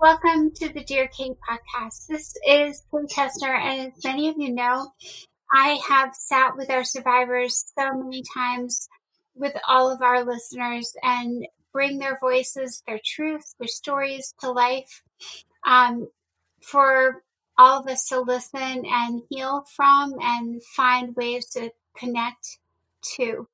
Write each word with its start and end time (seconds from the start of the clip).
Welcome 0.00 0.52
to 0.52 0.68
the 0.72 0.84
Dear 0.84 1.08
Kate 1.08 1.36
podcast. 1.42 2.06
This 2.06 2.36
is 2.46 2.84
Kate 2.88 3.10
Koestner, 3.10 3.52
and 3.52 3.92
as 3.92 4.04
many 4.04 4.28
of 4.28 4.36
you 4.38 4.54
know, 4.54 4.92
I 5.52 5.80
have 5.88 6.14
sat 6.14 6.56
with 6.56 6.70
our 6.70 6.84
survivors 6.84 7.64
so 7.76 7.94
many 7.94 8.22
times 8.32 8.88
with 9.34 9.54
all 9.66 9.90
of 9.90 10.00
our 10.00 10.24
listeners 10.24 10.94
and 11.02 11.48
bring 11.72 11.98
their 11.98 12.16
voices, 12.20 12.80
their 12.86 13.00
truth, 13.04 13.42
their 13.58 13.66
stories 13.66 14.32
to 14.40 14.52
life 14.52 15.02
um, 15.66 16.06
for 16.62 17.24
all 17.58 17.80
of 17.80 17.88
us 17.88 18.06
to 18.10 18.20
listen 18.20 18.84
and 18.86 19.22
heal 19.28 19.64
from 19.74 20.14
and 20.20 20.62
find 20.76 21.16
ways 21.16 21.46
to 21.50 21.72
connect 21.96 22.58
to. 23.16 23.48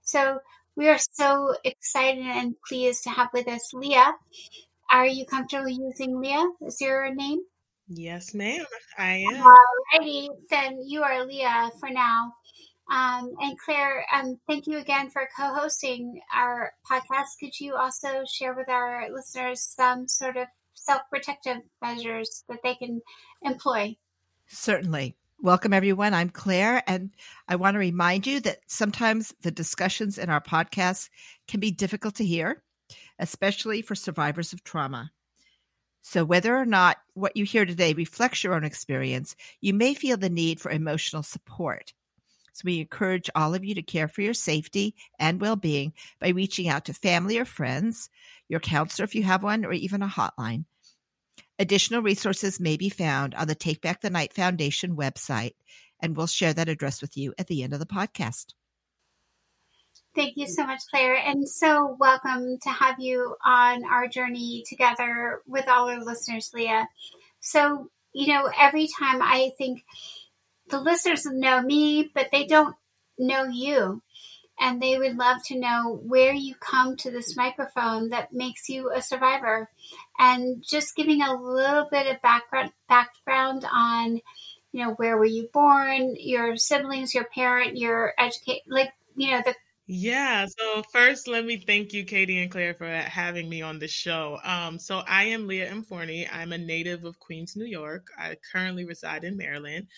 So 0.00 0.38
we 0.76 0.88
are 0.88 0.98
so 1.12 1.56
excited 1.62 2.24
and 2.24 2.54
pleased 2.66 3.02
to 3.02 3.10
have 3.10 3.28
with 3.34 3.48
us 3.48 3.74
Leah. 3.74 4.14
Are 4.90 5.06
you 5.06 5.24
comfortable 5.24 5.68
using 5.68 6.20
Leah 6.20 6.50
as 6.66 6.80
your 6.80 7.14
name? 7.14 7.38
Yes, 7.86 8.34
ma'am. 8.34 8.64
I 8.98 9.24
am. 9.32 9.44
Alrighty, 9.44 10.28
then 10.50 10.80
you 10.84 11.02
are 11.02 11.24
Leah 11.24 11.70
for 11.78 11.90
now. 11.90 12.32
Um, 12.90 13.30
and 13.40 13.56
Claire, 13.64 14.04
um, 14.12 14.40
thank 14.48 14.66
you 14.66 14.78
again 14.78 15.10
for 15.10 15.28
co-hosting 15.36 16.20
our 16.34 16.72
podcast. 16.90 17.38
Could 17.38 17.58
you 17.60 17.76
also 17.76 18.24
share 18.28 18.52
with 18.52 18.68
our 18.68 19.06
listeners 19.12 19.62
some 19.62 20.08
sort 20.08 20.36
of 20.36 20.48
self-protective 20.74 21.58
measures 21.80 22.42
that 22.48 22.58
they 22.64 22.74
can 22.74 23.00
employ? 23.42 23.96
Certainly. 24.48 25.14
Welcome, 25.40 25.72
everyone. 25.72 26.14
I'm 26.14 26.30
Claire, 26.30 26.82
and 26.88 27.10
I 27.46 27.56
want 27.56 27.76
to 27.76 27.78
remind 27.78 28.26
you 28.26 28.40
that 28.40 28.58
sometimes 28.66 29.32
the 29.42 29.52
discussions 29.52 30.18
in 30.18 30.28
our 30.28 30.40
podcast 30.40 31.08
can 31.46 31.60
be 31.60 31.70
difficult 31.70 32.16
to 32.16 32.24
hear, 32.24 32.62
especially 33.20 33.82
for 33.82 33.94
survivors 33.94 34.52
of 34.52 34.64
trauma. 34.64 35.12
So, 36.02 36.24
whether 36.24 36.56
or 36.56 36.64
not 36.64 36.96
what 37.14 37.36
you 37.36 37.44
hear 37.44 37.66
today 37.66 37.92
reflects 37.92 38.42
your 38.42 38.54
own 38.54 38.64
experience, 38.64 39.36
you 39.60 39.74
may 39.74 39.94
feel 39.94 40.16
the 40.16 40.30
need 40.30 40.58
for 40.58 40.70
emotional 40.70 41.22
support. 41.22 41.92
So, 42.54 42.62
we 42.64 42.80
encourage 42.80 43.30
all 43.34 43.54
of 43.54 43.64
you 43.64 43.74
to 43.74 43.82
care 43.82 44.08
for 44.08 44.22
your 44.22 44.34
safety 44.34 44.94
and 45.18 45.40
well 45.40 45.56
being 45.56 45.92
by 46.18 46.30
reaching 46.30 46.68
out 46.68 46.86
to 46.86 46.94
family 46.94 47.38
or 47.38 47.44
friends, 47.44 48.08
your 48.48 48.60
counselor 48.60 49.04
if 49.04 49.14
you 49.14 49.22
have 49.24 49.42
one, 49.42 49.64
or 49.64 49.72
even 49.72 50.02
a 50.02 50.08
hotline. 50.08 50.64
Additional 51.58 52.00
resources 52.00 52.58
may 52.58 52.78
be 52.78 52.88
found 52.88 53.34
on 53.34 53.46
the 53.46 53.54
Take 53.54 53.82
Back 53.82 54.00
the 54.00 54.08
Night 54.08 54.32
Foundation 54.32 54.96
website, 54.96 55.52
and 56.00 56.16
we'll 56.16 56.26
share 56.26 56.54
that 56.54 56.70
address 56.70 57.02
with 57.02 57.18
you 57.18 57.34
at 57.38 57.48
the 57.48 57.62
end 57.62 57.74
of 57.74 57.78
the 57.78 57.86
podcast. 57.86 58.54
Thank 60.14 60.36
you 60.36 60.48
so 60.48 60.66
much, 60.66 60.80
Claire, 60.90 61.14
and 61.16 61.48
so 61.48 61.96
welcome 62.00 62.58
to 62.62 62.68
have 62.68 62.98
you 62.98 63.36
on 63.44 63.84
our 63.84 64.08
journey 64.08 64.64
together 64.68 65.40
with 65.46 65.68
all 65.68 65.88
our 65.88 66.02
listeners, 66.02 66.50
Leah. 66.52 66.88
So, 67.40 67.90
you 68.12 68.28
know, 68.32 68.50
every 68.58 68.88
time 68.88 69.22
I 69.22 69.52
think 69.56 69.84
the 70.68 70.80
listeners 70.80 71.26
know 71.26 71.62
me, 71.62 72.10
but 72.14 72.28
they 72.32 72.46
don't 72.46 72.76
know 73.18 73.44
you 73.44 74.02
and 74.60 74.80
they 74.82 74.98
would 74.98 75.16
love 75.16 75.38
to 75.46 75.58
know 75.58 76.00
where 76.04 76.32
you 76.34 76.54
come 76.56 76.96
to 76.98 77.10
this 77.10 77.36
microphone 77.36 78.10
that 78.10 78.32
makes 78.32 78.68
you 78.68 78.92
a 78.92 79.02
survivor 79.02 79.70
and 80.18 80.62
just 80.62 80.96
giving 80.96 81.22
a 81.22 81.34
little 81.34 81.88
bit 81.90 82.06
of 82.06 82.22
background 82.22 82.72
background 82.88 83.66
on 83.72 84.20
you 84.72 84.84
know 84.84 84.92
where 84.94 85.16
were 85.18 85.24
you 85.24 85.48
born 85.52 86.14
your 86.18 86.56
siblings 86.56 87.14
your 87.14 87.24
parent 87.24 87.76
your 87.76 88.12
educate 88.18 88.62
like 88.68 88.92
you 89.16 89.30
know 89.30 89.42
the 89.44 89.54
yeah. 89.92 90.46
So 90.46 90.82
first, 90.92 91.26
let 91.26 91.44
me 91.44 91.56
thank 91.66 91.92
you, 91.92 92.04
Katie 92.04 92.40
and 92.40 92.50
Claire, 92.50 92.74
for 92.74 92.86
having 92.88 93.48
me 93.48 93.60
on 93.60 93.78
the 93.80 93.88
show. 93.88 94.38
Um, 94.44 94.78
so 94.78 94.98
I 95.08 95.24
am 95.24 95.48
Leah 95.48 95.68
M. 95.68 95.82
Forney. 95.82 96.28
I'm 96.30 96.52
a 96.52 96.58
native 96.58 97.04
of 97.04 97.18
Queens, 97.18 97.56
New 97.56 97.64
York. 97.64 98.06
I 98.16 98.36
currently 98.52 98.84
reside 98.84 99.24
in 99.24 99.36
Maryland. 99.36 99.88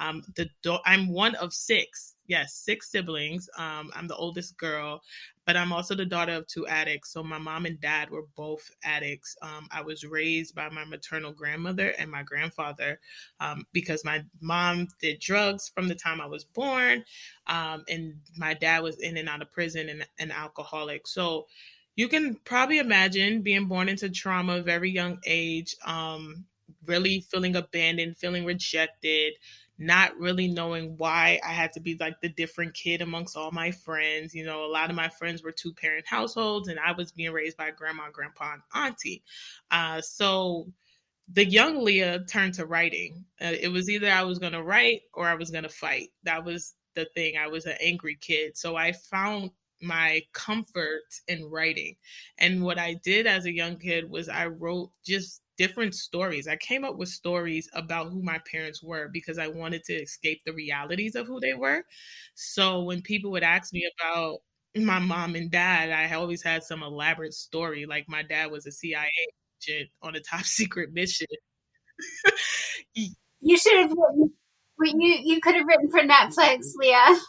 Um, 0.00 0.22
the 0.36 0.48
do- 0.62 0.78
I'm 0.86 1.08
one 1.12 1.34
of 1.34 1.52
six. 1.52 2.14
Yes, 2.26 2.54
six 2.64 2.90
siblings. 2.90 3.46
Um, 3.58 3.90
I'm 3.94 4.08
the 4.08 4.16
oldest 4.16 4.56
girl, 4.56 5.02
but 5.44 5.56
I'm 5.56 5.72
also 5.72 5.94
the 5.94 6.04
daughter 6.04 6.32
of 6.32 6.46
two 6.46 6.66
addicts. 6.66 7.12
So 7.12 7.22
my 7.22 7.38
mom 7.38 7.66
and 7.66 7.80
dad 7.80 8.10
were 8.10 8.26
both 8.36 8.70
addicts. 8.84 9.36
Um, 9.42 9.68
I 9.70 9.82
was 9.82 10.04
raised 10.04 10.54
by 10.54 10.68
my 10.68 10.84
maternal 10.84 11.32
grandmother 11.32 11.94
and 11.98 12.10
my 12.10 12.22
grandfather 12.22 13.00
um, 13.40 13.66
because 13.72 14.04
my 14.04 14.24
mom 14.40 14.88
did 15.00 15.20
drugs 15.20 15.68
from 15.68 15.88
the 15.88 15.94
time 15.94 16.20
I 16.20 16.26
was 16.26 16.44
born, 16.44 17.04
um, 17.46 17.84
and 17.88 18.14
my 18.36 18.54
dad 18.54 18.82
was 18.82 18.98
in 19.00 19.16
and 19.16 19.28
out 19.28 19.42
of 19.42 19.52
prison 19.52 19.88
and 19.88 20.06
an 20.18 20.30
alcoholic. 20.30 21.06
So 21.06 21.46
you 21.96 22.08
can 22.08 22.36
probably 22.44 22.78
imagine 22.78 23.42
being 23.42 23.66
born 23.66 23.88
into 23.88 24.08
trauma, 24.08 24.62
very 24.62 24.90
young 24.90 25.18
age, 25.26 25.76
um, 25.84 26.46
really 26.86 27.20
feeling 27.20 27.56
abandoned, 27.56 28.16
feeling 28.16 28.44
rejected 28.44 29.34
not 29.82 30.16
really 30.16 30.46
knowing 30.46 30.96
why 30.96 31.40
I 31.44 31.52
had 31.52 31.72
to 31.72 31.80
be 31.80 31.96
like 31.98 32.20
the 32.20 32.28
different 32.28 32.74
kid 32.74 33.02
amongst 33.02 33.36
all 33.36 33.50
my 33.50 33.72
friends. 33.72 34.34
You 34.34 34.44
know, 34.44 34.64
a 34.64 34.70
lot 34.70 34.90
of 34.90 34.96
my 34.96 35.08
friends 35.08 35.42
were 35.42 35.52
two 35.52 35.72
parent 35.72 36.06
households, 36.06 36.68
and 36.68 36.78
I 36.78 36.92
was 36.92 37.12
being 37.12 37.32
raised 37.32 37.56
by 37.56 37.70
grandma, 37.72 38.10
grandpa, 38.12 38.54
and 38.54 38.62
auntie. 38.74 39.22
Uh, 39.70 40.00
so 40.00 40.68
the 41.32 41.44
young 41.44 41.82
Leah 41.82 42.24
turned 42.28 42.54
to 42.54 42.66
writing. 42.66 43.24
Uh, 43.40 43.54
it 43.60 43.68
was 43.68 43.90
either 43.90 44.10
I 44.10 44.22
was 44.22 44.38
going 44.38 44.52
to 44.52 44.62
write 44.62 45.02
or 45.14 45.26
I 45.26 45.34
was 45.34 45.50
going 45.50 45.64
to 45.64 45.68
fight. 45.68 46.10
That 46.22 46.44
was 46.44 46.74
the 46.94 47.06
thing. 47.14 47.36
I 47.36 47.48
was 47.48 47.66
an 47.66 47.76
angry 47.80 48.16
kid. 48.20 48.56
So 48.56 48.76
I 48.76 48.92
found 48.92 49.50
my 49.80 50.22
comfort 50.32 51.02
in 51.26 51.44
writing. 51.44 51.96
And 52.38 52.62
what 52.62 52.78
I 52.78 52.94
did 53.02 53.26
as 53.26 53.46
a 53.46 53.52
young 53.52 53.78
kid 53.78 54.08
was 54.08 54.28
I 54.28 54.46
wrote 54.46 54.90
just 55.04 55.42
different 55.62 55.94
stories. 55.94 56.48
I 56.48 56.56
came 56.56 56.84
up 56.84 56.96
with 56.96 57.08
stories 57.08 57.68
about 57.72 58.10
who 58.10 58.20
my 58.20 58.40
parents 58.50 58.82
were 58.82 59.08
because 59.12 59.38
I 59.38 59.46
wanted 59.46 59.84
to 59.84 59.92
escape 59.92 60.40
the 60.44 60.52
realities 60.52 61.14
of 61.14 61.28
who 61.28 61.38
they 61.38 61.54
were. 61.54 61.84
So 62.34 62.82
when 62.82 63.00
people 63.00 63.30
would 63.30 63.44
ask 63.44 63.72
me 63.72 63.88
about 64.00 64.38
my 64.74 64.98
mom 64.98 65.36
and 65.36 65.52
dad, 65.52 65.90
I 65.90 66.12
always 66.16 66.42
had 66.42 66.64
some 66.64 66.82
elaborate 66.82 67.32
story. 67.32 67.86
Like 67.86 68.08
my 68.08 68.24
dad 68.24 68.50
was 68.50 68.66
a 68.66 68.72
CIA 68.72 69.08
agent 69.68 69.90
on 70.02 70.16
a 70.16 70.20
top 70.20 70.42
secret 70.44 70.92
mission. 70.92 71.28
you 73.40 73.56
should 73.56 73.82
have 73.82 73.92
written. 73.92 75.00
You 75.00 75.16
you 75.22 75.40
could 75.40 75.54
have 75.54 75.64
written 75.64 75.92
for 75.92 76.00
Netflix, 76.00 76.72
Leah. 76.74 77.20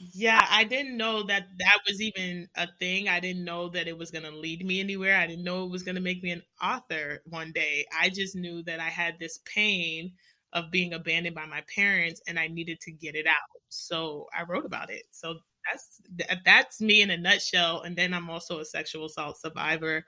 Yeah, 0.00 0.46
I 0.48 0.64
didn't 0.64 0.96
know 0.96 1.24
that 1.24 1.48
that 1.58 1.78
was 1.86 2.00
even 2.00 2.48
a 2.56 2.68
thing. 2.78 3.08
I 3.08 3.20
didn't 3.20 3.44
know 3.44 3.68
that 3.70 3.88
it 3.88 3.98
was 3.98 4.10
going 4.10 4.24
to 4.24 4.30
lead 4.30 4.64
me 4.64 4.80
anywhere. 4.80 5.16
I 5.16 5.26
didn't 5.26 5.44
know 5.44 5.64
it 5.64 5.70
was 5.70 5.82
going 5.82 5.96
to 5.96 6.00
make 6.00 6.22
me 6.22 6.30
an 6.30 6.42
author 6.62 7.22
one 7.26 7.52
day. 7.52 7.84
I 7.98 8.08
just 8.08 8.36
knew 8.36 8.62
that 8.64 8.80
I 8.80 8.88
had 8.88 9.18
this 9.18 9.40
pain 9.44 10.12
of 10.52 10.70
being 10.70 10.94
abandoned 10.94 11.34
by 11.34 11.46
my 11.46 11.62
parents 11.74 12.22
and 12.26 12.38
I 12.38 12.48
needed 12.48 12.80
to 12.80 12.92
get 12.92 13.14
it 13.14 13.26
out. 13.26 13.34
So 13.68 14.26
I 14.36 14.44
wrote 14.44 14.64
about 14.64 14.90
it. 14.90 15.04
So 15.10 15.38
that's 15.70 16.00
that's 16.44 16.80
me 16.80 17.02
in 17.02 17.10
a 17.10 17.16
nutshell 17.16 17.82
and 17.82 17.94
then 17.94 18.14
I'm 18.14 18.30
also 18.30 18.60
a 18.60 18.64
sexual 18.64 19.06
assault 19.06 19.38
survivor 19.38 20.04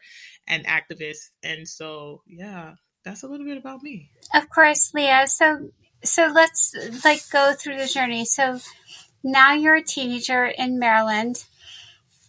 and 0.49 0.67
activist 0.67 1.31
and 1.43 1.69
so 1.69 2.23
yeah, 2.27 2.75
that's 3.05 3.23
a 3.23 3.29
little 3.29 3.47
bit 3.47 3.59
about 3.59 3.83
me. 3.83 4.11
Of 4.35 4.49
course, 4.49 4.95
Leah. 4.95 5.27
So 5.27 5.71
so 6.03 6.33
let's 6.35 6.75
like 7.05 7.29
go 7.31 7.53
through 7.55 7.79
the 7.79 7.87
journey. 7.87 8.25
So 8.25 8.61
now 9.23 9.55
you're 9.55 9.77
a 9.77 9.83
teenager 9.83 10.47
in 10.47 10.79
Maryland. 10.79 11.45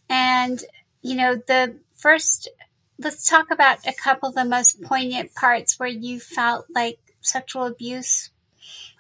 And, 0.09 0.61
you 1.01 1.15
know, 1.15 1.35
the 1.35 1.77
first, 1.95 2.49
let's 2.99 3.29
talk 3.29 3.51
about 3.51 3.87
a 3.87 3.93
couple 3.93 4.29
of 4.29 4.35
the 4.35 4.45
most 4.45 4.81
poignant 4.81 5.33
parts 5.33 5.79
where 5.79 5.89
you 5.89 6.19
felt 6.19 6.65
like 6.73 6.99
sexual 7.21 7.65
abuse 7.65 8.29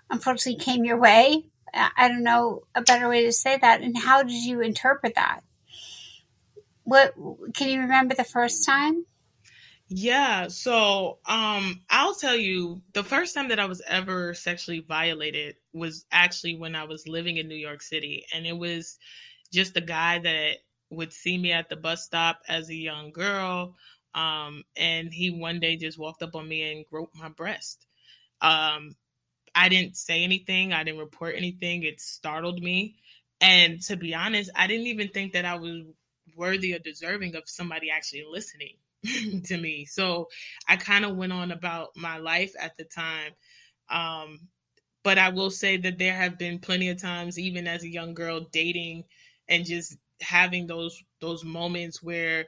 unfortunately 0.09 0.63
came 0.63 0.85
your 0.85 0.97
way. 0.97 1.45
I 1.73 2.09
don't 2.09 2.23
know 2.23 2.63
a 2.75 2.81
better 2.81 3.07
way 3.07 3.25
to 3.25 3.31
say 3.31 3.57
that. 3.57 3.81
And 3.81 3.97
how 3.97 4.23
did 4.23 4.33
you 4.33 4.61
interpret 4.61 5.15
that? 5.15 5.41
What 6.83 7.15
can 7.53 7.69
you 7.69 7.79
remember 7.79 8.13
the 8.13 8.25
first 8.25 8.65
time? 8.65 9.05
Yeah, 9.93 10.47
so 10.47 11.19
um 11.25 11.81
I'll 11.89 12.15
tell 12.15 12.35
you 12.35 12.81
the 12.93 13.03
first 13.03 13.35
time 13.35 13.49
that 13.49 13.59
I 13.59 13.65
was 13.65 13.81
ever 13.85 14.33
sexually 14.33 14.79
violated 14.79 15.55
was 15.73 16.05
actually 16.11 16.55
when 16.55 16.75
I 16.75 16.85
was 16.85 17.07
living 17.09 17.35
in 17.37 17.49
New 17.49 17.55
York 17.55 17.81
City 17.81 18.25
and 18.33 18.45
it 18.47 18.57
was 18.57 18.97
just 19.51 19.75
a 19.75 19.81
guy 19.81 20.19
that 20.19 20.57
would 20.91 21.11
see 21.11 21.37
me 21.37 21.51
at 21.51 21.67
the 21.69 21.75
bus 21.75 22.05
stop 22.05 22.39
as 22.47 22.69
a 22.69 22.75
young 22.75 23.11
girl 23.11 23.75
um 24.15 24.63
and 24.77 25.13
he 25.13 25.29
one 25.29 25.59
day 25.59 25.75
just 25.75 25.99
walked 25.99 26.23
up 26.23 26.35
on 26.35 26.47
me 26.47 26.71
and 26.71 26.85
groped 26.89 27.15
my 27.17 27.29
breast. 27.29 27.85
Um 28.41 28.95
I 29.55 29.69
didn't 29.69 29.97
say 29.97 30.23
anything, 30.23 30.73
I 30.73 30.83
didn't 30.85 31.01
report 31.01 31.35
anything. 31.37 31.83
It 31.83 32.01
startled 32.01 32.61
me 32.63 32.97
and 33.41 33.81
to 33.83 33.97
be 33.97 34.15
honest, 34.15 34.51
I 34.55 34.67
didn't 34.67 34.87
even 34.87 35.09
think 35.09 35.33
that 35.33 35.45
I 35.45 35.55
was 35.55 35.83
worthy 36.37 36.73
or 36.75 36.79
deserving 36.79 37.35
of 37.35 37.43
somebody 37.49 37.91
actually 37.91 38.25
listening 38.29 38.77
to 39.45 39.57
me. 39.57 39.85
So 39.85 40.27
I 40.67 40.75
kind 40.75 41.05
of 41.05 41.15
went 41.15 41.33
on 41.33 41.51
about 41.51 41.89
my 41.95 42.17
life 42.17 42.53
at 42.59 42.77
the 42.77 42.83
time. 42.83 43.31
Um, 43.89 44.39
but 45.03 45.17
I 45.17 45.29
will 45.29 45.49
say 45.49 45.77
that 45.77 45.97
there 45.97 46.13
have 46.13 46.37
been 46.37 46.59
plenty 46.59 46.89
of 46.89 47.01
times, 47.01 47.39
even 47.39 47.67
as 47.67 47.83
a 47.83 47.89
young 47.89 48.13
girl, 48.13 48.41
dating 48.51 49.05
and 49.49 49.65
just 49.65 49.97
having 50.21 50.67
those 50.67 51.03
those 51.19 51.43
moments 51.43 52.03
where 52.03 52.45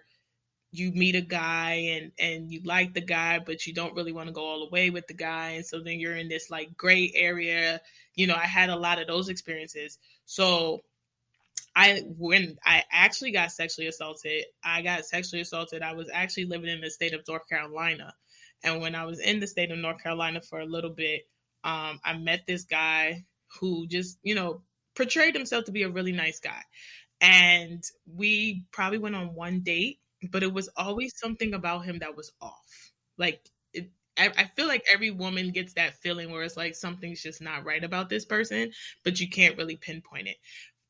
you 0.71 0.91
meet 0.91 1.15
a 1.15 1.21
guy 1.21 1.73
and 1.73 2.11
and 2.19 2.51
you 2.51 2.61
like 2.63 2.93
the 2.93 3.01
guy 3.01 3.39
but 3.39 3.65
you 3.65 3.73
don't 3.73 3.95
really 3.95 4.11
want 4.11 4.27
to 4.27 4.33
go 4.33 4.43
all 4.43 4.59
the 4.59 4.69
way 4.71 4.89
with 4.89 5.05
the 5.07 5.13
guy 5.13 5.51
and 5.51 5.65
so 5.65 5.79
then 5.79 5.99
you're 5.99 6.15
in 6.17 6.27
this 6.27 6.49
like 6.49 6.75
gray 6.75 7.11
area 7.15 7.79
you 8.15 8.25
know 8.27 8.35
i 8.35 8.45
had 8.45 8.69
a 8.69 8.75
lot 8.75 8.99
of 8.99 9.07
those 9.07 9.29
experiences 9.29 9.99
so 10.25 10.81
i 11.75 12.01
when 12.17 12.57
i 12.65 12.83
actually 12.91 13.31
got 13.31 13.51
sexually 13.51 13.87
assaulted 13.87 14.45
i 14.63 14.81
got 14.81 15.05
sexually 15.05 15.41
assaulted 15.41 15.81
i 15.81 15.93
was 15.93 16.09
actually 16.13 16.45
living 16.45 16.69
in 16.69 16.81
the 16.81 16.89
state 16.89 17.13
of 17.13 17.21
north 17.27 17.47
carolina 17.47 18.13
and 18.63 18.81
when 18.81 18.95
i 18.95 19.05
was 19.05 19.19
in 19.19 19.39
the 19.39 19.47
state 19.47 19.71
of 19.71 19.77
north 19.77 20.01
carolina 20.01 20.41
for 20.41 20.59
a 20.59 20.65
little 20.65 20.91
bit 20.91 21.21
um, 21.63 21.99
i 22.03 22.15
met 22.17 22.41
this 22.47 22.63
guy 22.65 23.23
who 23.59 23.87
just 23.87 24.17
you 24.23 24.35
know 24.35 24.61
portrayed 24.95 25.35
himself 25.35 25.65
to 25.65 25.71
be 25.71 25.83
a 25.83 25.89
really 25.89 26.11
nice 26.11 26.39
guy 26.39 26.61
and 27.21 27.83
we 28.05 28.65
probably 28.71 28.97
went 28.97 29.15
on 29.15 29.33
one 29.33 29.61
date 29.61 29.99
but 30.31 30.43
it 30.43 30.53
was 30.53 30.69
always 30.77 31.17
something 31.17 31.53
about 31.53 31.85
him 31.85 31.99
that 31.99 32.15
was 32.15 32.31
off. 32.41 32.91
Like 33.17 33.49
it, 33.73 33.91
I, 34.17 34.31
I 34.37 34.43
feel 34.55 34.67
like 34.67 34.83
every 34.93 35.11
woman 35.11 35.51
gets 35.51 35.73
that 35.73 35.95
feeling 35.95 36.31
where 36.31 36.43
it's 36.43 36.57
like 36.57 36.75
something's 36.75 37.21
just 37.21 37.41
not 37.41 37.65
right 37.65 37.83
about 37.83 38.09
this 38.09 38.25
person, 38.25 38.71
but 39.03 39.19
you 39.19 39.29
can't 39.29 39.57
really 39.57 39.75
pinpoint 39.75 40.27
it. 40.27 40.37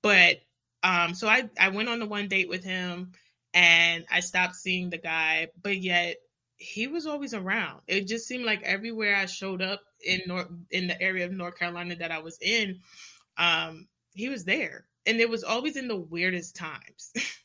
But 0.01 0.37
um, 0.83 1.13
so 1.13 1.27
I 1.27 1.49
I 1.59 1.69
went 1.69 1.89
on 1.89 1.99
the 1.99 2.05
one 2.05 2.27
date 2.27 2.49
with 2.49 2.63
him, 2.63 3.13
and 3.53 4.05
I 4.11 4.19
stopped 4.21 4.55
seeing 4.55 4.89
the 4.89 4.97
guy, 4.97 5.47
but 5.61 5.77
yet 5.77 6.17
he 6.57 6.87
was 6.87 7.07
always 7.07 7.33
around. 7.33 7.81
It 7.87 8.07
just 8.07 8.27
seemed 8.27 8.45
like 8.45 8.61
everywhere 8.63 9.15
I 9.15 9.25
showed 9.25 9.61
up 9.61 9.81
in 10.05 10.21
North 10.27 10.47
in 10.71 10.87
the 10.87 11.01
area 11.01 11.25
of 11.25 11.31
North 11.31 11.57
Carolina 11.57 11.95
that 11.97 12.11
I 12.11 12.19
was 12.19 12.37
in, 12.41 12.79
um, 13.37 13.87
he 14.13 14.29
was 14.29 14.45
there, 14.45 14.85
and 15.05 15.19
it 15.19 15.29
was 15.29 15.43
always 15.43 15.77
in 15.77 15.87
the 15.87 15.97
weirdest 15.97 16.55
times. 16.55 17.13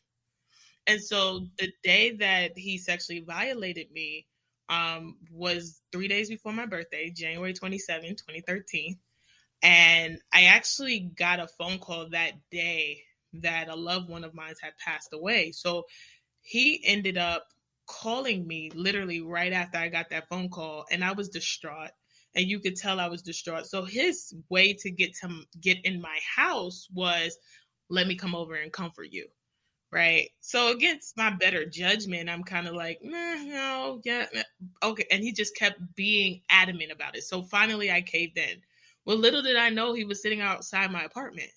And 0.86 1.02
so 1.02 1.46
the 1.58 1.70
day 1.82 2.12
that 2.16 2.56
he 2.56 2.78
sexually 2.78 3.20
violated 3.20 3.92
me 3.92 4.26
um, 4.70 5.16
was 5.30 5.80
three 5.92 6.08
days 6.08 6.30
before 6.30 6.52
my 6.52 6.66
birthday, 6.66 7.10
January 7.10 7.52
27, 7.52 8.16
2013. 8.16 8.98
And 9.62 10.18
I 10.32 10.44
actually 10.44 11.00
got 11.00 11.40
a 11.40 11.48
phone 11.48 11.78
call 11.78 12.08
that 12.10 12.32
day 12.50 13.02
that 13.34 13.68
a 13.68 13.74
loved 13.76 14.08
one 14.08 14.24
of 14.24 14.34
mine 14.34 14.54
had 14.60 14.76
passed 14.78 15.10
away. 15.12 15.52
So 15.52 15.84
he 16.40 16.82
ended 16.84 17.18
up 17.18 17.48
calling 17.86 18.46
me 18.46 18.70
literally 18.74 19.20
right 19.20 19.52
after 19.52 19.78
I 19.78 19.88
got 19.88 20.10
that 20.10 20.28
phone 20.28 20.48
call, 20.50 20.86
and 20.90 21.04
I 21.04 21.12
was 21.12 21.28
distraught. 21.28 21.90
And 22.34 22.46
you 22.46 22.60
could 22.60 22.76
tell 22.76 23.00
I 23.00 23.08
was 23.08 23.22
distraught. 23.22 23.66
So 23.66 23.84
his 23.84 24.34
way 24.50 24.74
to 24.74 24.90
get 24.90 25.14
to 25.16 25.44
get 25.60 25.84
in 25.84 26.00
my 26.00 26.18
house 26.36 26.88
was, 26.92 27.38
"Let 27.88 28.06
me 28.06 28.16
come 28.16 28.34
over 28.34 28.54
and 28.54 28.72
comfort 28.72 29.08
you." 29.12 29.28
right? 29.90 30.30
So 30.40 30.72
against 30.72 31.16
my 31.16 31.30
better 31.30 31.64
judgment, 31.64 32.28
I'm 32.28 32.44
kind 32.44 32.66
of 32.68 32.74
like, 32.74 32.98
nah, 33.02 33.34
no, 33.36 34.00
yeah, 34.04 34.26
okay. 34.82 35.06
And 35.10 35.22
he 35.22 35.32
just 35.32 35.56
kept 35.56 35.80
being 35.94 36.42
adamant 36.50 36.92
about 36.92 37.16
it. 37.16 37.22
So 37.24 37.42
finally, 37.42 37.90
I 37.90 38.02
caved 38.02 38.38
in. 38.38 38.60
Well, 39.04 39.16
little 39.16 39.42
did 39.42 39.56
I 39.56 39.70
know 39.70 39.94
he 39.94 40.04
was 40.04 40.20
sitting 40.20 40.40
outside 40.40 40.90
my 40.92 41.04
apartment. 41.04 41.50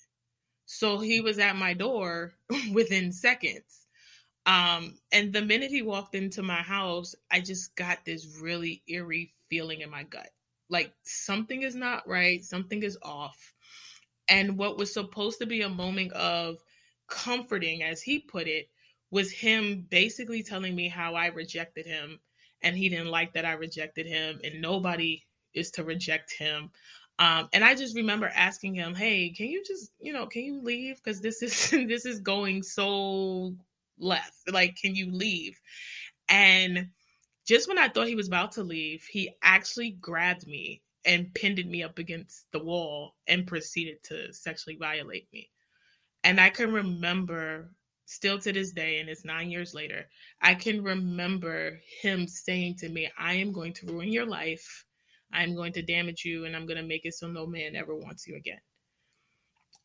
So 0.73 0.99
he 0.99 1.19
was 1.19 1.37
at 1.37 1.57
my 1.57 1.73
door 1.73 2.31
within 2.71 3.11
seconds. 3.11 3.87
Um, 4.45 4.97
and 5.11 5.33
the 5.33 5.41
minute 5.41 5.69
he 5.69 5.81
walked 5.81 6.15
into 6.15 6.41
my 6.41 6.61
house, 6.61 7.13
I 7.29 7.41
just 7.41 7.75
got 7.75 8.05
this 8.05 8.39
really 8.41 8.81
eerie 8.87 9.33
feeling 9.49 9.81
in 9.81 9.89
my 9.89 10.03
gut. 10.03 10.29
Like 10.69 10.93
something 11.03 11.63
is 11.63 11.75
not 11.75 12.07
right, 12.07 12.41
something 12.41 12.83
is 12.83 12.97
off. 13.03 13.53
And 14.29 14.57
what 14.57 14.77
was 14.77 14.93
supposed 14.93 15.39
to 15.39 15.45
be 15.45 15.61
a 15.61 15.69
moment 15.69 16.13
of 16.13 16.55
comforting, 17.09 17.83
as 17.83 18.01
he 18.01 18.19
put 18.19 18.47
it, 18.47 18.69
was 19.11 19.29
him 19.29 19.85
basically 19.89 20.41
telling 20.41 20.73
me 20.73 20.87
how 20.87 21.15
I 21.15 21.27
rejected 21.27 21.85
him 21.85 22.17
and 22.61 22.77
he 22.77 22.87
didn't 22.87 23.11
like 23.11 23.33
that 23.33 23.43
I 23.43 23.53
rejected 23.53 24.07
him 24.07 24.39
and 24.41 24.61
nobody 24.61 25.21
is 25.53 25.69
to 25.71 25.83
reject 25.83 26.31
him. 26.31 26.71
Um, 27.21 27.49
and 27.53 27.63
I 27.63 27.75
just 27.75 27.95
remember 27.95 28.31
asking 28.33 28.73
him, 28.73 28.95
"Hey, 28.95 29.29
can 29.29 29.45
you 29.45 29.63
just, 29.63 29.91
you 29.99 30.11
know, 30.11 30.25
can 30.25 30.41
you 30.41 30.59
leave? 30.59 30.95
Because 30.95 31.21
this 31.21 31.43
is 31.43 31.69
this 31.87 32.03
is 32.03 32.19
going 32.19 32.63
so 32.63 33.55
left. 33.99 34.51
Like, 34.51 34.75
can 34.75 34.95
you 34.95 35.11
leave?" 35.11 35.61
And 36.29 36.89
just 37.45 37.67
when 37.67 37.77
I 37.77 37.89
thought 37.89 38.07
he 38.07 38.15
was 38.15 38.27
about 38.27 38.53
to 38.53 38.63
leave, 38.63 39.03
he 39.03 39.29
actually 39.43 39.91
grabbed 39.91 40.47
me 40.47 40.81
and 41.05 41.31
pinned 41.35 41.63
me 41.63 41.83
up 41.83 41.99
against 41.99 42.47
the 42.51 42.63
wall 42.63 43.13
and 43.27 43.45
proceeded 43.45 44.01
to 44.05 44.33
sexually 44.33 44.77
violate 44.77 45.27
me. 45.31 45.51
And 46.23 46.39
I 46.39 46.49
can 46.49 46.73
remember 46.73 47.69
still 48.05 48.39
to 48.39 48.51
this 48.51 48.71
day, 48.71 48.99
and 48.99 49.09
it's 49.09 49.25
nine 49.25 49.51
years 49.51 49.75
later, 49.75 50.07
I 50.41 50.55
can 50.55 50.83
remember 50.83 51.79
him 52.01 52.27
saying 52.27 52.77
to 52.77 52.89
me, 52.89 53.11
I 53.17 53.35
am 53.35 53.51
going 53.51 53.73
to 53.73 53.85
ruin 53.85 54.11
your 54.11 54.25
life. 54.25 54.85
I'm 55.33 55.55
going 55.55 55.73
to 55.73 55.81
damage 55.81 56.25
you, 56.25 56.45
and 56.45 56.55
I'm 56.55 56.65
going 56.65 56.77
to 56.81 56.87
make 56.87 57.05
it 57.05 57.13
so 57.13 57.27
no 57.27 57.45
man 57.45 57.75
ever 57.75 57.95
wants 57.95 58.27
you 58.27 58.35
again. 58.35 58.59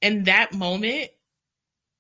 And 0.03 0.27
that 0.27 0.53
moment, 0.53 1.11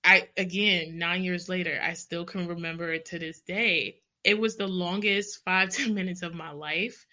I, 0.04 0.28
again, 0.36 0.98
nine 0.98 1.24
years 1.24 1.48
later, 1.48 1.80
I 1.82 1.94
still 1.94 2.24
can 2.24 2.46
remember 2.48 2.92
it 2.92 3.06
to 3.06 3.18
this 3.18 3.40
day. 3.40 4.00
It 4.24 4.38
was 4.38 4.56
the 4.56 4.68
longest 4.68 5.42
five, 5.44 5.70
ten 5.70 5.94
minutes 5.94 6.22
of 6.22 6.34
my 6.34 6.50
life. 6.52 7.06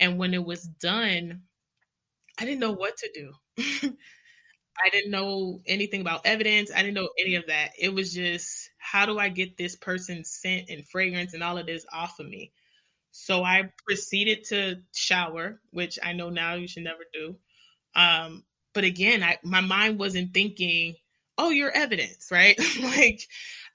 And 0.00 0.18
when 0.18 0.34
it 0.34 0.44
was 0.44 0.62
done, 0.62 1.42
I 2.38 2.44
didn't 2.44 2.60
know 2.60 2.72
what 2.72 2.96
to 2.98 3.10
do. 3.14 3.92
I 4.80 4.90
didn't 4.90 5.10
know 5.10 5.60
anything 5.66 6.00
about 6.00 6.24
evidence. 6.24 6.70
I 6.72 6.82
didn't 6.82 6.94
know 6.94 7.08
any 7.18 7.34
of 7.34 7.48
that. 7.48 7.72
It 7.78 7.92
was 7.92 8.14
just, 8.14 8.70
how 8.78 9.06
do 9.06 9.18
I 9.18 9.28
get 9.28 9.56
this 9.56 9.74
person's 9.74 10.30
scent 10.30 10.70
and 10.70 10.86
fragrance 10.86 11.34
and 11.34 11.42
all 11.42 11.58
of 11.58 11.66
this 11.66 11.84
off 11.92 12.20
of 12.20 12.28
me? 12.28 12.52
So 13.10 13.42
I 13.42 13.72
proceeded 13.86 14.44
to 14.48 14.76
shower, 14.94 15.60
which 15.70 15.98
I 16.02 16.12
know 16.12 16.30
now 16.30 16.54
you 16.54 16.68
should 16.68 16.84
never 16.84 17.04
do. 17.12 17.36
Um, 17.94 18.44
but 18.74 18.84
again, 18.84 19.22
I, 19.22 19.38
my 19.42 19.60
mind 19.60 19.98
wasn't 19.98 20.34
thinking, 20.34 20.94
oh, 21.36 21.50
your 21.50 21.70
evidence, 21.70 22.28
right? 22.32 22.58
like 22.82 23.22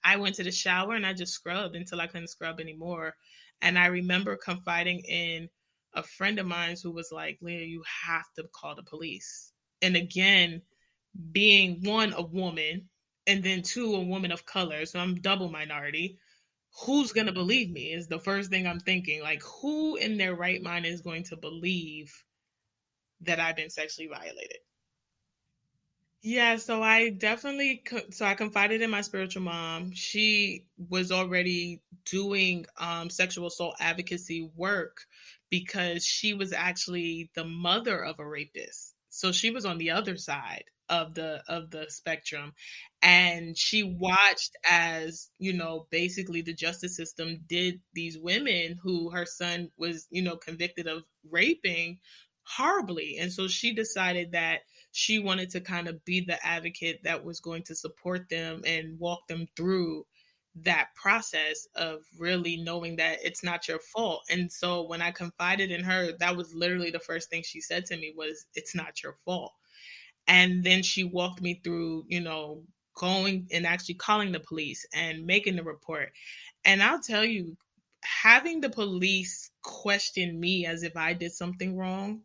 I 0.03 0.17
went 0.17 0.35
to 0.35 0.43
the 0.43 0.51
shower 0.51 0.95
and 0.95 1.05
I 1.05 1.13
just 1.13 1.33
scrubbed 1.33 1.75
until 1.75 2.01
I 2.01 2.07
couldn't 2.07 2.27
scrub 2.29 2.59
anymore. 2.59 3.15
And 3.61 3.77
I 3.79 3.87
remember 3.87 4.35
confiding 4.35 4.99
in 4.99 5.49
a 5.93 6.03
friend 6.03 6.39
of 6.39 6.45
mine 6.45 6.75
who 6.81 6.91
was 6.91 7.11
like, 7.11 7.37
Leah, 7.41 7.65
you 7.65 7.83
have 8.05 8.25
to 8.35 8.43
call 8.51 8.75
the 8.75 8.83
police. 8.83 9.53
And 9.81 9.95
again, 9.95 10.61
being 11.31 11.83
one 11.83 12.13
a 12.13 12.21
woman 12.21 12.89
and 13.27 13.43
then 13.43 13.61
two 13.61 13.93
a 13.95 13.99
woman 14.01 14.31
of 14.31 14.45
color 14.45 14.85
so 14.85 14.99
i'm 14.99 15.15
double 15.15 15.49
minority 15.49 16.17
who's 16.81 17.11
going 17.11 17.27
to 17.27 17.33
believe 17.33 17.69
me 17.69 17.91
is 17.93 18.07
the 18.07 18.19
first 18.19 18.49
thing 18.49 18.67
i'm 18.67 18.79
thinking. 18.79 19.21
Like 19.21 19.41
who 19.43 19.95
in 19.95 20.17
their 20.17 20.35
right 20.35 20.61
mind 20.61 20.85
is 20.85 21.01
going 21.01 21.23
to 21.23 21.37
believe 21.37 22.23
that 23.21 23.39
i've 23.39 23.55
been 23.55 23.69
sexually 23.69 24.07
violated? 24.07 24.57
Yeah 26.21 26.55
so 26.57 26.81
i 26.81 27.09
definitely 27.09 27.83
so 28.11 28.25
i 28.25 28.33
confided 28.33 28.81
in 28.81 28.89
my 28.89 29.01
spiritual 29.01 29.43
mom. 29.43 29.91
She 29.93 30.65
was 30.89 31.11
already 31.11 31.81
doing 32.05 32.65
um, 32.77 33.09
sexual 33.09 33.47
assault 33.47 33.75
advocacy 33.79 34.49
work 34.55 35.05
because 35.49 36.05
she 36.05 36.33
was 36.33 36.53
actually 36.53 37.29
the 37.35 37.45
mother 37.45 38.03
of 38.03 38.19
a 38.19 38.27
rapist 38.27 38.92
so 39.13 39.31
she 39.31 39.51
was 39.51 39.63
on 39.63 39.77
the 39.77 39.91
other 39.91 40.17
side 40.17 40.63
of 40.89 41.13
the 41.13 41.43
of 41.47 41.69
the 41.69 41.85
spectrum. 41.89 42.53
And 43.01 43.57
she 43.57 43.83
watched 43.83 44.55
as 44.69 45.29
you 45.37 45.53
know 45.53 45.87
basically 45.91 46.41
the 46.41 46.53
justice 46.53 46.95
system 46.95 47.41
did 47.47 47.79
these 47.93 48.17
women 48.17 48.79
who 48.81 49.11
her 49.11 49.25
son 49.25 49.69
was 49.77 50.07
you 50.09 50.23
know 50.23 50.35
convicted 50.35 50.87
of 50.87 51.03
raping 51.29 51.99
horribly. 52.45 53.17
And 53.19 53.31
so 53.31 53.47
she 53.47 53.73
decided 53.73 54.31
that 54.31 54.61
she 54.91 55.19
wanted 55.19 55.51
to 55.51 55.61
kind 55.61 55.87
of 55.87 56.03
be 56.03 56.21
the 56.21 56.43
advocate 56.45 57.01
that 57.03 57.23
was 57.23 57.39
going 57.39 57.63
to 57.63 57.75
support 57.75 58.29
them 58.29 58.63
and 58.65 58.99
walk 58.99 59.27
them 59.27 59.47
through 59.55 60.05
that 60.55 60.89
process 60.95 61.67
of 61.75 62.01
really 62.17 62.57
knowing 62.57 62.95
that 62.97 63.17
it's 63.23 63.43
not 63.43 63.67
your 63.67 63.79
fault 63.79 64.23
and 64.29 64.51
so 64.51 64.83
when 64.83 65.01
i 65.01 65.09
confided 65.09 65.71
in 65.71 65.83
her 65.83 66.11
that 66.19 66.37
was 66.37 66.53
literally 66.53 66.91
the 66.91 66.99
first 66.99 67.29
thing 67.29 67.41
she 67.43 67.59
said 67.59 67.85
to 67.85 67.97
me 67.97 68.13
was 68.15 68.45
it's 68.53 68.75
not 68.75 69.01
your 69.01 69.13
fault 69.25 69.53
and 70.27 70.63
then 70.63 70.83
she 70.83 71.03
walked 71.03 71.41
me 71.41 71.59
through, 71.63 72.05
you 72.07 72.21
know, 72.21 72.63
going 72.95 73.47
and 73.51 73.65
actually 73.65 73.95
calling 73.95 74.31
the 74.31 74.39
police 74.39 74.85
and 74.93 75.25
making 75.25 75.55
the 75.55 75.63
report. 75.63 76.11
And 76.63 76.81
I'll 76.81 77.01
tell 77.01 77.25
you, 77.25 77.57
having 78.03 78.61
the 78.61 78.69
police 78.69 79.49
question 79.61 80.39
me 80.39 80.65
as 80.65 80.83
if 80.83 80.95
I 80.95 81.13
did 81.13 81.31
something 81.31 81.75
wrong 81.75 82.21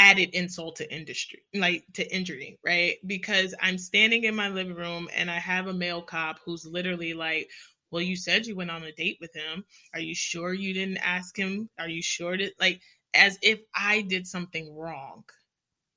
added 0.00 0.30
insult 0.34 0.76
to 0.76 0.94
industry, 0.94 1.40
like 1.54 1.84
to 1.94 2.14
injury, 2.14 2.58
right? 2.64 2.96
Because 3.06 3.54
I'm 3.62 3.78
standing 3.78 4.24
in 4.24 4.34
my 4.36 4.48
living 4.48 4.74
room 4.76 5.08
and 5.14 5.30
I 5.30 5.38
have 5.38 5.66
a 5.68 5.74
male 5.74 6.02
cop 6.02 6.40
who's 6.44 6.66
literally 6.66 7.14
like, 7.14 7.50
well, 7.90 8.02
you 8.02 8.16
said 8.16 8.46
you 8.46 8.56
went 8.56 8.70
on 8.70 8.84
a 8.84 8.92
date 8.92 9.18
with 9.20 9.34
him. 9.34 9.64
Are 9.94 10.00
you 10.00 10.14
sure 10.14 10.54
you 10.54 10.74
didn't 10.74 10.98
ask 10.98 11.36
him? 11.36 11.70
Are 11.78 11.88
you 11.88 12.02
sure 12.02 12.38
that, 12.38 12.52
like, 12.60 12.80
as 13.14 13.38
if 13.42 13.60
I 13.74 14.02
did 14.02 14.26
something 14.26 14.76
wrong? 14.76 15.24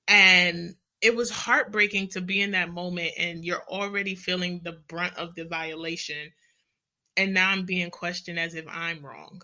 And 0.08 0.76
it 1.02 1.16
was 1.16 1.30
heartbreaking 1.32 2.10
to 2.10 2.22
be 2.22 2.42
in 2.42 2.52
that 2.52 2.72
moment 2.72 3.14
and 3.18 3.46
you're 3.46 3.64
already 3.70 4.16
feeling 4.16 4.62
the 4.64 4.74
brunt 4.88 5.16
of 5.18 5.36
the 5.36 5.46
violation. 5.46 6.32
and 7.18 7.34
now 7.34 7.52
I'm 7.52 7.66
being 7.66 7.92
questioned 7.92 8.40
as 8.40 8.56
if 8.56 8.66
I'm 8.70 9.06
wrong 9.06 9.42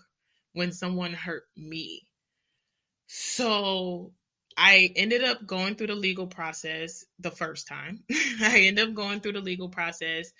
when 0.54 0.72
someone 0.72 1.12
hurt 1.14 1.44
me. 1.56 2.06
So 3.08 4.12
I 4.62 4.92
ended 4.94 5.24
up 5.24 5.46
going 5.46 5.74
through 5.74 5.86
the 5.86 5.94
legal 5.94 6.26
process 6.26 7.06
the 7.18 7.30
first 7.30 7.66
time. 7.66 8.04
I 8.42 8.64
ended 8.66 8.88
up 8.88 8.94
going 8.94 9.20
through 9.20 9.32
the 9.32 9.40
legal 9.40 9.70
process. 9.70 10.32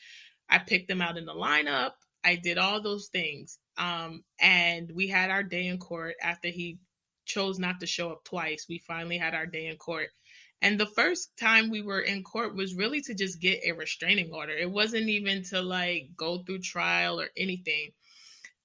I 0.46 0.58
picked 0.58 0.88
them 0.88 1.00
out 1.00 1.16
in 1.16 1.24
the 1.24 1.32
lineup. 1.32 1.92
I 2.22 2.36
did 2.36 2.58
all 2.58 2.82
those 2.82 3.08
things. 3.08 3.58
Um, 3.78 4.22
and 4.38 4.92
we 4.94 5.08
had 5.08 5.30
our 5.30 5.42
day 5.42 5.68
in 5.68 5.78
court 5.78 6.16
after 6.22 6.48
he 6.48 6.80
chose 7.24 7.58
not 7.58 7.80
to 7.80 7.86
show 7.86 8.10
up 8.10 8.24
twice. 8.24 8.66
We 8.68 8.76
finally 8.86 9.16
had 9.16 9.34
our 9.34 9.46
day 9.46 9.68
in 9.68 9.78
court. 9.78 10.08
And 10.60 10.78
the 10.78 10.84
first 10.84 11.34
time 11.38 11.70
we 11.70 11.80
were 11.80 12.02
in 12.02 12.22
court 12.22 12.54
was 12.54 12.74
really 12.74 13.00
to 13.02 13.14
just 13.14 13.40
get 13.40 13.62
a 13.64 13.72
restraining 13.72 14.34
order. 14.34 14.52
It 14.52 14.70
wasn't 14.70 15.08
even 15.08 15.44
to 15.44 15.62
like 15.62 16.10
go 16.14 16.42
through 16.42 16.58
trial 16.58 17.18
or 17.18 17.30
anything. 17.38 17.92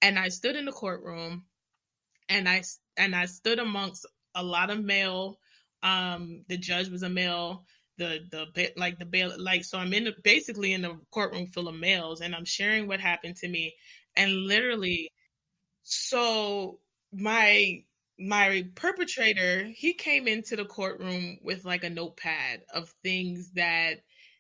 And 0.01 0.19
I 0.19 0.27
stood 0.27 0.57
in 0.57 0.65
the 0.65 0.73
courtroom 0.73 1.45
and 2.27 2.49
I 2.49 2.63
and 2.97 3.15
I 3.15 3.27
stood 3.27 3.59
amongst 3.59 4.05
a 4.35 4.43
lot 4.43 4.69
of 4.69 4.83
male 4.83 5.39
um 5.83 6.43
the 6.47 6.57
judge 6.57 6.89
was 6.89 7.03
a 7.03 7.09
male 7.09 7.65
the 7.97 8.19
the 8.31 8.71
like 8.77 8.99
the 8.99 9.05
bail 9.05 9.31
like 9.37 9.63
so 9.63 9.77
I'm 9.77 9.93
in 9.93 10.13
basically 10.23 10.73
in 10.73 10.81
the 10.81 10.99
courtroom 11.11 11.47
full 11.47 11.67
of 11.67 11.75
males 11.75 12.21
and 12.21 12.35
I'm 12.35 12.45
sharing 12.45 12.87
what 12.87 12.99
happened 12.99 13.37
to 13.37 13.47
me 13.47 13.75
and 14.15 14.31
literally 14.33 15.11
so 15.83 16.79
my 17.13 17.83
my 18.19 18.65
perpetrator 18.75 19.65
he 19.65 19.93
came 19.93 20.27
into 20.27 20.55
the 20.55 20.65
courtroom 20.65 21.37
with 21.43 21.65
like 21.65 21.83
a 21.83 21.89
notepad 21.89 22.61
of 22.73 22.89
things 23.03 23.51
that 23.51 23.95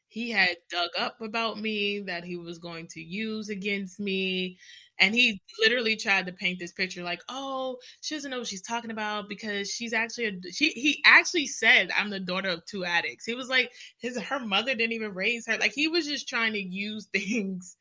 he 0.07 0.31
had 0.31 0.55
dug 0.69 0.89
up 0.97 1.19
about 1.21 1.59
me 1.59 1.99
that 1.99 2.23
he 2.23 2.37
was 2.37 2.57
going 2.59 2.87
to 2.87 3.01
use 3.01 3.49
against 3.49 3.99
me 3.99 4.57
and 4.99 5.13
he 5.13 5.41
literally 5.59 5.95
tried 5.95 6.25
to 6.25 6.31
paint 6.31 6.59
this 6.59 6.71
picture 6.71 7.03
like 7.03 7.21
oh 7.29 7.77
she 8.01 8.15
doesn't 8.15 8.31
know 8.31 8.39
what 8.39 8.47
she's 8.47 8.61
talking 8.61 8.91
about 8.91 9.27
because 9.29 9.69
she's 9.69 9.93
actually 9.93 10.25
a 10.25 10.51
she 10.51 10.69
he 10.71 11.01
actually 11.05 11.47
said 11.47 11.89
i'm 11.97 12.09
the 12.09 12.19
daughter 12.19 12.49
of 12.49 12.65
two 12.65 12.85
addicts. 12.85 13.25
He 13.25 13.35
was 13.35 13.49
like 13.49 13.71
his 13.97 14.17
her 14.17 14.39
mother 14.39 14.75
didn't 14.75 14.93
even 14.93 15.13
raise 15.13 15.45
her 15.47 15.57
like 15.57 15.73
he 15.73 15.87
was 15.87 16.05
just 16.05 16.27
trying 16.27 16.53
to 16.53 16.61
use 16.61 17.07
things 17.13 17.77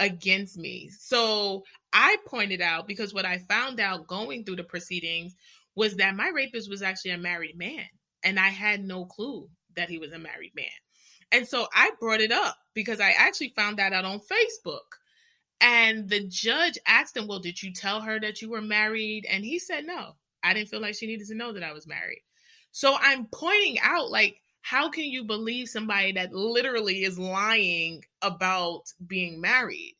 against 0.00 0.56
me. 0.56 0.88
So 0.90 1.64
i 1.92 2.16
pointed 2.26 2.60
out 2.60 2.88
because 2.88 3.12
what 3.14 3.26
i 3.26 3.38
found 3.38 3.80
out 3.80 4.06
going 4.06 4.44
through 4.44 4.56
the 4.56 4.64
proceedings 4.64 5.36
was 5.74 5.96
that 5.96 6.16
my 6.16 6.28
rapist 6.34 6.68
was 6.68 6.82
actually 6.82 7.12
a 7.12 7.18
married 7.18 7.56
man 7.56 7.84
and 8.22 8.38
i 8.38 8.48
had 8.48 8.84
no 8.84 9.04
clue 9.04 9.48
that 9.76 9.88
he 9.88 9.98
was 9.98 10.12
a 10.12 10.18
married 10.18 10.52
man. 10.54 10.66
And 11.30 11.46
so 11.46 11.66
I 11.74 11.90
brought 11.98 12.20
it 12.20 12.32
up 12.32 12.56
because 12.74 13.00
I 13.00 13.10
actually 13.16 13.52
found 13.56 13.78
that 13.78 13.92
out 13.92 14.04
on 14.04 14.20
Facebook. 14.20 14.80
And 15.62 16.08
the 16.08 16.24
judge 16.26 16.76
asked 16.86 17.16
him, 17.16 17.28
Well, 17.28 17.38
did 17.38 17.62
you 17.62 17.72
tell 17.72 18.00
her 18.00 18.18
that 18.20 18.42
you 18.42 18.50
were 18.50 18.60
married? 18.60 19.26
And 19.30 19.44
he 19.44 19.58
said, 19.58 19.86
No, 19.86 20.16
I 20.42 20.52
didn't 20.52 20.68
feel 20.68 20.80
like 20.80 20.96
she 20.96 21.06
needed 21.06 21.28
to 21.28 21.36
know 21.36 21.52
that 21.52 21.62
I 21.62 21.72
was 21.72 21.86
married. 21.86 22.22
So 22.72 22.96
I'm 23.00 23.26
pointing 23.26 23.78
out, 23.80 24.10
like, 24.10 24.40
how 24.62 24.90
can 24.90 25.04
you 25.04 25.24
believe 25.24 25.68
somebody 25.68 26.12
that 26.12 26.32
literally 26.32 27.04
is 27.04 27.18
lying 27.18 28.04
about 28.22 28.92
being 29.06 29.40
married? 29.40 29.96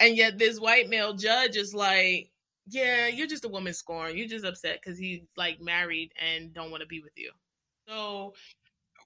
And 0.00 0.16
yet 0.16 0.38
this 0.38 0.58
white 0.58 0.88
male 0.88 1.14
judge 1.14 1.56
is 1.56 1.74
like, 1.74 2.30
yeah, 2.66 3.06
you're 3.06 3.26
just 3.26 3.44
a 3.44 3.48
woman 3.48 3.74
scorn. 3.74 4.16
You're 4.16 4.28
just 4.28 4.44
upset 4.44 4.80
because 4.82 4.98
he's 4.98 5.22
like 5.36 5.60
married 5.60 6.12
and 6.20 6.52
don't 6.52 6.70
want 6.70 6.82
to 6.82 6.86
be 6.86 7.00
with 7.00 7.12
you. 7.16 7.30
So 7.86 8.34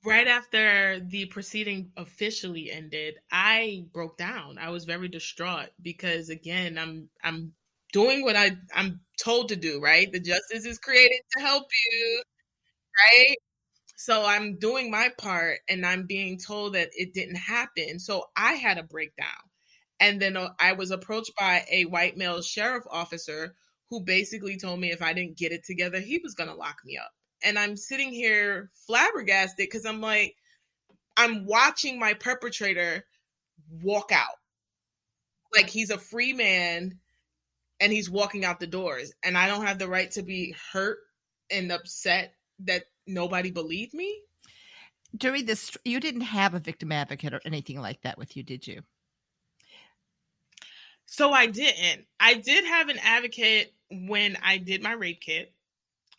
right 0.05 0.27
after 0.27 1.01
the 1.01 1.27
proceeding 1.27 1.93
officially 1.97 2.71
ended, 2.71 3.15
I 3.31 3.87
broke 3.93 4.17
down. 4.19 4.59
I 4.59 4.71
was 4.71 4.85
very 4.85 5.09
distraught 5.09 5.71
because 5.81 6.29
again, 6.29 6.79
I'm 6.79 7.09
I'm 7.23 7.53
doing 7.93 8.23
what 8.23 8.37
I 8.37 8.57
I'm 8.75 9.01
told 9.23 9.49
to 9.51 9.57
do, 9.57 9.81
right? 9.81 10.11
The 10.13 10.21
justice 10.21 10.65
is 10.67 10.79
created 10.79 11.21
to 11.37 11.43
help 11.43 11.65
you, 11.91 12.23
right? 12.99 13.37
So 13.97 14.25
I'm 14.27 14.59
doing 14.59 14.91
my 14.91 15.11
part 15.19 15.61
and 15.69 15.87
I'm 15.87 16.07
being 16.07 16.39
told 16.39 16.75
that 16.75 16.91
it 16.95 17.15
didn't 17.15 17.37
happen. 17.37 17.99
So 18.01 18.27
I 18.37 18.55
had 18.55 18.79
a 18.79 18.83
breakdown. 18.85 19.29
And 20.01 20.21
then 20.21 20.37
uh, 20.37 20.51
I 20.61 20.73
was 20.75 20.91
approached 20.91 21.33
by 21.39 21.65
a 21.71 21.85
white 21.87 22.17
male 22.17 22.43
sheriff 22.43 22.85
officer 22.91 23.57
who 23.91 24.01
basically 24.05 24.59
told 24.59 24.81
me 24.81 24.91
if 24.93 25.03
I 25.03 25.13
didn't 25.13 25.39
get 25.39 25.53
it 25.53 25.65
together, 25.65 26.01
he 26.01 26.19
was 26.19 26.35
going 26.35 26.51
to 26.51 26.57
lock 26.57 26.79
me 26.85 26.99
up 26.99 27.13
and 27.43 27.59
I'm 27.59 27.77
sitting 27.77 28.13
here 28.13 28.71
flabbergasted 28.87 29.57
because 29.59 29.87
I'm 29.87 30.01
like, 30.01 30.37
I'm 31.17 31.47
watching 31.47 31.99
my 31.99 32.15
perpetrator 32.15 33.05
walk 33.83 34.13
out. 34.13 34.39
Like 35.55 35.69
he's 35.69 35.91
a 35.91 35.99
free 35.99 36.33
man 36.33 36.99
and 37.81 37.93
he's 37.93 38.11
walking 38.11 38.45
out 38.45 38.61
the 38.61 38.67
doors. 38.67 39.13
And 39.23 39.37
I 39.37 39.49
don't 39.49 39.67
have 39.67 39.79
the 39.79 39.89
right 39.89 40.11
to 40.13 40.23
be 40.23 40.55
hurt 40.73 40.99
and 41.51 41.71
upset 41.71 42.35
that 42.61 42.85
nobody 43.07 43.51
believed 43.51 43.93
me. 43.93 44.21
During 45.15 45.45
this, 45.45 45.77
you 45.85 46.01
didn't 46.01 46.23
have 46.23 46.55
a 46.55 46.59
victim 46.59 46.91
advocate 46.91 47.35
or 47.35 47.41
anything 47.45 47.81
like 47.81 48.01
that 48.03 48.17
with 48.17 48.37
you, 48.37 48.43
did 48.43 48.67
you? 48.67 48.81
So 51.05 51.33
I 51.33 51.47
didn't. 51.47 52.07
I 52.19 52.35
did 52.35 52.65
have 52.65 52.89
an 52.89 52.99
advocate 53.03 53.75
when 53.91 54.39
I 54.43 54.57
did 54.57 54.83
my 54.83 54.93
rape 54.93 55.21
kit 55.21 55.53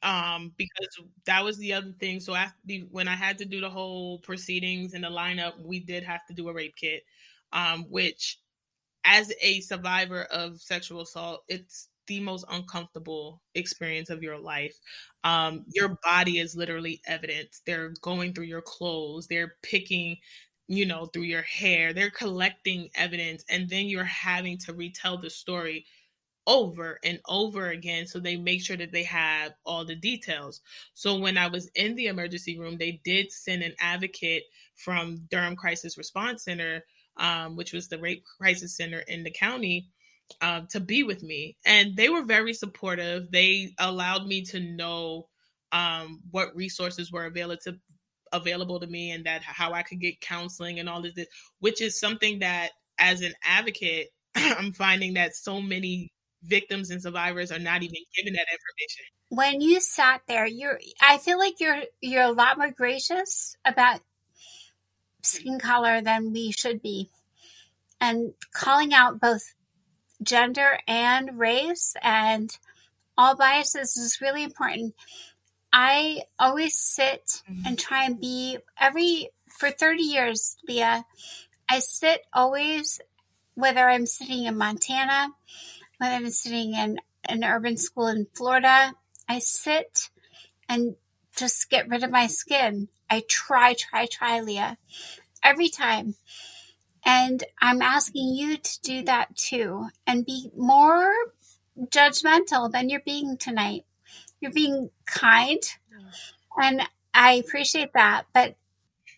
um, 0.04 0.54
because 0.58 1.00
that 1.26 1.44
was 1.44 1.58
the 1.58 1.74
other 1.74 1.94
thing. 2.00 2.20
So 2.20 2.36
after 2.36 2.58
when 2.92 3.08
I 3.08 3.16
had 3.16 3.38
to 3.40 3.46
do 3.46 3.62
the 3.62 3.70
whole 3.70 4.20
proceedings 4.20 4.94
and 4.94 5.04
the 5.04 5.10
lineup, 5.10 5.60
we 5.64 5.80
did 5.80 6.04
have 6.04 6.26
to 6.28 6.34
do 6.34 6.50
a 6.50 6.54
rape 6.54 6.76
kit, 6.76 7.04
um, 7.54 7.86
which, 7.90 8.40
as 9.06 9.34
a 9.42 9.60
survivor 9.62 10.24
of 10.26 10.62
sexual 10.62 11.02
assault, 11.02 11.44
it's 11.50 11.90
the 12.08 12.20
most 12.20 12.46
uncomfortable 12.50 13.42
experience 13.56 14.10
of 14.10 14.24
your 14.24 14.38
life. 14.38 14.76
Um, 15.24 15.66
your 15.74 15.98
body 16.04 16.40
is 16.40 16.56
literally 16.56 17.02
evidence. 17.06 17.62
They're 17.66 17.94
going 18.02 18.34
through 18.34 18.46
your 18.46 18.62
clothes. 18.62 19.28
They're 19.28 19.56
picking 19.64 20.18
you 20.70 20.86
know 20.86 21.06
through 21.08 21.24
your 21.24 21.42
hair 21.42 21.92
they're 21.92 22.10
collecting 22.10 22.90
evidence 22.96 23.44
and 23.50 23.70
then 23.70 23.86
you're 23.88 24.06
having 24.06 24.58
to 24.58 24.74
retell 24.74 25.18
the 25.18 25.30
story 25.30 25.86
over 26.46 27.00
and 27.04 27.20
over 27.28 27.70
again 27.70 28.06
so 28.06 28.20
they 28.20 28.36
make 28.36 28.64
sure 28.64 28.78
that 28.78 28.92
they 28.92 29.04
have 29.04 29.54
all 29.66 29.86
the 29.86 29.96
details. 29.96 30.62
So 30.94 31.18
when 31.18 31.38
I 31.38 31.48
was 31.48 31.70
in 31.76 31.96
the 31.96 32.08
emergency 32.08 32.60
room, 32.60 32.78
they 32.78 33.02
did 33.04 33.32
send 33.32 33.64
an 33.64 33.74
advocate 33.80 34.44
from 34.76 35.28
Durham 35.30 35.56
Crisis 35.56 35.98
Response 35.98 36.44
Center, 36.44 36.84
um, 37.18 37.56
which 37.56 37.74
was 37.74 37.88
the 37.88 38.00
rape 38.00 38.24
crisis 38.38 38.76
center 38.76 39.00
in 39.00 39.24
the 39.24 39.32
county, 39.32 39.88
uh, 40.42 40.62
to 40.72 40.80
be 40.80 41.04
with 41.04 41.24
me. 41.24 41.58
And 41.66 41.96
they 41.96 42.10
were 42.10 42.24
very 42.24 42.54
supportive. 42.54 43.32
They 43.32 43.74
allowed 43.78 44.26
me 44.26 44.44
to 44.46 44.60
know 44.60 45.28
um, 45.72 46.22
what 46.32 46.56
resources 46.56 47.12
were 47.12 47.26
available 47.26 47.62
to 47.66 47.78
available 48.32 48.80
to 48.80 48.88
me 48.88 49.12
and 49.12 49.26
that 49.26 49.44
how 49.44 49.74
I 49.74 49.84
could 49.84 50.00
get 50.00 50.20
counseling 50.20 50.80
and 50.80 50.90
all 50.90 51.06
of 51.06 51.14
this, 51.14 51.28
which 51.60 51.82
is 51.82 52.00
something 52.00 52.40
that 52.40 52.72
as 52.98 53.22
an 53.22 53.34
advocate, 53.44 54.08
I'm 54.36 54.72
finding 54.74 55.14
that 55.14 55.36
so 55.36 55.62
many 55.62 56.13
victims 56.46 56.90
and 56.90 57.02
survivors 57.02 57.52
are 57.52 57.60
not 57.60 57.84
even 57.84 58.02
given 58.16 58.34
that 58.34 58.48
information. 58.52 59.06
When 59.30 59.62
you 59.62 59.80
sat 59.80 60.22
there, 60.28 60.46
you're 60.46 60.80
I 61.02 61.18
feel 61.18 61.40
like 61.40 61.60
you're 61.60 61.84
you're 62.02 62.24
a 62.24 62.32
lot 62.32 62.58
more 62.58 62.72
gracious 62.72 63.56
about 63.66 64.02
skin 65.22 65.60
color 65.60 66.02
than 66.02 66.34
we 66.34 66.52
should 66.52 66.82
be. 66.82 67.10
And 68.00 68.34
calling 68.54 68.94
out 68.94 69.22
both 69.22 69.54
gender 70.22 70.80
and 70.88 71.40
race 71.40 71.96
and 72.02 72.56
all 73.18 73.36
biases 73.36 73.96
is 73.98 74.22
really 74.22 74.44
important. 74.44 74.94
I 75.72 76.24
always 76.38 76.78
sit 76.78 77.42
mm-hmm. 77.50 77.66
and 77.66 77.80
try 77.80 78.06
and 78.06 78.20
be 78.20 78.58
every 78.80 79.30
for 79.50 79.72
30 79.72 80.04
years, 80.04 80.58
Leah. 80.68 81.06
I 81.70 81.80
sit 81.80 82.22
always 82.34 83.00
whether 83.56 83.88
I'm 83.88 84.06
sitting 84.06 84.46
in 84.46 84.58
Montana 84.58 85.30
when 86.04 86.12
I'm 86.12 86.30
sitting 86.32 86.74
in 86.74 87.00
an 87.24 87.46
urban 87.46 87.78
school 87.78 88.08
in 88.08 88.28
Florida, 88.34 88.94
I 89.30 89.40
sit 89.40 90.10
and 90.68 90.98
just 91.34 91.70
get 91.70 91.88
rid 91.88 92.04
of 92.04 92.12
my 92.12 92.28
skin. 92.28 92.90
I 93.10 93.24
try, 93.30 93.74
try, 93.74 94.08
try, 94.08 94.42
Leah, 94.42 94.78
every 95.42 95.70
time. 95.70 96.16
And 97.06 97.42
I'm 97.62 97.82
asking 97.82 98.36
you 98.36 98.58
to 98.58 98.82
do 98.82 99.04
that 99.04 99.38
too 99.38 99.88
and 100.06 100.26
be 100.26 100.52
more 100.58 101.10
judgmental 101.80 102.70
than 102.70 102.90
you're 102.90 103.00
being 103.00 103.38
tonight. 103.38 103.86
You're 104.42 104.52
being 104.52 104.90
kind. 105.06 105.62
And 106.58 106.82
I 107.14 107.36
appreciate 107.36 107.94
that. 107.94 108.26
But 108.34 108.58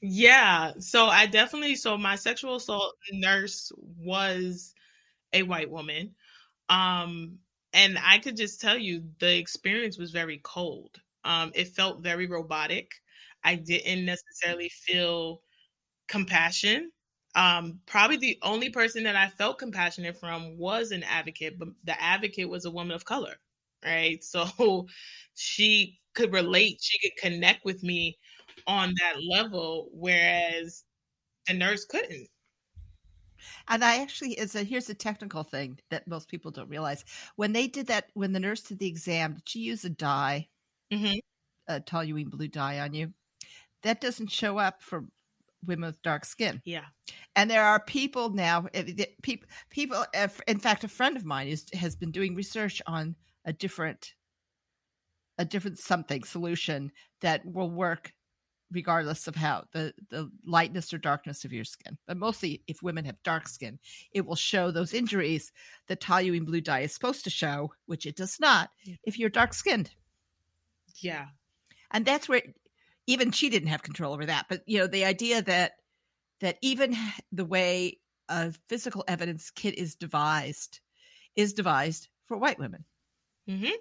yeah, 0.03 0.73
so 0.77 1.07
I 1.07 1.25
definitely, 1.25 1.77
so 1.77 1.97
my 1.97 2.15
sexual 2.15 2.57
assault 2.57 2.93
nurse 3.11 3.71
was 3.97 4.75
a 5.33 5.41
white 5.41 5.71
woman. 5.71 6.13
Um, 6.69 7.39
and 7.73 7.97
I 8.01 8.19
could 8.19 8.37
just 8.37 8.61
tell 8.61 8.77
you 8.77 9.03
the 9.19 9.37
experience 9.37 9.97
was 9.97 10.11
very 10.11 10.39
cold. 10.43 11.01
Um, 11.23 11.51
it 11.55 11.69
felt 11.69 12.03
very 12.03 12.27
robotic. 12.27 12.91
I 13.43 13.55
didn't 13.55 14.05
necessarily 14.05 14.69
feel 14.69 15.41
compassion. 16.07 16.91
um, 17.35 17.81
probably 17.85 18.17
the 18.17 18.39
only 18.43 18.69
person 18.69 19.03
that 19.03 19.15
I 19.17 19.27
felt 19.29 19.59
compassionate 19.59 20.17
from 20.17 20.57
was 20.57 20.91
an 20.91 21.03
advocate, 21.03 21.59
but 21.59 21.69
the 21.83 22.01
advocate 22.01 22.49
was 22.49 22.65
a 22.65 22.71
woman 22.71 22.95
of 22.95 23.05
color, 23.05 23.35
right? 23.85 24.23
So 24.23 24.87
she 25.35 25.99
could 26.13 26.33
relate, 26.33 26.79
she 26.81 26.97
could 26.99 27.17
connect 27.17 27.65
with 27.65 27.83
me 27.83 28.17
on 28.67 28.93
that 29.01 29.17
level, 29.23 29.89
whereas 29.93 30.83
the 31.47 31.53
nurse 31.55 31.85
couldn't. 31.85 32.29
And 33.67 33.83
I 33.83 34.01
actually, 34.01 34.33
is 34.33 34.55
a 34.55 34.63
here's 34.63 34.89
a 34.89 34.93
technical 34.93 35.43
thing 35.43 35.79
that 35.89 36.07
most 36.07 36.29
people 36.29 36.51
don't 36.51 36.69
realize. 36.69 37.05
When 37.35 37.53
they 37.53 37.67
did 37.67 37.87
that, 37.87 38.09
when 38.13 38.33
the 38.33 38.39
nurse 38.39 38.61
did 38.61 38.79
the 38.79 38.87
exam, 38.87 39.35
did 39.35 39.49
she 39.49 39.59
use 39.59 39.85
a 39.85 39.89
dye, 39.89 40.47
mm-hmm. 40.91 41.15
a 41.67 41.79
toluidine 41.79 42.29
blue 42.29 42.47
dye 42.47 42.79
on 42.79 42.93
you? 42.93 43.13
That 43.83 44.01
doesn't 44.01 44.31
show 44.31 44.57
up 44.57 44.81
for 44.81 45.05
women 45.65 45.87
with 45.87 46.01
dark 46.01 46.25
skin. 46.25 46.61
Yeah. 46.65 46.85
And 47.35 47.49
there 47.49 47.63
are 47.63 47.79
people 47.79 48.29
now, 48.29 48.67
people, 49.21 49.47
people, 49.69 50.05
in 50.47 50.59
fact, 50.59 50.83
a 50.83 50.87
friend 50.87 51.17
of 51.17 51.25
mine 51.25 51.47
is, 51.47 51.65
has 51.73 51.95
been 51.95 52.11
doing 52.11 52.35
research 52.35 52.81
on 52.87 53.15
a 53.45 53.53
different, 53.53 54.13
a 55.37 55.45
different 55.45 55.79
something 55.79 56.23
solution 56.23 56.91
that 57.21 57.45
will 57.45 57.69
work 57.69 58.13
regardless 58.75 59.27
of 59.27 59.35
how 59.35 59.63
the, 59.71 59.93
the 60.09 60.29
lightness 60.45 60.93
or 60.93 60.99
darkness 60.99 61.45
of 61.45 61.53
your 61.53 61.63
skin. 61.63 61.97
But 62.05 62.17
mostly 62.17 62.61
if 62.67 62.83
women 62.83 63.05
have 63.05 63.23
dark 63.23 63.47
skin, 63.47 63.79
it 64.11 64.25
will 64.25 64.35
show 64.35 64.69
those 64.69 64.93
injuries 64.93 65.51
that 65.87 66.01
toluidine 66.01 66.45
blue 66.45 66.61
dye 66.61 66.81
is 66.81 66.93
supposed 66.93 67.23
to 67.23 67.29
show, 67.29 67.71
which 67.87 68.05
it 68.05 68.15
does 68.15 68.39
not 68.39 68.69
yeah. 68.83 68.95
if 69.03 69.17
you're 69.17 69.29
dark 69.29 69.53
skinned. 69.53 69.89
Yeah. 71.01 71.25
And 71.91 72.05
that's 72.05 72.29
where 72.29 72.41
even 73.07 73.31
she 73.31 73.49
didn't 73.49 73.69
have 73.69 73.81
control 73.81 74.13
over 74.13 74.25
that. 74.25 74.45
But 74.49 74.61
you 74.67 74.79
know, 74.79 74.87
the 74.87 75.05
idea 75.05 75.41
that 75.41 75.73
that 76.41 76.57
even 76.61 76.95
the 77.31 77.45
way 77.45 77.99
a 78.29 78.53
physical 78.67 79.03
evidence 79.07 79.51
kit 79.51 79.77
is 79.77 79.95
devised 79.95 80.81
is 81.35 81.53
devised 81.53 82.09
for 82.25 82.37
white 82.37 82.59
women. 82.59 82.85
Mm-hmm. 83.49 83.75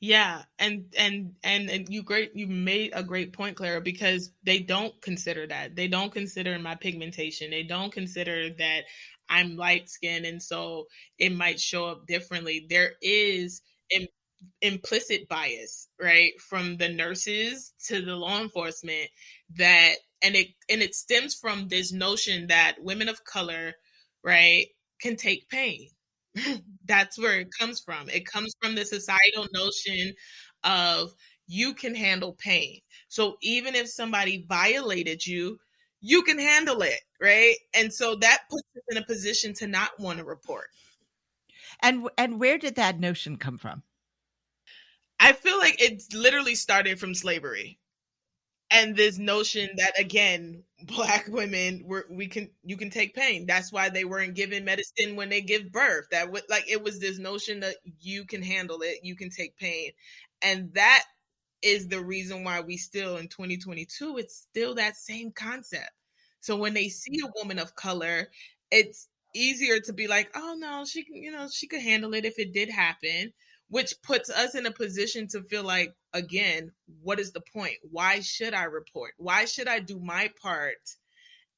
Yeah, 0.00 0.42
and 0.60 0.94
and 0.96 1.34
and 1.42 1.68
and 1.70 1.88
you 1.88 2.02
great 2.04 2.30
you 2.36 2.46
made 2.46 2.92
a 2.94 3.02
great 3.02 3.32
point, 3.32 3.56
Clara, 3.56 3.80
because 3.80 4.30
they 4.44 4.60
don't 4.60 5.00
consider 5.02 5.46
that. 5.48 5.74
They 5.74 5.88
don't 5.88 6.12
consider 6.12 6.56
my 6.60 6.76
pigmentation. 6.76 7.50
They 7.50 7.64
don't 7.64 7.92
consider 7.92 8.50
that 8.58 8.82
I'm 9.28 9.56
light 9.56 9.88
skinned 9.90 10.24
and 10.24 10.42
so 10.42 10.86
it 11.18 11.34
might 11.34 11.58
show 11.60 11.86
up 11.86 12.06
differently. 12.06 12.66
There 12.70 12.92
is 13.02 13.60
in, 13.90 14.06
implicit 14.62 15.28
bias, 15.28 15.88
right, 16.00 16.32
from 16.48 16.76
the 16.76 16.88
nurses 16.88 17.72
to 17.88 18.00
the 18.00 18.14
law 18.16 18.40
enforcement 18.40 19.10
that 19.56 19.94
and 20.22 20.36
it 20.36 20.48
and 20.70 20.80
it 20.82 20.94
stems 20.94 21.34
from 21.34 21.68
this 21.68 21.92
notion 21.92 22.46
that 22.48 22.76
women 22.80 23.08
of 23.08 23.24
color, 23.24 23.74
right, 24.22 24.66
can 25.00 25.16
take 25.16 25.48
pain 25.50 25.88
That's 26.88 27.18
where 27.18 27.38
it 27.40 27.48
comes 27.58 27.80
from. 27.80 28.08
It 28.08 28.26
comes 28.26 28.54
from 28.60 28.74
the 28.74 28.84
societal 28.84 29.46
notion 29.52 30.14
of 30.64 31.14
you 31.46 31.74
can 31.74 31.94
handle 31.94 32.32
pain. 32.32 32.80
So 33.08 33.36
even 33.42 33.74
if 33.74 33.88
somebody 33.88 34.44
violated 34.48 35.24
you, 35.26 35.58
you 36.00 36.22
can 36.22 36.38
handle 36.38 36.82
it, 36.82 37.00
right? 37.20 37.54
And 37.74 37.92
so 37.92 38.14
that 38.16 38.42
puts 38.50 38.68
us 38.76 38.82
in 38.90 38.96
a 38.96 39.06
position 39.06 39.54
to 39.54 39.66
not 39.66 39.90
want 39.98 40.18
to 40.18 40.24
report. 40.24 40.68
And 41.82 42.08
and 42.16 42.40
where 42.40 42.58
did 42.58 42.74
that 42.76 42.98
notion 42.98 43.36
come 43.36 43.58
from? 43.58 43.82
I 45.20 45.32
feel 45.32 45.58
like 45.58 45.80
it 45.82 46.02
literally 46.14 46.54
started 46.54 46.98
from 46.98 47.14
slavery 47.14 47.78
and 48.70 48.96
this 48.96 49.18
notion 49.18 49.68
that 49.76 49.98
again 49.98 50.62
black 50.82 51.26
women 51.28 51.82
were 51.84 52.06
we 52.10 52.28
can 52.28 52.50
you 52.64 52.76
can 52.76 52.90
take 52.90 53.14
pain. 53.14 53.46
That's 53.46 53.72
why 53.72 53.88
they 53.88 54.04
weren't 54.04 54.34
given 54.34 54.64
medicine 54.64 55.16
when 55.16 55.28
they 55.28 55.40
give 55.40 55.72
birth. 55.72 56.06
That 56.10 56.30
would 56.30 56.44
like 56.48 56.64
it 56.70 56.82
was 56.82 57.00
this 57.00 57.18
notion 57.18 57.60
that 57.60 57.76
you 58.00 58.24
can 58.24 58.42
handle 58.42 58.80
it 58.82 58.98
you 59.02 59.16
can 59.16 59.30
take 59.30 59.56
pain. 59.56 59.90
And 60.42 60.72
that 60.74 61.04
is 61.62 61.88
the 61.88 62.02
reason 62.02 62.44
why 62.44 62.60
we 62.60 62.76
still 62.76 63.16
in 63.16 63.28
2022 63.28 64.18
it's 64.18 64.36
still 64.50 64.74
that 64.76 64.96
same 64.96 65.32
concept. 65.32 65.90
So 66.40 66.56
when 66.56 66.74
they 66.74 66.88
see 66.88 67.18
a 67.24 67.30
woman 67.36 67.58
of 67.58 67.74
color 67.74 68.28
it's 68.70 69.08
easier 69.34 69.80
to 69.80 69.92
be 69.92 70.06
like 70.08 70.30
oh 70.34 70.56
no 70.58 70.84
she 70.84 71.04
can 71.04 71.16
you 71.16 71.30
know 71.32 71.48
she 71.52 71.66
could 71.66 71.82
handle 71.82 72.14
it 72.14 72.24
if 72.24 72.38
it 72.38 72.52
did 72.52 72.68
happen 72.70 73.32
which 73.68 73.94
puts 74.02 74.30
us 74.30 74.54
in 74.54 74.66
a 74.66 74.70
position 74.70 75.28
to 75.28 75.42
feel 75.42 75.62
like 75.62 75.94
again 76.14 76.72
what 77.02 77.20
is 77.20 77.32
the 77.32 77.42
point? 77.52 77.76
Why 77.82 78.20
should 78.20 78.54
i 78.54 78.64
report? 78.64 79.12
Why 79.18 79.44
should 79.44 79.68
i 79.68 79.78
do 79.78 80.00
my 80.00 80.30
part 80.40 80.76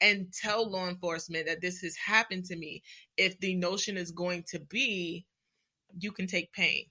and 0.00 0.32
tell 0.32 0.68
law 0.68 0.88
enforcement 0.88 1.46
that 1.46 1.60
this 1.60 1.80
has 1.80 1.96
happened 1.96 2.46
to 2.46 2.56
me 2.56 2.82
if 3.16 3.38
the 3.40 3.54
notion 3.54 3.96
is 3.96 4.10
going 4.10 4.44
to 4.48 4.58
be 4.58 5.26
you 5.98 6.12
can 6.12 6.26
take 6.26 6.52
pain? 6.52 6.84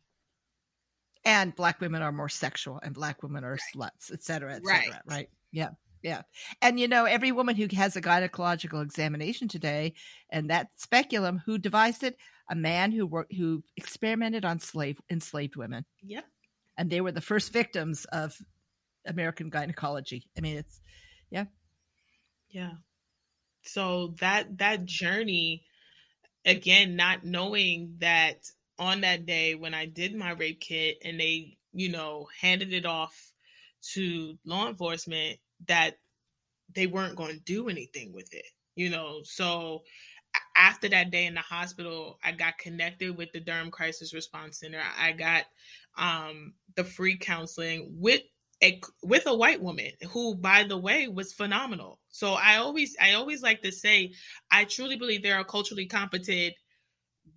And 1.25 1.55
black 1.55 1.81
women 1.81 2.01
are 2.01 2.13
more 2.13 2.29
sexual 2.29 2.79
and 2.81 2.93
black 2.93 3.21
women 3.23 3.43
are 3.43 3.51
right. 3.51 3.61
sluts 3.75 4.11
etc 4.11 4.55
etc 4.55 4.63
right. 4.63 4.91
right? 5.05 5.29
Yeah 5.51 5.69
yeah. 6.01 6.21
And 6.61 6.79
you 6.79 6.87
know, 6.87 7.05
every 7.05 7.31
woman 7.31 7.55
who 7.55 7.67
has 7.75 7.95
a 7.95 8.01
gynecological 8.01 8.83
examination 8.83 9.47
today, 9.47 9.93
and 10.29 10.49
that 10.49 10.69
speculum, 10.75 11.41
who 11.45 11.57
devised 11.57 12.03
it? 12.03 12.17
a 12.49 12.55
man 12.55 12.91
who 12.91 13.05
worked 13.05 13.33
who 13.33 13.63
experimented 13.77 14.43
on 14.43 14.59
slave 14.59 14.99
enslaved 15.09 15.55
women. 15.55 15.85
Yep. 16.03 16.25
And 16.77 16.89
they 16.89 17.01
were 17.01 17.11
the 17.11 17.21
first 17.21 17.53
victims 17.53 18.05
of 18.05 18.35
American 19.05 19.49
gynecology. 19.49 20.27
I 20.37 20.41
mean, 20.41 20.57
it's 20.57 20.81
yeah. 21.29 21.45
Yeah. 22.49 22.73
So 23.63 24.15
that 24.19 24.57
that 24.57 24.85
journey 24.85 25.63
again 26.45 26.95
not 26.95 27.23
knowing 27.23 27.95
that 27.99 28.49
on 28.79 29.01
that 29.01 29.25
day 29.25 29.55
when 29.55 29.73
I 29.73 29.85
did 29.85 30.15
my 30.15 30.31
rape 30.31 30.61
kit 30.61 30.97
and 31.03 31.19
they, 31.19 31.57
you 31.73 31.89
know, 31.89 32.27
handed 32.41 32.73
it 32.73 32.85
off 32.85 33.31
to 33.93 34.37
law 34.45 34.67
enforcement 34.67 35.37
that 35.67 35.97
they 36.73 36.87
weren't 36.87 37.15
going 37.15 37.33
to 37.33 37.39
do 37.39 37.69
anything 37.69 38.13
with 38.13 38.33
it, 38.33 38.45
you 38.75 38.89
know. 38.89 39.21
So 39.23 39.81
after 40.55 40.89
that 40.89 41.11
day 41.11 41.25
in 41.25 41.33
the 41.33 41.41
hospital, 41.41 42.19
I 42.23 42.31
got 42.31 42.57
connected 42.57 43.17
with 43.17 43.31
the 43.31 43.39
Durham 43.39 43.71
Crisis 43.71 44.13
Response 44.13 44.59
Center. 44.59 44.81
I 44.97 45.13
got 45.13 45.45
um, 45.97 46.53
the 46.75 46.83
free 46.83 47.17
counseling 47.17 47.87
with 47.99 48.21
a 48.61 48.81
with 49.01 49.25
a 49.25 49.35
white 49.35 49.61
woman 49.61 49.91
who, 50.09 50.35
by 50.35 50.63
the 50.63 50.77
way, 50.77 51.07
was 51.07 51.33
phenomenal. 51.33 51.99
So 52.09 52.33
I 52.33 52.57
always 52.57 52.95
I 53.01 53.13
always 53.13 53.41
like 53.41 53.61
to 53.61 53.71
say 53.71 54.13
I 54.51 54.65
truly 54.65 54.97
believe 54.97 55.23
there 55.23 55.37
are 55.37 55.45
culturally 55.45 55.85
competent 55.85 56.53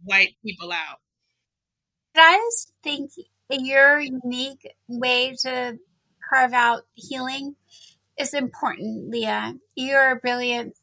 white 0.03 0.35
people 0.45 0.73
out. 0.73 0.99
I 2.17 2.39
just 2.51 2.73
think 2.83 3.11
your 3.51 4.01
unique 4.01 4.67
way 4.89 5.35
to 5.43 5.79
carve 6.29 6.53
out 6.53 6.83
healing 6.95 7.55
is 8.23 8.35
important, 8.35 9.11
Leah. 9.11 9.55
You're 9.75 10.13
a 10.13 10.17
brilliant 10.17 10.75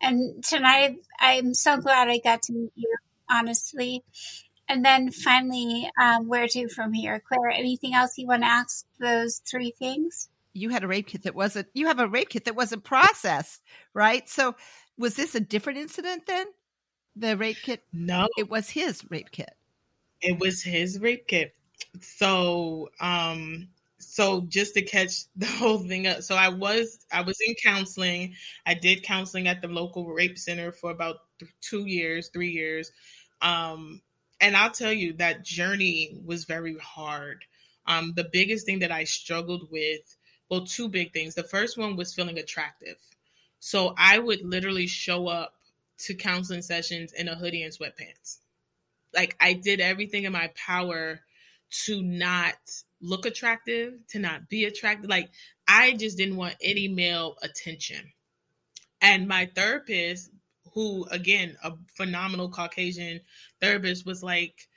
and 0.00 0.44
tonight, 0.44 0.98
I'm 1.18 1.54
so 1.54 1.78
glad 1.78 2.08
I 2.08 2.18
got 2.18 2.42
to 2.42 2.52
meet 2.52 2.72
you, 2.74 2.96
honestly. 3.28 4.04
And 4.68 4.84
then 4.84 5.10
finally, 5.10 5.90
um, 6.00 6.28
where 6.28 6.48
to 6.48 6.68
from 6.68 6.92
here? 6.92 7.22
Claire, 7.26 7.50
anything 7.50 7.94
else 7.94 8.18
you 8.18 8.26
want 8.26 8.42
to 8.42 8.48
ask 8.48 8.86
those 9.00 9.38
three 9.38 9.72
things? 9.78 10.28
You 10.52 10.70
had 10.70 10.84
a 10.84 10.88
rape 10.88 11.08
kit 11.08 11.22
that 11.22 11.34
wasn't, 11.34 11.68
you 11.74 11.86
have 11.86 11.98
a 12.00 12.08
rape 12.08 12.30
kit 12.30 12.44
that 12.46 12.56
wasn't 12.56 12.84
processed, 12.84 13.62
right? 13.94 14.28
So 14.28 14.56
was 14.98 15.14
this 15.14 15.34
a 15.34 15.40
different 15.40 15.78
incident 15.78 16.26
then? 16.26 16.46
The 17.14 17.36
rape 17.36 17.58
kit? 17.62 17.82
No. 17.92 18.28
It 18.36 18.50
was 18.50 18.68
his 18.70 19.04
rape 19.10 19.30
kit. 19.30 19.54
It 20.20 20.38
was 20.38 20.62
his 20.62 20.98
rape 21.00 21.26
kit. 21.26 21.54
So, 22.00 22.90
um, 23.00 23.68
so 24.16 24.40
just 24.48 24.72
to 24.74 24.82
catch 24.82 25.24
the 25.36 25.46
whole 25.46 25.78
thing 25.78 26.06
up 26.06 26.22
so 26.22 26.34
i 26.34 26.48
was 26.48 26.98
i 27.12 27.20
was 27.20 27.38
in 27.46 27.54
counseling. 27.62 28.34
I 28.64 28.74
did 28.74 29.02
counseling 29.02 29.46
at 29.48 29.60
the 29.60 29.68
local 29.68 30.06
rape 30.06 30.38
center 30.38 30.72
for 30.72 30.90
about 30.90 31.16
two 31.60 31.86
years 31.86 32.28
three 32.32 32.50
years. 32.50 32.90
Um, 33.42 34.00
and 34.40 34.56
i'll 34.56 34.70
tell 34.70 34.92
you 34.92 35.12
that 35.14 35.44
journey 35.44 36.18
was 36.24 36.44
very 36.44 36.76
hard. 36.78 37.44
Um, 37.86 38.14
the 38.16 38.28
biggest 38.32 38.64
thing 38.66 38.78
that 38.80 38.92
i 38.92 39.04
struggled 39.04 39.70
with 39.70 40.16
well 40.48 40.64
two 40.64 40.88
big 40.88 41.12
things. 41.12 41.34
The 41.34 41.42
first 41.44 41.76
one 41.76 41.96
was 41.96 42.14
feeling 42.14 42.38
attractive. 42.38 42.96
So 43.60 43.94
i 43.98 44.18
would 44.18 44.42
literally 44.42 44.86
show 44.86 45.28
up 45.28 45.52
to 45.98 46.14
counseling 46.14 46.62
sessions 46.62 47.12
in 47.12 47.28
a 47.28 47.34
hoodie 47.34 47.62
and 47.64 47.72
sweatpants. 47.72 48.38
Like 49.14 49.36
i 49.40 49.52
did 49.52 49.80
everything 49.80 50.24
in 50.24 50.32
my 50.32 50.50
power 50.56 51.20
to 51.70 52.02
not 52.02 52.54
look 53.00 53.26
attractive, 53.26 53.94
to 54.08 54.18
not 54.18 54.48
be 54.48 54.64
attractive. 54.64 55.10
Like 55.10 55.30
I 55.68 55.92
just 55.92 56.16
didn't 56.16 56.36
want 56.36 56.56
any 56.62 56.88
male 56.88 57.36
attention. 57.42 58.12
And 59.00 59.28
my 59.28 59.50
therapist, 59.54 60.30
who 60.72 61.04
again, 61.10 61.56
a 61.62 61.72
phenomenal 61.94 62.48
Caucasian 62.48 63.20
therapist, 63.60 64.06
was 64.06 64.22
like 64.22 64.68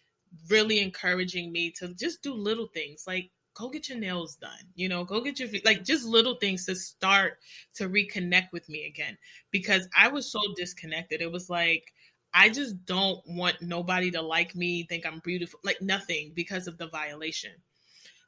really 0.50 0.80
encouraging 0.80 1.52
me 1.52 1.72
to 1.72 1.94
just 1.96 2.22
do 2.22 2.34
little 2.34 2.68
things 2.68 3.06
like 3.08 3.32
go 3.60 3.70
get 3.70 3.90
your 3.90 3.98
nails 3.98 4.36
done. 4.38 4.52
You 4.76 4.90
know, 4.90 5.04
go 5.04 5.22
get 5.22 5.40
your 5.40 5.50
like 5.66 5.84
just 5.84 6.06
little 6.06 6.36
things 6.36 6.66
to 6.66 6.76
start 6.76 7.40
to 7.76 7.90
reconnect 7.90 8.52
with 8.54 8.68
me 8.70 8.86
again 8.86 9.18
because 9.52 9.88
I 9.98 10.08
was 10.08 10.32
so 10.32 10.40
disconnected. 10.56 11.22
It 11.22 11.32
was 11.32 11.50
like 11.50 11.94
I 12.34 12.50
just 12.50 12.86
don't 12.86 13.22
want 13.28 13.62
nobody 13.62 14.12
to 14.12 14.22
like 14.22 14.56
me, 14.56 14.84
think 14.84 15.06
I'm 15.06 15.20
beautiful, 15.20 15.60
like 15.64 15.82
nothing 15.82 16.32
because 16.36 16.68
of 16.68 16.78
the 16.78 16.88
violation. 16.88 17.52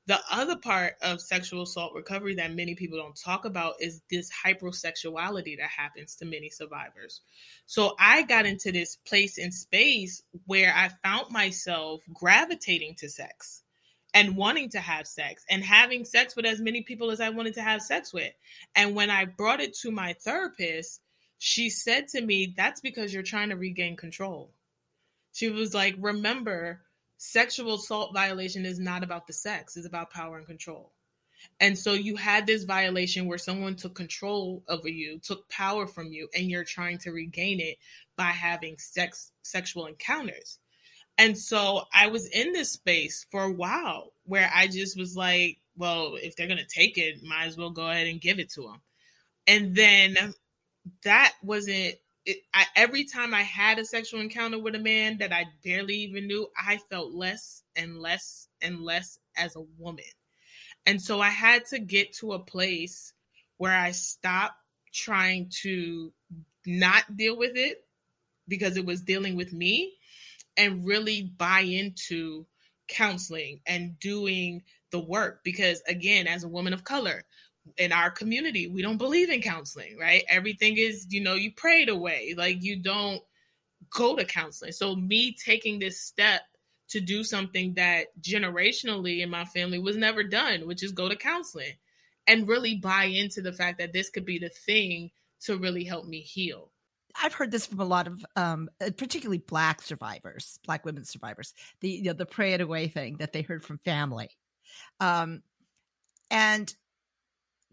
The 0.08 0.20
other 0.32 0.58
part 0.58 0.96
of 1.04 1.22
sexual 1.22 1.62
assault 1.62 1.94
recovery 1.94 2.34
that 2.36 2.54
many 2.54 2.74
people 2.74 2.98
don't 2.98 3.16
talk 3.16 3.46
about 3.46 3.76
is 3.80 4.02
this 4.10 4.32
hypersexuality 4.46 5.58
that 5.60 5.70
happens 5.70 6.16
to 6.16 6.26
many 6.26 6.50
survivors. 6.50 7.22
So 7.68 7.96
I 8.00 8.24
got 8.24 8.48
into 8.48 8.72
this 8.72 8.96
place 8.96 9.38
in 9.38 9.52
space 9.52 10.24
where 10.48 10.74
I 10.76 10.90
found 11.04 11.30
myself 11.30 12.02
gravitating 12.12 12.96
to 12.96 13.10
sex 13.10 13.62
and 14.14 14.36
wanting 14.36 14.70
to 14.70 14.80
have 14.80 15.06
sex 15.06 15.46
and 15.50 15.64
having 15.64 16.04
sex 16.04 16.36
with 16.36 16.46
as 16.46 16.60
many 16.60 16.82
people 16.82 17.12
as 17.12 17.22
I 17.22 17.30
wanted 17.30 17.54
to 17.54 17.62
have 17.62 17.82
sex 17.82 18.12
with. 18.12 18.34
And 18.76 18.96
when 18.96 19.12
I 19.12 19.26
brought 19.26 19.62
it 19.62 19.76
to 19.78 19.92
my 19.92 20.14
therapist, 20.14 21.00
she 21.43 21.71
said 21.71 22.08
to 22.10 22.21
me, 22.21 22.54
That's 22.56 22.82
because 22.82 23.12
you're 23.12 23.23
trying 23.23 23.49
to 23.49 23.56
regain 23.56 23.97
control. 23.97 24.51
She 25.34 25.49
was 25.49 25.73
like, 25.73 25.95
Remember, 25.97 26.82
sexual 27.17 27.73
assault 27.75 28.13
violation 28.13 28.63
is 28.63 28.77
not 28.77 29.04
about 29.04 29.25
the 29.25 29.34
sex, 29.34 29.75
it's 29.75 29.88
about 29.88 30.12
power 30.12 30.38
and 30.38 30.45
control. 30.45 30.91
And 31.60 31.75
so 31.75 31.93
you 31.93 32.15
had 32.15 32.45
this 32.45 32.63
violation 32.63 33.25
where 33.25 33.39
someone 33.39 33.75
took 33.75 33.95
control 33.95 34.62
over 34.69 34.88
you, 34.88 35.17
took 35.17 35.49
power 35.49 35.88
from 35.88 36.13
you, 36.13 36.30
and 36.38 36.51
you're 36.51 36.63
trying 36.63 36.99
to 36.99 37.12
regain 37.12 37.60
it 37.60 37.77
by 38.15 38.30
having 38.30 38.77
sex 38.77 39.32
sexual 39.41 39.88
encounters. 39.88 40.60
And 41.17 41.36
so 41.36 41.86
I 41.91 42.08
was 42.08 42.27
in 42.27 42.54
this 42.54 42.73
space 42.73 43.25
for 43.32 43.45
a 43.45 43.51
while 43.51 44.13
where 44.25 44.51
I 44.54 44.67
just 44.67 44.95
was 44.95 45.17
like, 45.17 45.58
well, 45.75 46.17
if 46.21 46.36
they're 46.36 46.45
going 46.45 46.60
to 46.60 46.65
take 46.65 46.99
it, 46.99 47.23
might 47.23 47.47
as 47.47 47.58
well 47.58 47.71
go 47.71 47.89
ahead 47.89 48.06
and 48.06 48.21
give 48.21 48.38
it 48.38 48.51
to 48.51 48.62
them. 48.62 48.82
And 49.47 49.75
then 49.75 50.36
that 51.04 51.34
wasn't 51.44 51.96
it, 52.26 52.38
I, 52.54 52.65
every 52.76 53.06
time 53.06 53.34
I 53.34 53.41
had 53.41 53.80
a 53.80 53.86
sexual 53.86 54.22
encounter 54.22 54.60
with 54.60 54.76
a 54.76 54.80
man 54.80 55.17
that 55.20 55.34
I 55.34 55.46
barely 55.63 55.96
even 55.96 56.28
knew, 56.28 56.48
I 56.58 56.78
felt 56.78 57.13
less 57.13 57.63
and 57.76 58.00
less 58.00 58.48
and 58.62 58.82
less 58.82 59.17
as 59.36 59.56
a 59.56 59.65
woman. 59.78 60.06
And 60.86 61.02
so 61.02 61.20
I 61.20 61.30
had 61.30 61.65
to 61.67 61.80
get 61.80 62.13
to 62.17 62.34
a 62.34 62.39
place 62.39 63.13
where 63.58 63.76
I 63.76 63.91
stopped 63.91 64.56
trying 64.94 65.52
to 65.62 66.12
not 66.65 67.15
deal 67.15 67.38
with 67.38 67.56
it 67.56 67.84
because 68.48 68.78
it 68.78 68.86
was 68.86 69.02
dealing 69.02 69.36
with 69.36 69.54
me 69.54 69.94
and 70.58 70.86
really 70.86 71.24
buy 71.24 71.62
into 71.62 72.46
counseling 72.88 73.62
and 73.65 74.00
doing 74.00 74.63
the 74.91 75.00
work. 75.00 75.44
Because 75.44 75.82
again, 75.88 76.28
as 76.28 76.44
a 76.44 76.50
woman 76.50 76.74
of 76.74 76.84
color, 76.84 77.24
in 77.78 77.91
our 77.91 78.10
community, 78.10 78.67
we 78.67 78.82
don't 78.82 78.97
believe 78.97 79.30
in 79.30 79.41
counseling, 79.41 79.97
right? 80.00 80.24
Everything 80.28 80.78
is, 80.78 81.08
you 81.10 81.21
know, 81.21 81.36
you 81.36 81.52
pray 81.56 81.84
it 81.84 81.89
away. 81.89 82.34
Like 82.38 82.63
you 82.63 82.82
don't 82.82 83.21
go 83.89 84.15
to 84.15 84.26
counseling. 84.26 84.71
So 84.71 84.95
me 84.95 85.34
taking 85.34 85.80
this 85.80 86.02
step 86.02 86.41
to 86.89 87.00
do 87.00 87.24
something 87.24 87.76
that 87.76 88.08
generationally 88.21 89.21
in 89.21 89.30
my 89.30 89.45
family 89.45 89.80
was 89.80 89.95
never 89.95 90.24
done, 90.24 90.67
which 90.67 90.84
is 90.84 90.91
go 90.91 91.08
to 91.08 91.15
counseling 91.15 91.74
and 92.28 92.47
really 92.47 92.76
buy 92.76 93.06
into 93.06 93.41
the 93.41 93.54
fact 93.54 93.80
that 93.80 93.93
this 93.93 94.10
could 94.10 94.26
be 94.26 94.39
the 94.39 94.50
thing 94.50 95.12
to 95.41 95.58
really 95.58 95.84
help 95.84 96.06
me 96.06 96.19
heal. 96.19 96.71
I've 97.21 97.34
heard 97.34 97.52
this 97.52 97.65
from 97.65 97.80
a 97.80 97.86
lot 97.86 98.08
of, 98.08 98.26
um, 98.36 98.69
uh, 98.80 98.89
particularly 98.97 99.39
Black 99.39 99.82
survivors, 99.82 100.60
Black 100.65 100.86
women 100.86 101.04
survivors. 101.04 101.54
The 101.82 101.89
you 101.89 102.04
know 102.04 102.13
the 102.13 102.26
pray 102.26 102.54
it 102.54 102.62
away 102.62 102.88
thing 102.88 103.17
that 103.17 103.34
they 103.34 103.41
heard 103.41 103.63
from 103.63 103.80
family, 103.80 104.30
um, 105.02 105.43
and 106.30 106.74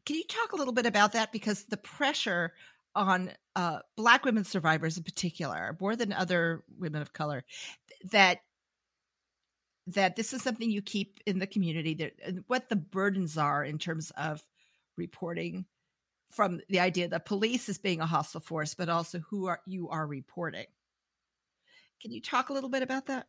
can 0.09 0.17
you 0.17 0.25
talk 0.25 0.53
a 0.53 0.57
little 0.57 0.73
bit 0.73 0.87
about 0.87 1.13
that? 1.13 1.33
Because 1.33 1.65
the 1.65 1.77
pressure 1.77 2.55
on 2.95 3.31
uh, 3.55 3.81
Black 3.95 4.25
women 4.25 4.43
survivors 4.43 4.97
in 4.97 5.03
particular, 5.03 5.77
more 5.79 5.97
than 5.97 6.15
other 6.15 6.65
women 6.79 7.03
of 7.03 7.13
color, 7.13 7.45
that 8.11 8.39
that 9.89 10.17
this 10.17 10.33
is 10.33 10.43
something 10.43 10.71
you 10.71 10.81
keep 10.81 11.21
in 11.27 11.39
the 11.39 11.47
community. 11.47 11.93
That 11.93 12.13
what 12.47 12.71
the 12.71 12.77
burdens 12.77 13.37
are 13.37 13.63
in 13.63 13.77
terms 13.77 14.11
of 14.17 14.43
reporting 14.97 15.67
from 16.31 16.61
the 16.71 16.81
idea 16.81 17.09
that 17.09 17.27
police 17.27 17.69
is 17.69 17.77
being 17.77 18.01
a 18.01 18.07
hostile 18.07 18.41
force, 18.41 18.73
but 18.73 18.89
also 18.89 19.19
who 19.29 19.45
are 19.45 19.61
you 19.67 19.91
are 19.91 20.07
reporting. 20.07 20.65
Can 22.01 22.13
you 22.13 22.23
talk 22.23 22.49
a 22.49 22.55
little 22.55 22.71
bit 22.71 22.83
about 22.83 23.09
that? 23.09 23.27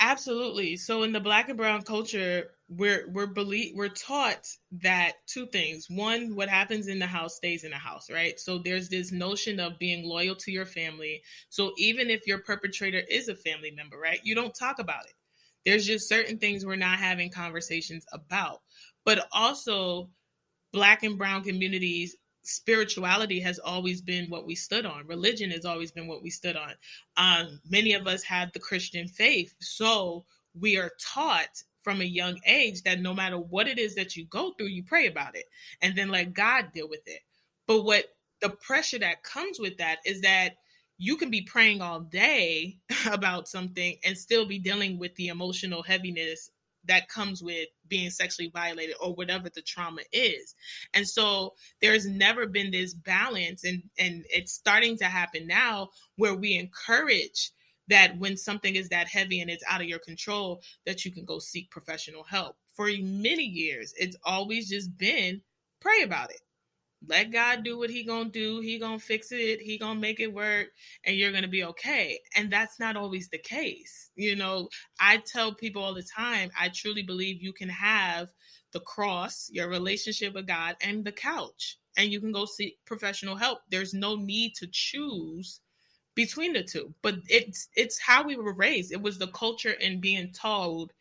Absolutely. 0.00 0.76
So 0.76 1.02
in 1.02 1.12
the 1.12 1.18
black 1.20 1.48
and 1.48 1.56
brown 1.58 1.82
culture, 1.82 2.52
we're 2.68 3.08
we're 3.10 3.26
believe 3.26 3.74
we're 3.74 3.88
taught 3.88 4.46
that 4.82 5.14
two 5.26 5.46
things. 5.46 5.88
One, 5.90 6.36
what 6.36 6.48
happens 6.48 6.86
in 6.86 7.00
the 7.00 7.06
house 7.06 7.34
stays 7.36 7.64
in 7.64 7.70
the 7.70 7.78
house, 7.78 8.08
right? 8.10 8.38
So 8.38 8.58
there's 8.58 8.88
this 8.88 9.10
notion 9.10 9.58
of 9.58 9.78
being 9.78 10.04
loyal 10.04 10.36
to 10.36 10.52
your 10.52 10.66
family. 10.66 11.22
So 11.48 11.72
even 11.78 12.10
if 12.10 12.26
your 12.28 12.38
perpetrator 12.38 13.02
is 13.10 13.28
a 13.28 13.34
family 13.34 13.72
member, 13.72 13.98
right? 13.98 14.20
You 14.22 14.34
don't 14.36 14.54
talk 14.54 14.78
about 14.78 15.04
it. 15.06 15.14
There's 15.64 15.86
just 15.86 16.08
certain 16.08 16.38
things 16.38 16.64
we're 16.64 16.76
not 16.76 16.98
having 17.00 17.30
conversations 17.30 18.06
about. 18.12 18.60
But 19.04 19.26
also 19.32 20.10
black 20.72 21.02
and 21.02 21.18
brown 21.18 21.42
communities 21.44 22.16
spirituality 22.48 23.40
has 23.40 23.58
always 23.58 24.00
been 24.00 24.30
what 24.30 24.46
we 24.46 24.54
stood 24.54 24.86
on. 24.86 25.06
Religion 25.06 25.50
has 25.50 25.64
always 25.64 25.92
been 25.92 26.06
what 26.06 26.22
we 26.22 26.30
stood 26.30 26.56
on. 26.56 26.72
Um, 27.16 27.60
many 27.68 27.92
of 27.92 28.06
us 28.06 28.22
have 28.22 28.52
the 28.52 28.58
Christian 28.58 29.06
faith. 29.06 29.54
So 29.60 30.24
we 30.58 30.78
are 30.78 30.90
taught 30.98 31.62
from 31.82 32.00
a 32.00 32.04
young 32.04 32.38
age 32.46 32.82
that 32.82 33.00
no 33.00 33.12
matter 33.12 33.38
what 33.38 33.68
it 33.68 33.78
is 33.78 33.94
that 33.96 34.16
you 34.16 34.24
go 34.26 34.52
through, 34.52 34.68
you 34.68 34.82
pray 34.82 35.06
about 35.06 35.36
it 35.36 35.44
and 35.82 35.96
then 35.96 36.08
let 36.08 36.32
God 36.32 36.72
deal 36.72 36.88
with 36.88 37.06
it. 37.06 37.20
But 37.66 37.84
what 37.84 38.06
the 38.40 38.50
pressure 38.50 38.98
that 38.98 39.22
comes 39.22 39.58
with 39.58 39.76
that 39.78 39.98
is 40.06 40.22
that 40.22 40.56
you 40.96 41.16
can 41.16 41.30
be 41.30 41.42
praying 41.42 41.82
all 41.82 42.00
day 42.00 42.78
about 43.10 43.46
something 43.46 43.96
and 44.04 44.16
still 44.16 44.46
be 44.46 44.58
dealing 44.58 44.98
with 44.98 45.14
the 45.16 45.28
emotional 45.28 45.82
heaviness 45.82 46.50
that 46.88 47.08
comes 47.08 47.42
with 47.42 47.68
being 47.88 48.10
sexually 48.10 48.50
violated 48.52 48.96
or 49.00 49.14
whatever 49.14 49.48
the 49.48 49.62
trauma 49.62 50.02
is. 50.12 50.54
And 50.94 51.06
so 51.06 51.54
there's 51.80 52.06
never 52.06 52.46
been 52.46 52.70
this 52.70 52.94
balance 52.94 53.64
and 53.64 53.82
and 53.98 54.24
it's 54.30 54.52
starting 54.52 54.96
to 54.98 55.04
happen 55.04 55.46
now 55.46 55.90
where 56.16 56.34
we 56.34 56.54
encourage 56.54 57.52
that 57.88 58.18
when 58.18 58.36
something 58.36 58.74
is 58.74 58.88
that 58.90 59.08
heavy 59.08 59.40
and 59.40 59.50
it's 59.50 59.64
out 59.68 59.80
of 59.80 59.86
your 59.86 60.00
control 60.00 60.60
that 60.84 61.04
you 61.04 61.10
can 61.10 61.24
go 61.24 61.38
seek 61.38 61.70
professional 61.70 62.24
help. 62.24 62.56
For 62.74 62.88
many 63.00 63.44
years 63.44 63.94
it's 63.96 64.16
always 64.24 64.68
just 64.68 64.96
been 64.98 65.40
pray 65.80 66.02
about 66.02 66.30
it 66.30 66.40
let 67.06 67.30
God 67.30 67.62
do 67.64 67.78
what 67.78 67.90
he 67.90 68.04
going 68.04 68.30
to 68.30 68.38
do. 68.38 68.60
He 68.60 68.78
going 68.78 68.98
to 68.98 69.04
fix 69.04 69.30
it. 69.30 69.60
He 69.60 69.78
going 69.78 69.96
to 69.96 70.00
make 70.00 70.20
it 70.20 70.32
work 70.32 70.68
and 71.04 71.16
you're 71.16 71.30
going 71.30 71.42
to 71.42 71.48
be 71.48 71.64
okay. 71.64 72.18
And 72.36 72.50
that's 72.50 72.80
not 72.80 72.96
always 72.96 73.28
the 73.28 73.38
case. 73.38 74.10
You 74.16 74.36
know, 74.36 74.68
I 75.00 75.18
tell 75.18 75.54
people 75.54 75.82
all 75.82 75.94
the 75.94 76.02
time, 76.02 76.50
I 76.58 76.70
truly 76.74 77.02
believe 77.02 77.42
you 77.42 77.52
can 77.52 77.68
have 77.68 78.28
the 78.72 78.80
cross, 78.80 79.48
your 79.52 79.68
relationship 79.68 80.34
with 80.34 80.46
God 80.46 80.76
and 80.82 81.04
the 81.04 81.12
couch 81.12 81.78
and 81.98 82.12
you 82.12 82.20
can 82.20 82.32
go 82.32 82.46
seek 82.46 82.78
professional 82.86 83.36
help. 83.36 83.58
There's 83.70 83.92
no 83.92 84.14
need 84.14 84.54
to 84.56 84.68
choose 84.70 85.60
between 86.14 86.52
the 86.52 86.62
two. 86.62 86.94
But 87.02 87.16
it's 87.28 87.68
it's 87.74 87.98
how 88.00 88.24
we 88.24 88.36
were 88.36 88.54
raised. 88.54 88.92
It 88.92 89.02
was 89.02 89.18
the 89.18 89.26
culture 89.28 89.74
and 89.82 90.00
being 90.00 90.32
told, 90.32 90.92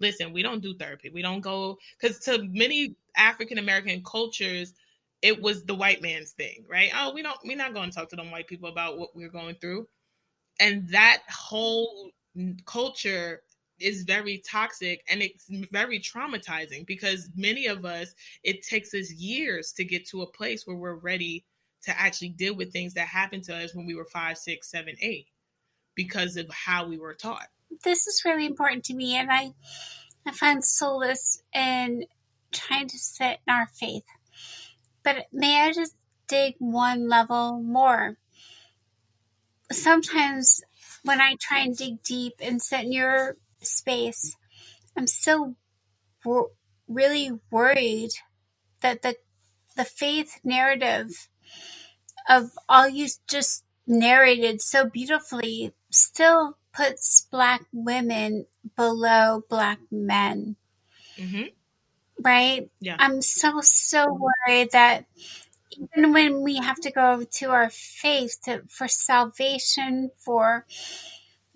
listen, 0.00 0.32
we 0.32 0.42
don't 0.42 0.62
do 0.62 0.74
therapy. 0.76 1.10
We 1.10 1.22
don't 1.22 1.40
go 1.40 1.78
cuz 2.00 2.20
to 2.20 2.44
many 2.44 2.94
African 3.16 3.58
American 3.58 4.02
cultures 4.04 4.72
it 5.24 5.40
was 5.40 5.64
the 5.64 5.74
white 5.74 6.02
man's 6.02 6.32
thing, 6.32 6.66
right? 6.68 6.90
Oh, 6.94 7.14
we 7.14 7.22
don't 7.22 7.38
we're 7.44 7.56
not 7.56 7.72
going 7.72 7.88
to 7.88 7.96
talk 7.96 8.10
to 8.10 8.16
them 8.16 8.30
white 8.30 8.46
people 8.46 8.68
about 8.68 8.98
what 8.98 9.16
we're 9.16 9.30
going 9.30 9.54
through. 9.54 9.88
And 10.60 10.86
that 10.90 11.22
whole 11.30 12.10
culture 12.66 13.40
is 13.80 14.04
very 14.04 14.42
toxic 14.46 15.02
and 15.08 15.22
it's 15.22 15.46
very 15.72 15.98
traumatizing 15.98 16.86
because 16.86 17.30
many 17.34 17.66
of 17.66 17.86
us 17.86 18.14
it 18.44 18.62
takes 18.62 18.92
us 18.92 19.10
years 19.12 19.72
to 19.72 19.84
get 19.84 20.06
to 20.08 20.20
a 20.20 20.30
place 20.30 20.66
where 20.66 20.76
we're 20.76 20.94
ready 20.94 21.46
to 21.84 21.98
actually 21.98 22.28
deal 22.28 22.54
with 22.54 22.70
things 22.70 22.92
that 22.92 23.08
happened 23.08 23.44
to 23.44 23.56
us 23.56 23.74
when 23.74 23.86
we 23.86 23.94
were 23.94 24.04
five, 24.04 24.36
six, 24.36 24.70
seven, 24.70 24.94
eight, 25.00 25.26
because 25.94 26.36
of 26.36 26.48
how 26.50 26.86
we 26.86 26.98
were 26.98 27.14
taught. 27.14 27.48
This 27.82 28.06
is 28.06 28.22
really 28.26 28.44
important 28.44 28.84
to 28.84 28.94
me, 28.94 29.16
and 29.16 29.30
I 29.32 29.52
I 30.26 30.32
find 30.32 30.62
solace 30.62 31.42
in 31.54 32.04
trying 32.52 32.88
to 32.88 32.98
sit 32.98 33.38
in 33.46 33.54
our 33.54 33.66
faith 33.66 34.04
but 35.04 35.26
may 35.32 35.62
I 35.62 35.72
just 35.72 35.94
dig 36.28 36.56
one 36.58 37.08
level 37.08 37.62
more? 37.62 38.16
Sometimes 39.72 40.62
when 41.04 41.20
I 41.20 41.36
try 41.40 41.60
and 41.60 41.76
dig 41.76 42.02
deep 42.02 42.34
and 42.40 42.62
sit 42.62 42.82
in 42.84 42.92
your 42.92 43.36
space, 43.62 44.36
I'm 44.96 45.06
still 45.06 45.56
wor- 46.24 46.50
really 46.88 47.32
worried 47.50 48.10
that 48.82 49.02
the 49.02 49.16
the 49.76 49.84
faith 49.84 50.40
narrative 50.44 51.28
of 52.28 52.52
all 52.68 52.88
you 52.88 53.08
just 53.28 53.64
narrated 53.86 54.60
so 54.62 54.88
beautifully 54.88 55.72
still 55.90 56.58
puts 56.72 57.26
black 57.30 57.62
women 57.72 58.46
below 58.76 59.42
black 59.48 59.78
men. 59.90 60.56
Mm-hmm. 61.18 61.63
Right? 62.24 62.68
Yeah. 62.80 62.96
I'm 62.98 63.22
so, 63.22 63.60
so 63.60 64.06
worried 64.12 64.70
that 64.72 65.04
even 65.70 66.12
when 66.12 66.42
we 66.42 66.56
have 66.56 66.80
to 66.80 66.90
go 66.90 67.24
to 67.24 67.50
our 67.50 67.70
faith 67.70 68.38
to, 68.44 68.62
for 68.68 68.88
salvation, 68.88 70.10
for 70.18 70.66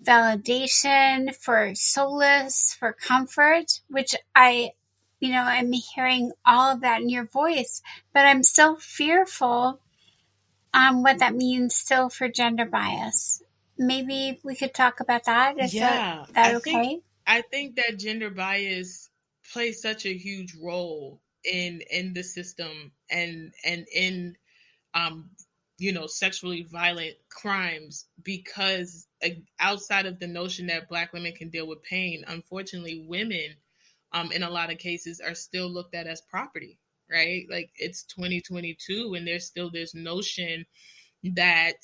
validation, 0.03 1.35
for 1.35 1.73
solace, 1.75 2.75
for 2.77 2.93
comfort, 2.93 3.81
which 3.89 4.15
I, 4.35 4.71
you 5.19 5.31
know, 5.31 5.41
I'm 5.41 5.71
hearing 5.71 6.31
all 6.45 6.73
of 6.73 6.81
that 6.81 7.01
in 7.01 7.09
your 7.09 7.25
voice, 7.25 7.81
but 8.13 8.25
I'm 8.25 8.43
still 8.43 8.77
fearful 8.77 9.79
um, 10.73 11.03
what 11.03 11.19
that 11.19 11.35
means 11.35 11.75
still 11.75 12.09
for 12.09 12.29
gender 12.29 12.65
bias. 12.65 13.41
Maybe 13.77 14.39
we 14.43 14.55
could 14.55 14.73
talk 14.73 14.99
about 14.99 15.25
that. 15.25 15.59
Is 15.59 15.73
yeah, 15.73 16.25
that, 16.27 16.33
that 16.33 16.55
okay? 16.55 16.71
think 16.71 17.03
I 17.25 17.41
think 17.41 17.75
that 17.77 17.97
gender 17.97 18.29
bias 18.29 19.08
plays 19.51 19.81
such 19.81 20.05
a 20.05 20.17
huge 20.17 20.55
role 20.61 21.21
in 21.45 21.81
in 21.91 22.13
the 22.13 22.23
system 22.23 22.91
and 23.09 23.53
and 23.65 23.87
in 23.93 24.35
um 24.93 25.29
you 25.77 25.93
know 25.93 26.05
sexually 26.05 26.63
violent 26.63 27.15
crimes 27.29 28.07
because 28.23 29.07
uh, 29.23 29.29
outside 29.59 30.05
of 30.05 30.19
the 30.19 30.27
notion 30.27 30.67
that 30.67 30.89
black 30.89 31.13
women 31.13 31.31
can 31.31 31.49
deal 31.49 31.67
with 31.67 31.81
pain 31.83 32.23
unfortunately 32.27 33.05
women 33.07 33.55
um 34.11 34.31
in 34.31 34.43
a 34.43 34.49
lot 34.49 34.71
of 34.71 34.77
cases 34.77 35.21
are 35.21 35.35
still 35.35 35.69
looked 35.69 35.95
at 35.95 36.07
as 36.07 36.21
property 36.21 36.77
right? 37.09 37.45
Like 37.49 37.71
it's 37.77 38.03
2022 38.03 39.15
and 39.15 39.27
there's 39.27 39.45
still 39.45 39.69
this 39.69 39.93
notion 39.95 40.65
that 41.35 41.75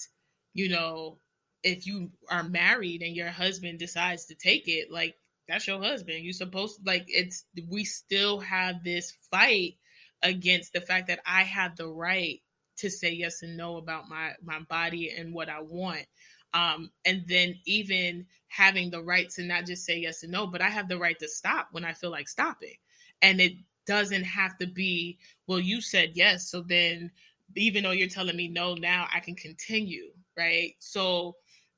you 0.53 0.69
know 0.69 1.17
if 1.63 1.87
you 1.87 2.11
are 2.29 2.43
married 2.43 3.01
and 3.01 3.15
your 3.15 3.29
husband 3.29 3.79
decides 3.79 4.25
to 4.25 4.35
take 4.35 4.67
it 4.67 4.91
like 4.91 5.15
that's 5.47 5.67
your 5.67 5.81
husband. 5.81 6.23
You 6.23 6.33
supposed 6.33 6.85
like 6.85 7.05
it's 7.07 7.45
we 7.69 7.83
still 7.85 8.39
have 8.39 8.83
this 8.83 9.13
fight 9.31 9.75
against 10.23 10.73
the 10.73 10.81
fact 10.81 11.07
that 11.07 11.19
i 11.25 11.43
have 11.43 11.75
the 11.75 11.87
right 11.87 12.41
to 12.77 12.89
say 12.89 13.11
yes 13.11 13.43
and 13.43 13.55
no 13.57 13.77
about 13.77 14.09
my 14.09 14.31
my 14.43 14.59
body 14.69 15.11
and 15.11 15.33
what 15.33 15.49
i 15.49 15.61
want. 15.61 16.05
Um 16.53 16.89
and 17.05 17.23
then 17.27 17.55
even 17.65 18.25
having 18.47 18.89
the 18.89 19.03
right 19.03 19.29
to 19.31 19.43
not 19.43 19.65
just 19.65 19.85
say 19.85 19.97
yes 19.99 20.23
and 20.23 20.31
no 20.31 20.47
but 20.47 20.61
i 20.61 20.69
have 20.69 20.87
the 20.87 20.97
right 20.97 21.19
to 21.19 21.27
stop 21.27 21.67
when 21.71 21.85
i 21.85 21.93
feel 21.93 22.11
like 22.11 22.27
stopping. 22.27 22.75
And 23.21 23.39
it 23.41 23.53
doesn't 23.85 24.23
have 24.23 24.57
to 24.57 24.67
be 24.67 25.19
well 25.47 25.59
you 25.59 25.79
said 25.81 26.11
yes 26.15 26.49
so 26.49 26.61
then 26.61 27.11
even 27.55 27.83
though 27.83 27.91
you're 27.91 28.07
telling 28.07 28.35
me 28.35 28.47
no 28.47 28.73
now 28.73 29.07
i 29.13 29.19
can 29.19 29.35
continue 29.35 30.09
right? 30.37 30.73
So 30.79 31.35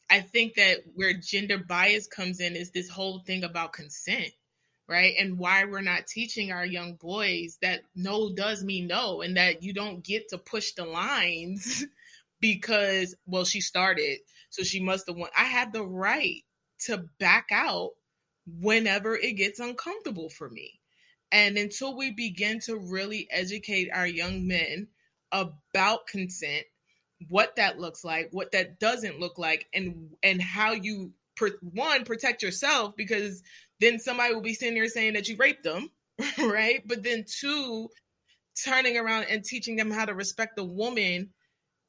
I 0.09 0.21
think 0.21 0.55
that 0.55 0.79
where 0.95 1.13
gender 1.13 1.57
bias 1.57 2.07
comes 2.07 2.39
in 2.39 2.55
is 2.55 2.71
this 2.71 2.89
whole 2.89 3.19
thing 3.19 3.43
about 3.43 3.73
consent, 3.73 4.31
right? 4.87 5.13
And 5.19 5.37
why 5.37 5.65
we're 5.65 5.81
not 5.81 6.07
teaching 6.07 6.51
our 6.51 6.65
young 6.65 6.95
boys 6.95 7.57
that 7.61 7.81
no 7.95 8.33
does 8.33 8.63
mean 8.63 8.87
no 8.87 9.21
and 9.21 9.35
that 9.37 9.63
you 9.63 9.73
don't 9.73 10.03
get 10.03 10.29
to 10.29 10.37
push 10.37 10.71
the 10.73 10.85
lines 10.85 11.85
because, 12.39 13.15
well, 13.25 13.43
she 13.43 13.59
started, 13.59 14.19
so 14.49 14.63
she 14.63 14.81
must 14.81 15.07
have 15.07 15.17
won. 15.17 15.29
I 15.37 15.45
have 15.45 15.73
the 15.73 15.85
right 15.85 16.43
to 16.85 17.05
back 17.19 17.47
out 17.51 17.91
whenever 18.61 19.15
it 19.15 19.33
gets 19.33 19.59
uncomfortable 19.59 20.29
for 20.29 20.49
me. 20.49 20.79
And 21.31 21.57
until 21.57 21.97
we 21.97 22.11
begin 22.11 22.59
to 22.61 22.77
really 22.77 23.27
educate 23.29 23.89
our 23.93 24.07
young 24.07 24.47
men 24.47 24.87
about 25.33 26.07
consent 26.07 26.63
what 27.30 27.56
that 27.56 27.80
looks 27.80 28.03
like, 28.03 28.30
what 28.32 28.51
that 28.51 28.80
doesn't 28.80 29.19
look 29.19 29.38
like, 29.38 29.67
and 29.73 30.10
and 30.23 30.41
how 30.41 30.73
you 30.73 31.12
per, 31.36 31.51
one 31.62 32.03
protect 32.03 32.43
yourself 32.43 32.95
because 32.95 33.43
then 33.80 33.99
somebody 33.99 34.34
will 34.34 34.41
be 34.41 34.53
sitting 34.53 34.75
there 34.75 34.88
saying 34.88 35.13
that 35.13 35.27
you 35.27 35.36
raped 35.38 35.63
them, 35.63 35.89
right? 36.38 36.82
But 36.86 37.03
then 37.03 37.25
two, 37.27 37.89
turning 38.65 38.97
around 38.97 39.25
and 39.30 39.43
teaching 39.43 39.75
them 39.75 39.91
how 39.91 40.06
to 40.06 40.13
respect 40.13 40.56
the 40.56 40.63
woman 40.63 41.30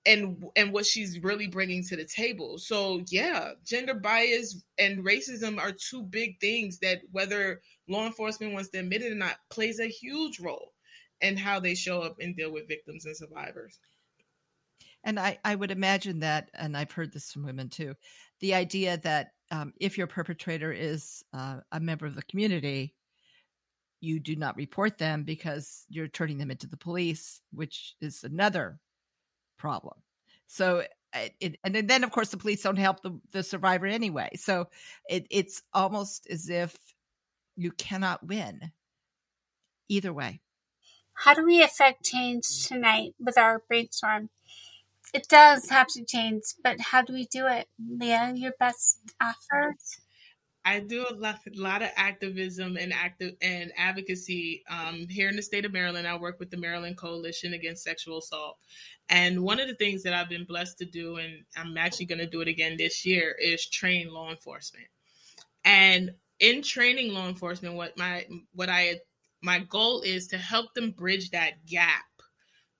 and 0.06 0.44
and 0.56 0.72
what 0.72 0.86
she's 0.86 1.22
really 1.22 1.48
bringing 1.48 1.84
to 1.84 1.96
the 1.96 2.04
table. 2.04 2.58
So 2.58 3.02
yeah, 3.08 3.52
gender 3.64 3.94
bias 3.94 4.62
and 4.78 5.04
racism 5.04 5.58
are 5.58 5.72
two 5.72 6.02
big 6.02 6.40
things 6.40 6.78
that 6.80 7.00
whether 7.10 7.60
law 7.88 8.06
enforcement 8.06 8.54
wants 8.54 8.70
to 8.70 8.78
admit 8.78 9.02
it 9.02 9.12
or 9.12 9.16
not 9.16 9.36
plays 9.50 9.80
a 9.80 9.88
huge 9.88 10.40
role 10.40 10.72
in 11.20 11.36
how 11.36 11.60
they 11.60 11.74
show 11.74 12.00
up 12.00 12.16
and 12.20 12.36
deal 12.36 12.52
with 12.52 12.68
victims 12.68 13.04
and 13.04 13.16
survivors. 13.16 13.78
And 15.04 15.18
I, 15.18 15.38
I 15.44 15.54
would 15.54 15.70
imagine 15.70 16.20
that, 16.20 16.50
and 16.54 16.76
I've 16.76 16.92
heard 16.92 17.12
this 17.12 17.32
from 17.32 17.44
women 17.44 17.68
too, 17.68 17.94
the 18.40 18.54
idea 18.54 18.98
that 18.98 19.32
um, 19.50 19.72
if 19.80 19.96
your 19.96 20.06
perpetrator 20.06 20.72
is 20.72 21.22
uh, 21.32 21.58
a 21.72 21.80
member 21.80 22.06
of 22.06 22.14
the 22.14 22.22
community, 22.22 22.94
you 24.00 24.20
do 24.20 24.36
not 24.36 24.56
report 24.56 24.98
them 24.98 25.24
because 25.24 25.84
you're 25.88 26.08
turning 26.08 26.38
them 26.38 26.50
into 26.50 26.66
the 26.66 26.76
police, 26.76 27.40
which 27.52 27.94
is 28.00 28.22
another 28.22 28.78
problem. 29.58 29.94
So, 30.46 30.84
it, 31.14 31.56
and 31.64 31.74
then 31.88 32.04
of 32.04 32.10
course 32.10 32.28
the 32.28 32.36
police 32.36 32.62
don't 32.62 32.76
help 32.76 33.02
the, 33.02 33.18
the 33.32 33.42
survivor 33.42 33.86
anyway. 33.86 34.30
So 34.36 34.68
it, 35.08 35.26
it's 35.30 35.62
almost 35.72 36.26
as 36.30 36.48
if 36.48 36.76
you 37.56 37.72
cannot 37.72 38.26
win 38.26 38.72
either 39.88 40.12
way. 40.12 40.40
How 41.14 41.34
do 41.34 41.44
we 41.44 41.62
affect 41.62 42.04
change 42.04 42.68
tonight 42.68 43.14
with 43.18 43.36
our 43.36 43.62
brainstorm? 43.66 44.30
It 45.14 45.28
does 45.28 45.68
have 45.70 45.88
to 45.88 46.04
change, 46.04 46.42
but 46.62 46.80
how 46.80 47.02
do 47.02 47.12
we 47.12 47.26
do 47.26 47.46
it, 47.46 47.68
Leah? 47.78 48.32
Your 48.34 48.52
best 48.58 48.98
efforts. 49.20 50.00
I 50.64 50.80
do 50.80 51.06
a 51.08 51.14
lot, 51.14 51.38
a 51.46 51.60
lot 51.60 51.82
of 51.82 51.88
activism 51.96 52.76
and 52.76 52.92
active 52.92 53.34
and 53.40 53.72
advocacy 53.76 54.64
um, 54.68 55.06
here 55.08 55.28
in 55.28 55.36
the 55.36 55.42
state 55.42 55.64
of 55.64 55.72
Maryland. 55.72 56.06
I 56.06 56.16
work 56.16 56.38
with 56.38 56.50
the 56.50 56.58
Maryland 56.58 56.98
Coalition 56.98 57.54
Against 57.54 57.84
Sexual 57.84 58.18
Assault, 58.18 58.58
and 59.08 59.42
one 59.42 59.60
of 59.60 59.68
the 59.68 59.74
things 59.76 60.02
that 60.02 60.12
I've 60.12 60.28
been 60.28 60.44
blessed 60.44 60.78
to 60.78 60.84
do, 60.84 61.16
and 61.16 61.44
I'm 61.56 61.78
actually 61.78 62.06
going 62.06 62.18
to 62.18 62.26
do 62.26 62.42
it 62.42 62.48
again 62.48 62.76
this 62.76 63.06
year, 63.06 63.34
is 63.40 63.66
train 63.66 64.12
law 64.12 64.30
enforcement. 64.30 64.88
And 65.64 66.10
in 66.38 66.62
training 66.62 67.14
law 67.14 67.28
enforcement, 67.28 67.74
what 67.74 67.96
my 67.96 68.26
what 68.52 68.68
I 68.68 69.00
my 69.42 69.60
goal 69.60 70.02
is 70.02 70.26
to 70.28 70.38
help 70.38 70.74
them 70.74 70.90
bridge 70.90 71.30
that 71.30 71.64
gap 71.66 72.04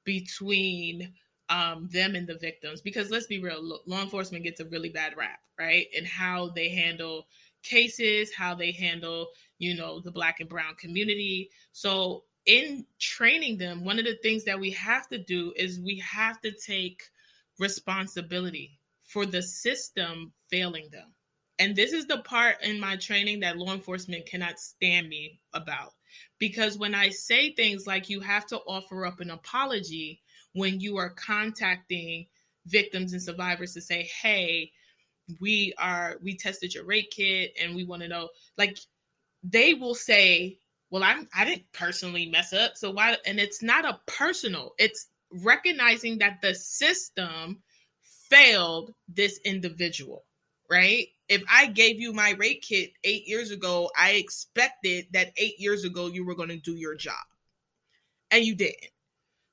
between 0.04 1.12
um, 1.48 1.88
them 1.90 2.14
and 2.14 2.26
the 2.26 2.36
victims. 2.36 2.80
Because 2.80 3.10
let's 3.10 3.26
be 3.26 3.38
real 3.38 3.80
law 3.86 4.02
enforcement 4.02 4.44
gets 4.44 4.60
a 4.60 4.66
really 4.66 4.90
bad 4.90 5.16
rap 5.16 5.40
right? 5.58 5.86
And 5.96 6.06
how 6.06 6.50
they 6.50 6.68
handle 6.68 7.26
cases 7.64 8.32
how 8.32 8.54
they 8.54 8.70
handle 8.70 9.28
you 9.58 9.76
know 9.76 10.00
the 10.00 10.12
black 10.12 10.40
and 10.40 10.48
brown 10.48 10.74
community. 10.76 11.50
So 11.72 12.24
in 12.46 12.86
training 13.00 13.58
them 13.58 13.84
one 13.84 13.98
of 13.98 14.04
the 14.04 14.16
things 14.22 14.44
that 14.44 14.60
we 14.60 14.70
have 14.72 15.08
to 15.08 15.18
do 15.18 15.52
is 15.56 15.80
we 15.80 15.98
have 15.98 16.40
to 16.42 16.52
take 16.52 17.02
responsibility 17.58 18.78
for 19.02 19.26
the 19.26 19.42
system 19.42 20.32
failing 20.50 20.88
them. 20.92 21.12
And 21.58 21.74
this 21.74 21.92
is 21.92 22.06
the 22.06 22.18
part 22.18 22.62
in 22.62 22.78
my 22.78 22.96
training 22.96 23.40
that 23.40 23.58
law 23.58 23.74
enforcement 23.74 24.26
cannot 24.26 24.60
stand 24.60 25.08
me 25.08 25.40
about. 25.52 25.92
Because 26.38 26.78
when 26.78 26.94
i 26.94 27.10
say 27.10 27.52
things 27.52 27.86
like 27.86 28.08
you 28.08 28.20
have 28.20 28.46
to 28.46 28.58
offer 28.58 29.04
up 29.04 29.20
an 29.20 29.30
apology 29.30 30.20
when 30.52 30.80
you 30.80 30.96
are 30.98 31.10
contacting 31.10 32.26
victims 32.66 33.12
and 33.12 33.22
survivors 33.22 33.74
to 33.74 33.80
say, 33.80 34.08
hey, 34.22 34.72
we 35.40 35.74
are 35.78 36.16
we 36.22 36.36
tested 36.36 36.74
your 36.74 36.84
rape 36.84 37.10
kit 37.10 37.52
and 37.60 37.74
we 37.74 37.84
want 37.84 38.02
to 38.02 38.08
know 38.08 38.28
like 38.56 38.78
they 39.42 39.74
will 39.74 39.94
say 39.94 40.58
well 40.90 41.02
i'm 41.02 41.28
i 41.34 41.44
didn't 41.44 41.70
personally 41.72 42.26
mess 42.26 42.52
up 42.52 42.76
so 42.76 42.90
why 42.90 43.16
and 43.26 43.38
it's 43.38 43.62
not 43.62 43.84
a 43.84 44.00
personal 44.06 44.74
it's 44.78 45.08
recognizing 45.30 46.18
that 46.18 46.40
the 46.40 46.54
system 46.54 47.62
failed 48.30 48.92
this 49.08 49.38
individual 49.44 50.24
right? 50.70 51.06
If 51.28 51.42
i 51.50 51.66
gave 51.66 52.00
you 52.00 52.12
my 52.12 52.30
rape 52.38 52.62
kit 52.62 52.92
eight 53.04 53.26
years 53.26 53.50
ago 53.50 53.90
i 53.98 54.12
expected 54.12 55.06
that 55.12 55.32
eight 55.36 55.58
years 55.58 55.84
ago 55.84 56.06
you 56.06 56.24
were 56.24 56.34
going 56.34 56.48
to 56.48 56.56
do 56.56 56.74
your 56.74 56.94
job 56.94 57.14
and 58.30 58.44
you 58.44 58.54
didn't 58.54 58.90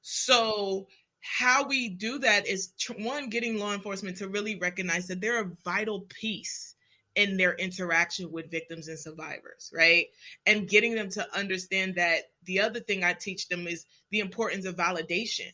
so, 0.07 0.87
how 1.19 1.67
we 1.67 1.89
do 1.89 2.19
that 2.19 2.45
is 2.45 2.73
one, 2.95 3.27
getting 3.27 3.57
law 3.57 3.73
enforcement 3.73 4.17
to 4.17 4.27
really 4.27 4.55
recognize 4.55 5.07
that 5.07 5.19
they're 5.19 5.41
a 5.41 5.51
vital 5.63 6.01
piece 6.01 6.75
in 7.15 7.37
their 7.37 7.55
interaction 7.55 8.31
with 8.31 8.51
victims 8.51 8.87
and 8.87 8.99
survivors, 8.99 9.71
right? 9.73 10.05
And 10.45 10.69
getting 10.69 10.93
them 10.93 11.09
to 11.09 11.35
understand 11.35 11.95
that 11.95 12.19
the 12.43 12.59
other 12.59 12.81
thing 12.81 13.03
I 13.03 13.13
teach 13.13 13.47
them 13.47 13.65
is 13.65 13.87
the 14.11 14.19
importance 14.19 14.65
of 14.67 14.75
validation. 14.75 15.51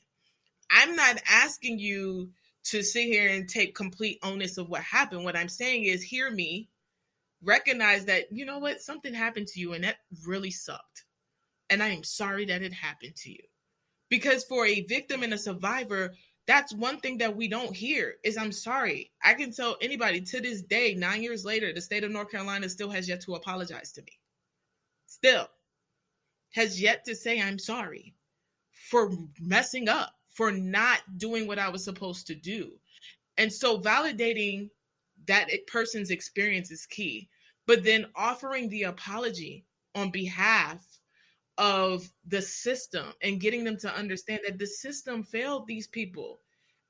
I'm 0.69 0.97
not 0.97 1.21
asking 1.29 1.79
you 1.79 2.31
to 2.65 2.83
sit 2.83 3.05
here 3.05 3.29
and 3.29 3.47
take 3.47 3.73
complete 3.73 4.19
onus 4.21 4.57
of 4.57 4.67
what 4.67 4.81
happened. 4.81 5.23
What 5.23 5.37
I'm 5.37 5.47
saying 5.47 5.85
is, 5.85 6.03
hear 6.03 6.29
me, 6.29 6.67
recognize 7.41 8.03
that, 8.05 8.33
you 8.33 8.45
know 8.45 8.59
what, 8.59 8.81
something 8.81 9.13
happened 9.13 9.47
to 9.47 9.61
you 9.61 9.71
and 9.71 9.85
that 9.85 9.99
really 10.27 10.51
sucked. 10.51 11.05
And 11.69 11.81
I 11.81 11.91
am 11.91 12.03
sorry 12.03 12.43
that 12.47 12.63
it 12.63 12.73
happened 12.73 13.15
to 13.15 13.31
you 13.31 13.43
because 14.12 14.43
for 14.43 14.67
a 14.67 14.82
victim 14.84 15.24
and 15.24 15.34
a 15.34 15.39
survivor 15.39 16.13
that's 16.47 16.74
one 16.74 17.00
thing 17.00 17.19
that 17.19 17.36
we 17.36 17.47
don't 17.47 17.76
hear 17.76 18.15
is 18.24 18.38
i'm 18.38 18.52
sorry. 18.52 19.12
I 19.24 19.34
can 19.34 19.52
tell 19.52 19.78
anybody 19.82 20.21
to 20.21 20.41
this 20.41 20.62
day 20.62 20.93
nine 20.93 21.24
years 21.24 21.43
later 21.43 21.74
the 21.74 21.82
state 21.82 22.04
of 22.04 22.12
north 22.12 22.30
carolina 22.30 22.69
still 22.69 22.91
has 22.91 23.10
yet 23.10 23.21
to 23.21 23.34
apologize 23.36 23.93
to 23.93 24.02
me. 24.02 24.19
Still 25.08 25.47
has 26.54 26.82
yet 26.82 27.06
to 27.06 27.15
say, 27.15 27.41
I'm 27.41 27.60
sorry 27.60 28.13
for 28.89 29.12
messing 29.39 29.88
up, 29.89 30.13
for 30.34 30.52
not 30.52 31.00
doing 31.17 31.47
what 31.47 31.60
I 31.60 31.69
was 31.69 31.84
supposed 31.84 32.28
to 32.28 32.36
do. 32.36 32.71
And 33.38 33.52
so 33.52 33.80
validating 33.80 34.69
that 35.28 35.50
person's 35.67 36.12
experience 36.12 36.71
is 36.71 36.86
key, 36.86 37.30
but 37.67 37.84
then 37.84 38.08
offering 38.15 38.69
the 38.69 38.84
apology 38.84 39.65
on 39.95 40.12
behalf 40.12 40.84
of 41.62 42.12
the 42.28 42.41
system 42.41 43.13
and 43.21 43.39
getting 43.39 43.63
them 43.63 43.78
to 43.78 43.95
understand 43.95 44.39
that 44.43 44.58
the 44.58 44.65
system 44.65 45.21
failed 45.21 45.67
these 45.67 45.86
people. 45.86 46.39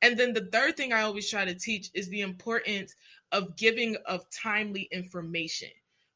And 0.01 0.17
then 0.17 0.33
the 0.33 0.47
third 0.49 0.77
thing 0.77 0.93
I 0.93 1.01
always 1.01 1.29
try 1.29 1.43
to 1.43 1.53
teach 1.53 1.89
is 1.93 2.07
the 2.07 2.21
importance 2.21 2.95
of 3.33 3.57
giving 3.57 3.97
of 4.05 4.23
timely 4.31 4.87
information. 4.93 5.67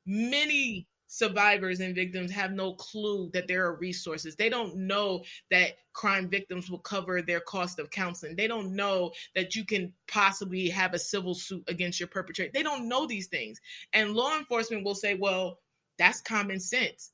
Many 0.06 0.88
survivors 1.08 1.82
and 1.82 1.94
victims 1.94 2.32
have 2.32 2.54
no 2.54 2.76
clue 2.76 3.30
that 3.34 3.50
there 3.50 3.66
are 3.66 3.76
resources. 3.76 4.38
They 4.38 4.48
don't 4.48 4.78
know 4.78 5.26
that 5.52 5.74
crime 5.92 6.30
victims 6.30 6.70
will 6.70 6.80
cover 6.80 7.22
their 7.22 7.42
cost 7.42 7.78
of 7.78 7.92
counseling. 7.92 8.38
They 8.38 8.48
don't 8.48 8.74
know 8.74 9.12
that 9.36 9.54
you 9.54 9.66
can 9.66 9.92
possibly 10.08 10.70
have 10.70 10.94
a 10.94 11.00
civil 11.00 11.36
suit 11.36 11.66
against 11.68 12.00
your 12.00 12.08
perpetrator. 12.08 12.52
They 12.54 12.64
don't 12.64 12.88
know 12.88 13.06
these 13.06 13.28
things. 13.28 13.60
And 13.92 14.14
law 14.14 14.38
enforcement 14.38 14.86
will 14.86 14.96
say, 14.96 15.16
well, 15.16 15.60
that's 16.00 16.22
common 16.22 16.62
sense. 16.62 17.12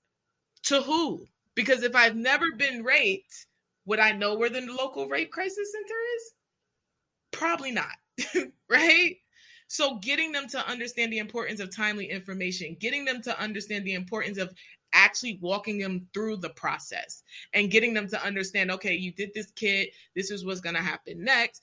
To 0.65 0.81
who? 0.83 1.25
Because 1.55 1.83
if 1.83 1.95
I've 1.95 2.15
never 2.15 2.45
been 2.57 2.83
raped, 2.83 3.47
would 3.85 3.99
I 3.99 4.11
know 4.11 4.35
where 4.35 4.49
the 4.49 4.61
local 4.61 5.07
rape 5.07 5.31
crisis 5.31 5.71
center 5.71 5.99
is? 6.15 6.33
Probably 7.31 7.71
not. 7.71 7.95
right? 8.69 9.15
So, 9.67 9.97
getting 9.99 10.31
them 10.31 10.47
to 10.49 10.67
understand 10.67 11.13
the 11.13 11.19
importance 11.19 11.59
of 11.59 11.73
timely 11.73 12.09
information, 12.09 12.75
getting 12.79 13.05
them 13.05 13.21
to 13.23 13.39
understand 13.39 13.85
the 13.85 13.93
importance 13.93 14.37
of 14.37 14.53
actually 14.93 15.39
walking 15.41 15.79
them 15.79 16.07
through 16.13 16.37
the 16.37 16.49
process 16.49 17.23
and 17.53 17.71
getting 17.71 17.93
them 17.93 18.07
to 18.09 18.21
understand 18.25 18.71
okay, 18.71 18.93
you 18.93 19.11
did 19.13 19.31
this 19.33 19.51
kit, 19.51 19.91
this 20.15 20.31
is 20.31 20.45
what's 20.45 20.59
going 20.59 20.75
to 20.75 20.81
happen 20.81 21.23
next. 21.23 21.61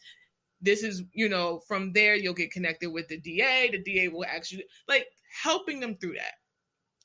This 0.60 0.82
is, 0.82 1.02
you 1.12 1.28
know, 1.28 1.58
from 1.68 1.92
there, 1.92 2.16
you'll 2.16 2.34
get 2.34 2.50
connected 2.50 2.90
with 2.90 3.06
the 3.08 3.18
DA. 3.18 3.70
The 3.70 3.82
DA 3.82 4.08
will 4.08 4.24
actually 4.24 4.64
like 4.88 5.06
helping 5.42 5.78
them 5.78 5.94
through 5.96 6.14
that. 6.14 6.34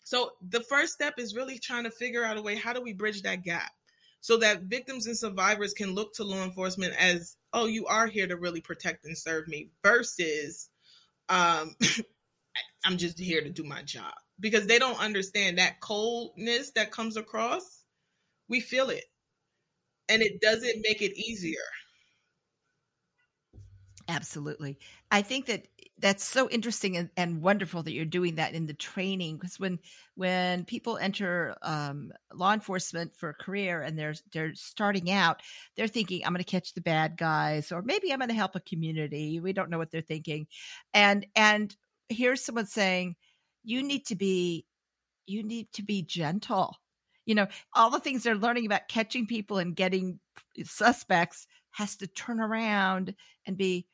So, 0.04 0.32
the 0.50 0.62
first 0.62 0.94
step 0.94 1.16
is 1.18 1.36
really 1.36 1.60
trying 1.60 1.86
to 1.86 1.92
figure 1.92 2.26
out 2.26 2.38
a 2.38 2.42
way 2.42 2.56
how 2.56 2.74
do 2.74 2.82
we 2.82 2.94
bridge 2.94 3.22
that 3.24 3.44
gap? 3.44 3.72
so 4.24 4.38
that 4.38 4.62
victims 4.64 5.06
and 5.06 5.18
survivors 5.18 5.74
can 5.74 5.94
look 5.94 6.14
to 6.14 6.24
law 6.24 6.46
enforcement 6.46 6.94
as, 6.98 7.36
oh, 7.52 7.66
you 7.66 7.88
are 7.88 8.08
here 8.08 8.26
to 8.26 8.38
really 8.38 8.62
protect 8.62 9.04
and 9.04 9.18
serve 9.18 9.50
me, 9.50 9.68
versus 9.84 10.70
um, 11.28 11.76
I'm 12.86 12.96
just 12.96 13.20
here 13.20 13.42
to 13.42 13.50
do 13.50 13.66
my 13.66 13.82
job 13.82 14.14
because 14.40 14.66
they 14.66 14.80
don't 14.80 14.98
understand 14.98 15.58
that 15.58 15.82
coldness 15.82 16.72
that 16.72 16.90
comes 16.90 17.18
across. 17.18 17.84
We 18.48 18.62
feel 18.62 18.92
it, 18.92 19.04
and 20.08 20.22
it 20.22 20.40
doesn't 20.40 20.86
make 20.88 21.02
it 21.02 21.20
easier. 21.20 21.60
Absolutely. 24.08 24.78
I 25.12 25.22
think 25.22 25.46
that 25.46 25.68
that's 26.00 26.24
so 26.26 26.50
interesting 26.50 26.98
and, 26.98 27.10
and 27.16 27.42
wonderful 27.42 27.84
that 27.84 27.94
you're 27.94 28.04
doing 28.06 28.36
that 28.36 28.54
in 28.54 28.66
the 28.66 28.74
training 28.74 29.38
because 29.38 29.60
when 29.60 29.80
when 30.16 30.66
people 30.66 30.98
enter 30.98 31.56
um, 31.62 32.12
law 32.34 32.54
enforcement 32.54 33.16
for 33.16 33.30
a 33.30 33.34
career 33.34 33.82
and 33.82 33.98
they're 33.98 34.16
they're 34.34 34.54
starting 34.56 35.10
out, 35.10 35.42
they're 35.78 35.88
thinking 35.88 36.26
I'm 36.26 36.34
going 36.34 36.44
to 36.44 36.50
catch 36.52 36.74
the 36.74 36.82
bad 36.82 37.16
guys 37.18 37.72
or 37.72 37.82
maybe 37.82 38.12
I'm 38.12 38.20
going 38.20 38.30
to 38.30 38.36
help 38.36 38.56
a 38.56 38.60
community. 38.60 39.40
We 39.40 39.54
don't 39.54 39.70
know 39.70 39.78
what 39.78 39.92
they're 39.92 40.02
thinking, 40.02 40.48
and 40.94 41.26
and 41.36 41.74
here's 42.10 42.44
someone 42.44 42.66
saying 42.66 43.16
you 43.64 43.82
need 43.84 44.06
to 44.08 44.16
be 44.16 44.66
you 45.28 45.44
need 45.44 45.72
to 45.74 45.84
be 45.84 46.02
gentle. 46.02 46.76
You 47.26 47.36
know 47.36 47.48
all 47.74 47.90
the 47.90 48.00
things 48.00 48.24
they're 48.24 48.36
learning 48.36 48.66
about 48.66 48.90
catching 48.90 49.28
people 49.28 49.60
and 49.60 49.76
getting 49.76 50.20
suspects 50.64 51.48
has 51.72 51.96
to 51.98 52.08
turn 52.08 52.40
around 52.40 53.16
and 53.46 53.58
be 53.58 53.88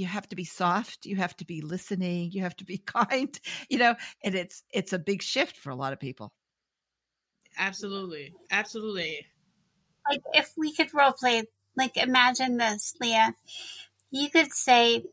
you 0.00 0.06
have 0.06 0.26
to 0.26 0.34
be 0.34 0.44
soft 0.44 1.04
you 1.04 1.16
have 1.16 1.36
to 1.36 1.44
be 1.44 1.60
listening 1.60 2.32
you 2.32 2.42
have 2.42 2.56
to 2.56 2.64
be 2.64 2.78
kind 2.86 3.38
you 3.68 3.78
know 3.78 3.94
and 4.24 4.34
it's 4.34 4.62
it's 4.72 4.92
a 4.94 4.98
big 4.98 5.22
shift 5.22 5.56
for 5.56 5.70
a 5.70 5.76
lot 5.76 5.92
of 5.92 6.00
people. 6.00 6.32
Absolutely 7.58 8.32
absolutely. 8.50 9.26
Like 10.08 10.22
if 10.32 10.52
we 10.56 10.74
could 10.74 10.92
role 10.94 11.12
play 11.12 11.44
like 11.76 11.96
imagine 11.96 12.56
this 12.56 12.94
leah. 13.00 13.34
You 14.10 14.30
could 14.30 14.52
say 14.52 15.04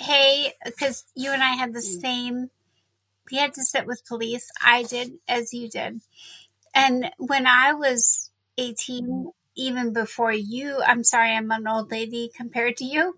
hey 0.00 0.52
because 0.64 1.04
you 1.14 1.30
and 1.30 1.42
i 1.42 1.52
had 1.52 1.72
the 1.72 1.78
mm. 1.78 2.00
same 2.00 2.50
we 3.30 3.36
had 3.36 3.54
to 3.54 3.62
sit 3.62 3.86
with 3.86 4.04
police 4.08 4.50
i 4.64 4.82
did 4.82 5.12
as 5.28 5.52
you 5.52 5.68
did. 5.68 6.00
And 6.74 7.12
when 7.18 7.46
i 7.46 7.72
was 7.74 8.30
18 8.58 9.30
even 9.56 9.92
before 9.92 10.32
you 10.32 10.80
i'm 10.84 11.04
sorry 11.04 11.32
i'm 11.32 11.50
an 11.50 11.68
old 11.68 11.90
lady 11.90 12.30
compared 12.36 12.76
to 12.76 12.84
you 12.84 13.16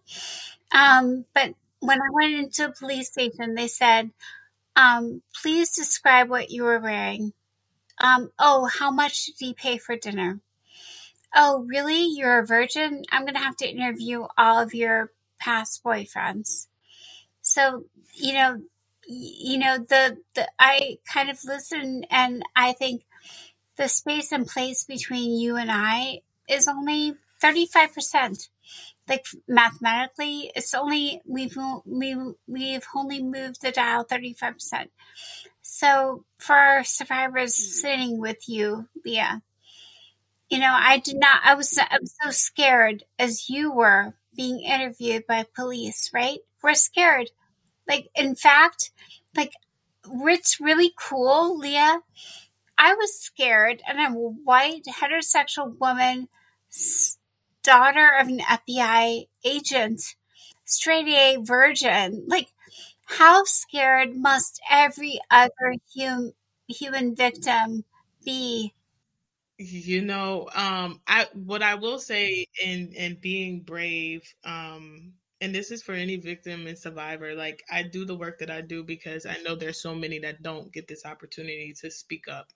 um, 0.72 1.24
but 1.34 1.54
when 1.80 1.98
I 1.98 2.10
went 2.12 2.34
into 2.34 2.66
a 2.66 2.72
police 2.72 3.10
station, 3.10 3.54
they 3.54 3.68
said, 3.68 4.10
um, 4.74 5.22
please 5.42 5.74
describe 5.74 6.28
what 6.28 6.50
you 6.50 6.64
were 6.64 6.78
wearing. 6.78 7.32
Um, 7.98 8.30
oh, 8.38 8.66
how 8.66 8.90
much 8.90 9.26
did 9.26 9.46
you 9.46 9.54
pay 9.54 9.78
for 9.78 9.96
dinner? 9.96 10.40
Oh, 11.34 11.64
really? 11.68 12.04
You're 12.04 12.40
a 12.40 12.46
virgin? 12.46 13.04
I'm 13.10 13.22
going 13.22 13.34
to 13.34 13.40
have 13.40 13.56
to 13.56 13.68
interview 13.68 14.26
all 14.36 14.58
of 14.62 14.74
your 14.74 15.12
past 15.38 15.82
boyfriends. 15.84 16.66
So, 17.40 17.84
you 18.14 18.34
know, 18.34 18.62
you 19.06 19.58
know, 19.58 19.78
the, 19.78 20.18
the, 20.34 20.48
I 20.58 20.98
kind 21.10 21.30
of 21.30 21.38
listen 21.44 22.04
and 22.10 22.42
I 22.54 22.72
think 22.72 23.02
the 23.76 23.88
space 23.88 24.32
and 24.32 24.46
place 24.46 24.84
between 24.84 25.38
you 25.38 25.56
and 25.56 25.70
I 25.70 26.20
is 26.48 26.66
only 26.68 27.14
35% 27.42 28.48
like 29.08 29.26
mathematically, 29.46 30.50
it's 30.56 30.74
only 30.74 31.20
we've 31.26 31.56
we 31.84 32.16
we've 32.46 32.86
only 32.94 33.22
moved 33.22 33.62
the 33.62 33.70
dial 33.70 34.04
thirty 34.04 34.34
five 34.34 34.54
percent. 34.54 34.90
So 35.62 36.24
for 36.38 36.82
survivors 36.84 37.54
sitting 37.54 38.18
with 38.18 38.48
you, 38.48 38.88
Leah, 39.04 39.42
you 40.48 40.58
know, 40.58 40.72
I 40.72 40.98
did 40.98 41.16
not. 41.18 41.40
I 41.44 41.54
was 41.54 41.78
I 41.78 41.98
was 42.00 42.14
so 42.22 42.30
scared 42.30 43.04
as 43.18 43.48
you 43.48 43.72
were 43.72 44.14
being 44.36 44.60
interviewed 44.60 45.26
by 45.26 45.46
police. 45.54 46.10
Right? 46.12 46.38
We're 46.62 46.74
scared. 46.74 47.30
Like 47.88 48.08
in 48.14 48.34
fact, 48.34 48.90
like 49.36 49.52
it's 50.04 50.60
really 50.60 50.92
cool, 50.98 51.58
Leah. 51.58 52.00
I 52.78 52.94
was 52.94 53.18
scared, 53.18 53.82
and 53.88 54.00
I'm 54.00 54.14
a 54.16 54.18
white 54.18 54.84
heterosexual 54.84 55.78
woman 55.80 56.28
daughter 57.66 58.10
of 58.20 58.28
an 58.28 58.40
FBI 58.40 59.26
agent, 59.44 60.16
straight 60.64 61.08
A 61.08 61.36
virgin. 61.42 62.24
Like, 62.28 62.52
how 63.06 63.44
scared 63.44 64.16
must 64.16 64.60
every 64.70 65.20
other 65.30 65.74
hum- 65.96 66.34
human 66.68 67.14
victim 67.16 67.84
be? 68.24 68.74
You 69.58 70.02
know, 70.02 70.50
um, 70.54 71.00
I 71.06 71.28
what 71.32 71.62
I 71.62 71.76
will 71.76 71.98
say 71.98 72.44
in 72.62 72.92
in 72.92 73.14
being 73.20 73.62
brave, 73.62 74.34
um, 74.44 75.14
and 75.40 75.54
this 75.54 75.70
is 75.70 75.82
for 75.82 75.92
any 75.94 76.16
victim 76.16 76.66
and 76.66 76.78
survivor. 76.78 77.34
Like, 77.34 77.62
I 77.70 77.82
do 77.82 78.04
the 78.04 78.16
work 78.16 78.38
that 78.40 78.50
I 78.50 78.60
do 78.60 78.84
because 78.84 79.24
I 79.24 79.38
know 79.38 79.54
there's 79.54 79.80
so 79.80 79.94
many 79.94 80.18
that 80.20 80.42
don't 80.42 80.70
get 80.72 80.88
this 80.88 81.06
opportunity 81.06 81.72
to 81.80 81.90
speak 81.90 82.28
up. 82.28 82.52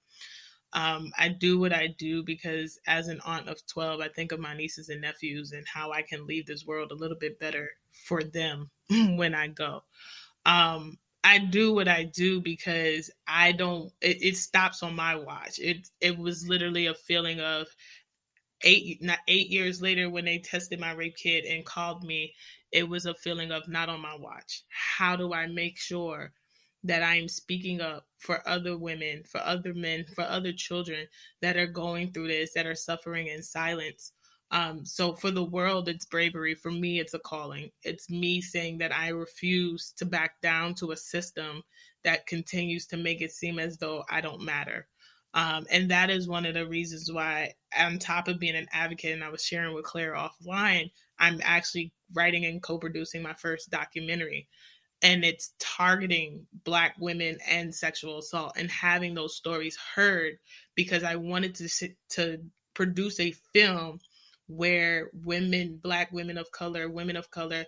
Um, 0.72 1.12
I 1.18 1.28
do 1.28 1.58
what 1.58 1.72
I 1.72 1.88
do 1.88 2.22
because 2.22 2.78
as 2.86 3.08
an 3.08 3.20
aunt 3.24 3.48
of 3.48 3.64
12, 3.66 4.00
I 4.00 4.08
think 4.08 4.32
of 4.32 4.40
my 4.40 4.56
nieces 4.56 4.88
and 4.88 5.00
nephews 5.00 5.52
and 5.52 5.66
how 5.66 5.92
I 5.92 6.02
can 6.02 6.26
leave 6.26 6.46
this 6.46 6.64
world 6.64 6.92
a 6.92 6.96
little 6.96 7.16
bit 7.16 7.40
better 7.40 7.70
for 7.90 8.22
them 8.22 8.70
when 8.90 9.34
I 9.34 9.48
go. 9.48 9.82
Um, 10.46 10.98
I 11.22 11.38
do 11.38 11.74
what 11.74 11.88
I 11.88 12.04
do 12.04 12.40
because 12.40 13.10
I 13.26 13.52
don't, 13.52 13.92
it, 14.00 14.22
it 14.22 14.36
stops 14.36 14.82
on 14.82 14.94
my 14.94 15.16
watch. 15.16 15.58
It, 15.58 15.88
it 16.00 16.16
was 16.16 16.48
literally 16.48 16.86
a 16.86 16.94
feeling 16.94 17.40
of 17.40 17.66
eight, 18.62 19.02
not 19.02 19.18
eight 19.28 19.50
years 19.50 19.82
later 19.82 20.08
when 20.08 20.24
they 20.24 20.38
tested 20.38 20.80
my 20.80 20.92
rape 20.92 21.16
kit 21.16 21.44
and 21.46 21.64
called 21.64 22.04
me, 22.04 22.34
it 22.72 22.88
was 22.88 23.06
a 23.06 23.14
feeling 23.14 23.50
of 23.50 23.68
not 23.68 23.88
on 23.88 24.00
my 24.00 24.16
watch. 24.16 24.62
How 24.68 25.16
do 25.16 25.34
I 25.34 25.46
make 25.46 25.78
sure 25.78 26.32
that 26.84 27.02
I 27.02 27.16
am 27.16 27.28
speaking 27.28 27.80
up 27.80 28.06
for 28.18 28.46
other 28.48 28.76
women, 28.76 29.22
for 29.24 29.40
other 29.40 29.74
men, 29.74 30.04
for 30.14 30.22
other 30.22 30.52
children 30.52 31.06
that 31.42 31.56
are 31.56 31.66
going 31.66 32.12
through 32.12 32.28
this, 32.28 32.52
that 32.54 32.66
are 32.66 32.74
suffering 32.74 33.28
in 33.28 33.42
silence. 33.42 34.12
Um, 34.52 34.84
so 34.84 35.12
for 35.12 35.30
the 35.30 35.44
world, 35.44 35.88
it's 35.88 36.06
bravery. 36.06 36.54
For 36.54 36.72
me, 36.72 36.98
it's 36.98 37.14
a 37.14 37.20
calling. 37.20 37.70
It's 37.82 38.10
me 38.10 38.40
saying 38.40 38.78
that 38.78 38.94
I 38.94 39.08
refuse 39.08 39.92
to 39.98 40.04
back 40.04 40.40
down 40.40 40.74
to 40.76 40.90
a 40.90 40.96
system 40.96 41.62
that 42.02 42.26
continues 42.26 42.86
to 42.86 42.96
make 42.96 43.20
it 43.20 43.30
seem 43.30 43.58
as 43.58 43.76
though 43.76 44.02
I 44.10 44.20
don't 44.20 44.42
matter. 44.42 44.88
Um, 45.34 45.66
and 45.70 45.88
that 45.90 46.10
is 46.10 46.28
one 46.28 46.44
of 46.44 46.54
the 46.54 46.66
reasons 46.66 47.12
why, 47.12 47.52
on 47.78 48.00
top 48.00 48.26
of 48.26 48.40
being 48.40 48.56
an 48.56 48.66
advocate, 48.72 49.12
and 49.12 49.22
I 49.22 49.28
was 49.28 49.44
sharing 49.44 49.74
with 49.74 49.84
Claire 49.84 50.14
offline, 50.14 50.90
I'm 51.20 51.40
actually 51.44 51.92
writing 52.14 52.46
and 52.46 52.60
co 52.60 52.78
producing 52.78 53.22
my 53.22 53.34
first 53.34 53.70
documentary 53.70 54.48
and 55.02 55.24
it's 55.24 55.52
targeting 55.58 56.46
black 56.64 56.94
women 56.98 57.38
and 57.48 57.74
sexual 57.74 58.18
assault 58.18 58.52
and 58.56 58.70
having 58.70 59.14
those 59.14 59.36
stories 59.36 59.78
heard 59.94 60.38
because 60.74 61.02
I 61.02 61.16
wanted 61.16 61.54
to 61.56 61.88
to 62.10 62.38
produce 62.74 63.18
a 63.20 63.34
film 63.52 64.00
where 64.46 65.10
women, 65.12 65.78
black 65.82 66.12
women 66.12 66.36
of 66.36 66.50
color, 66.50 66.88
women 66.88 67.16
of 67.16 67.30
color 67.30 67.64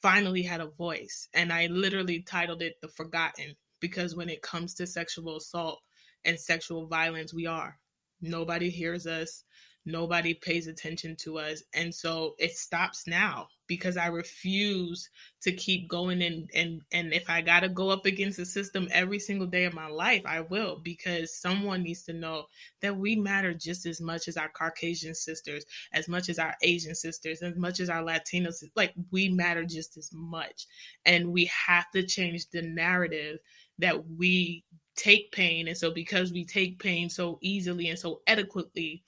finally 0.00 0.42
had 0.42 0.60
a 0.60 0.66
voice. 0.66 1.28
And 1.34 1.52
I 1.52 1.66
literally 1.66 2.22
titled 2.22 2.62
it 2.62 2.80
The 2.80 2.88
Forgotten 2.88 3.54
because 3.80 4.16
when 4.16 4.28
it 4.28 4.42
comes 4.42 4.74
to 4.74 4.86
sexual 4.86 5.36
assault 5.36 5.80
and 6.24 6.38
sexual 6.38 6.86
violence, 6.86 7.34
we 7.34 7.46
are. 7.46 7.78
Nobody 8.20 8.70
hears 8.70 9.06
us 9.06 9.44
nobody 9.84 10.34
pays 10.34 10.66
attention 10.66 11.16
to 11.16 11.38
us. 11.38 11.62
And 11.74 11.94
so 11.94 12.34
it 12.38 12.56
stops 12.56 13.06
now 13.06 13.48
because 13.68 13.96
i 13.96 14.06
refuse 14.06 15.08
to 15.40 15.52
keep 15.52 15.88
going 15.88 16.20
and 16.20 16.50
and 16.52 16.82
and 16.92 17.14
if 17.14 17.30
i 17.30 17.40
got 17.40 17.60
to 17.60 17.68
go 17.68 17.88
up 17.88 18.04
against 18.04 18.36
the 18.36 18.44
system 18.44 18.88
every 18.90 19.20
single 19.20 19.46
day 19.46 19.64
of 19.64 19.72
my 19.72 19.86
life 19.86 20.20
i 20.26 20.40
will 20.40 20.80
because 20.82 21.34
someone 21.40 21.82
needs 21.82 22.02
to 22.02 22.12
know 22.12 22.44
that 22.80 22.94
we 22.94 23.14
matter 23.14 23.54
just 23.54 23.86
as 23.86 24.00
much 24.00 24.26
as 24.26 24.36
our 24.36 24.48
caucasian 24.50 25.14
sisters 25.14 25.64
as 25.92 26.08
much 26.08 26.28
as 26.28 26.40
our 26.40 26.54
asian 26.62 26.94
sisters 26.94 27.40
as 27.40 27.56
much 27.56 27.78
as 27.78 27.88
our 27.88 28.02
latinos 28.02 28.64
like 28.74 28.92
we 29.12 29.28
matter 29.28 29.64
just 29.64 29.96
as 29.96 30.10
much. 30.12 30.66
And 31.04 31.32
we 31.32 31.50
have 31.66 31.90
to 31.92 32.02
change 32.02 32.48
the 32.50 32.62
narrative 32.62 33.38
that 33.78 34.08
we 34.08 34.64
take 34.96 35.32
pain. 35.32 35.68
And 35.68 35.76
so 35.76 35.90
because 35.90 36.32
we 36.32 36.44
take 36.44 36.78
pain 36.78 37.08
so 37.08 37.38
easily 37.40 37.88
and 37.88 37.98
so 37.98 38.20
adequately 38.26 39.02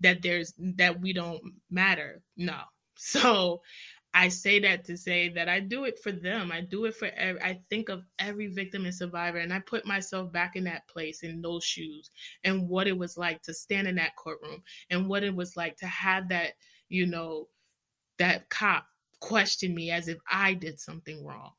that 0.00 0.22
there's 0.22 0.54
that 0.58 1.00
we 1.00 1.12
don't 1.12 1.42
matter. 1.70 2.22
No. 2.36 2.58
So 3.00 3.62
I 4.14 4.28
say 4.28 4.58
that 4.60 4.84
to 4.86 4.96
say 4.96 5.28
that 5.30 5.48
I 5.48 5.60
do 5.60 5.84
it 5.84 5.98
for 6.00 6.10
them. 6.10 6.50
I 6.50 6.62
do 6.62 6.86
it 6.86 6.96
for 6.96 7.06
every, 7.16 7.40
I 7.40 7.60
think 7.70 7.88
of 7.88 8.02
every 8.18 8.48
victim 8.48 8.84
and 8.86 8.94
survivor 8.94 9.38
and 9.38 9.52
I 9.52 9.60
put 9.60 9.86
myself 9.86 10.32
back 10.32 10.56
in 10.56 10.64
that 10.64 10.88
place 10.88 11.22
in 11.22 11.40
those 11.40 11.62
shoes 11.64 12.10
and 12.42 12.68
what 12.68 12.88
it 12.88 12.98
was 12.98 13.16
like 13.16 13.42
to 13.42 13.54
stand 13.54 13.86
in 13.86 13.94
that 13.96 14.16
courtroom 14.16 14.62
and 14.90 15.08
what 15.08 15.22
it 15.22 15.34
was 15.34 15.56
like 15.56 15.76
to 15.76 15.86
have 15.86 16.28
that, 16.30 16.54
you 16.88 17.06
know, 17.06 17.48
that 18.18 18.48
cop 18.50 18.86
question 19.20 19.74
me 19.74 19.90
as 19.90 20.08
if 20.08 20.18
I 20.30 20.54
did 20.54 20.80
something 20.80 21.24
wrong. 21.24 21.52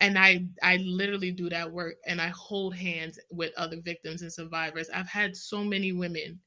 And 0.00 0.18
I 0.18 0.46
I 0.62 0.78
literally 0.78 1.30
do 1.30 1.50
that 1.50 1.70
work 1.70 1.96
and 2.06 2.20
I 2.20 2.28
hold 2.28 2.74
hands 2.74 3.18
with 3.30 3.52
other 3.56 3.80
victims 3.80 4.22
and 4.22 4.32
survivors. 4.32 4.88
I've 4.90 5.08
had 5.08 5.36
so 5.36 5.62
many 5.62 5.92
women 5.92 6.40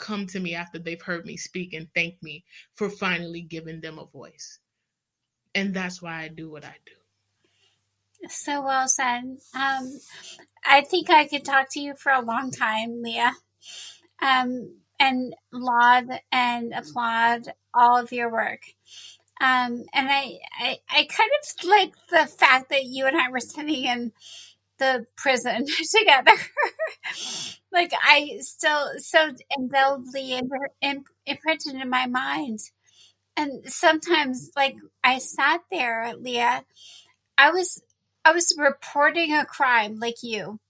come 0.00 0.26
to 0.26 0.40
me 0.40 0.54
after 0.54 0.78
they've 0.78 1.00
heard 1.00 1.24
me 1.24 1.36
speak 1.36 1.72
and 1.74 1.86
thank 1.94 2.20
me 2.22 2.44
for 2.74 2.88
finally 2.88 3.42
giving 3.42 3.80
them 3.80 3.98
a 3.98 4.06
voice. 4.06 4.58
And 5.54 5.72
that's 5.72 6.02
why 6.02 6.22
I 6.22 6.28
do 6.28 6.50
what 6.50 6.64
I 6.64 6.74
do. 6.86 8.28
So 8.28 8.62
well 8.62 8.88
said. 8.88 9.22
Um, 9.54 9.98
I 10.64 10.82
think 10.82 11.10
I 11.10 11.26
could 11.26 11.44
talk 11.44 11.68
to 11.72 11.80
you 11.80 11.94
for 11.94 12.12
a 12.12 12.20
long 12.20 12.50
time, 12.50 13.02
Leah, 13.02 13.32
um, 14.20 14.76
and 14.98 15.34
laud 15.52 16.06
and 16.30 16.72
applaud 16.74 17.52
all 17.72 17.98
of 17.98 18.12
your 18.12 18.30
work. 18.30 18.62
Um, 19.40 19.84
and 19.94 20.08
I, 20.10 20.38
I, 20.58 20.78
I 20.90 21.08
kind 21.08 21.30
of 21.40 21.68
like 21.68 21.94
the 22.10 22.26
fact 22.26 22.68
that 22.70 22.84
you 22.84 23.06
and 23.06 23.16
I 23.16 23.30
were 23.30 23.40
sitting 23.40 23.84
in 23.84 24.12
the 24.78 25.06
prison 25.16 25.64
together. 25.98 26.32
Like 27.72 27.92
I 28.02 28.38
still 28.40 28.92
so 28.98 29.32
indelibly 29.56 30.40
imprinted 31.26 31.74
in 31.74 31.88
my 31.90 32.06
mind. 32.06 32.60
And 33.36 33.64
sometimes, 33.66 34.50
like 34.56 34.76
I 35.04 35.18
sat 35.18 35.62
there, 35.70 36.14
Leah, 36.16 36.64
I 37.38 37.50
was 37.50 37.82
I 38.24 38.32
was 38.32 38.54
reporting 38.58 39.34
a 39.34 39.44
crime 39.44 39.98
like 39.98 40.22
you, 40.22 40.60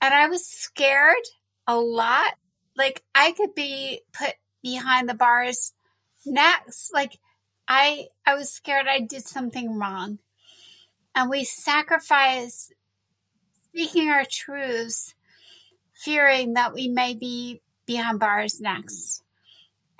and 0.00 0.14
I 0.14 0.28
was 0.28 0.46
scared 0.46 1.16
a 1.66 1.76
lot. 1.76 2.34
Like 2.76 3.02
I 3.14 3.32
could 3.32 3.54
be 3.54 4.02
put 4.12 4.34
behind 4.62 5.08
the 5.08 5.14
bars 5.14 5.72
next. 6.26 6.92
Like 6.92 7.18
I 7.66 8.08
I 8.26 8.34
was 8.34 8.50
scared 8.50 8.86
I 8.88 9.00
did 9.00 9.26
something 9.26 9.78
wrong, 9.78 10.18
and 11.14 11.30
we 11.30 11.44
sacrificed 11.44 12.74
speaking 13.70 14.08
our 14.10 14.24
truths, 14.30 15.14
fearing 15.98 16.54
that 16.54 16.74
we 16.74 16.88
may 16.88 17.14
be 17.14 17.62
behind 17.86 18.20
bars 18.20 18.60
next. 18.60 19.22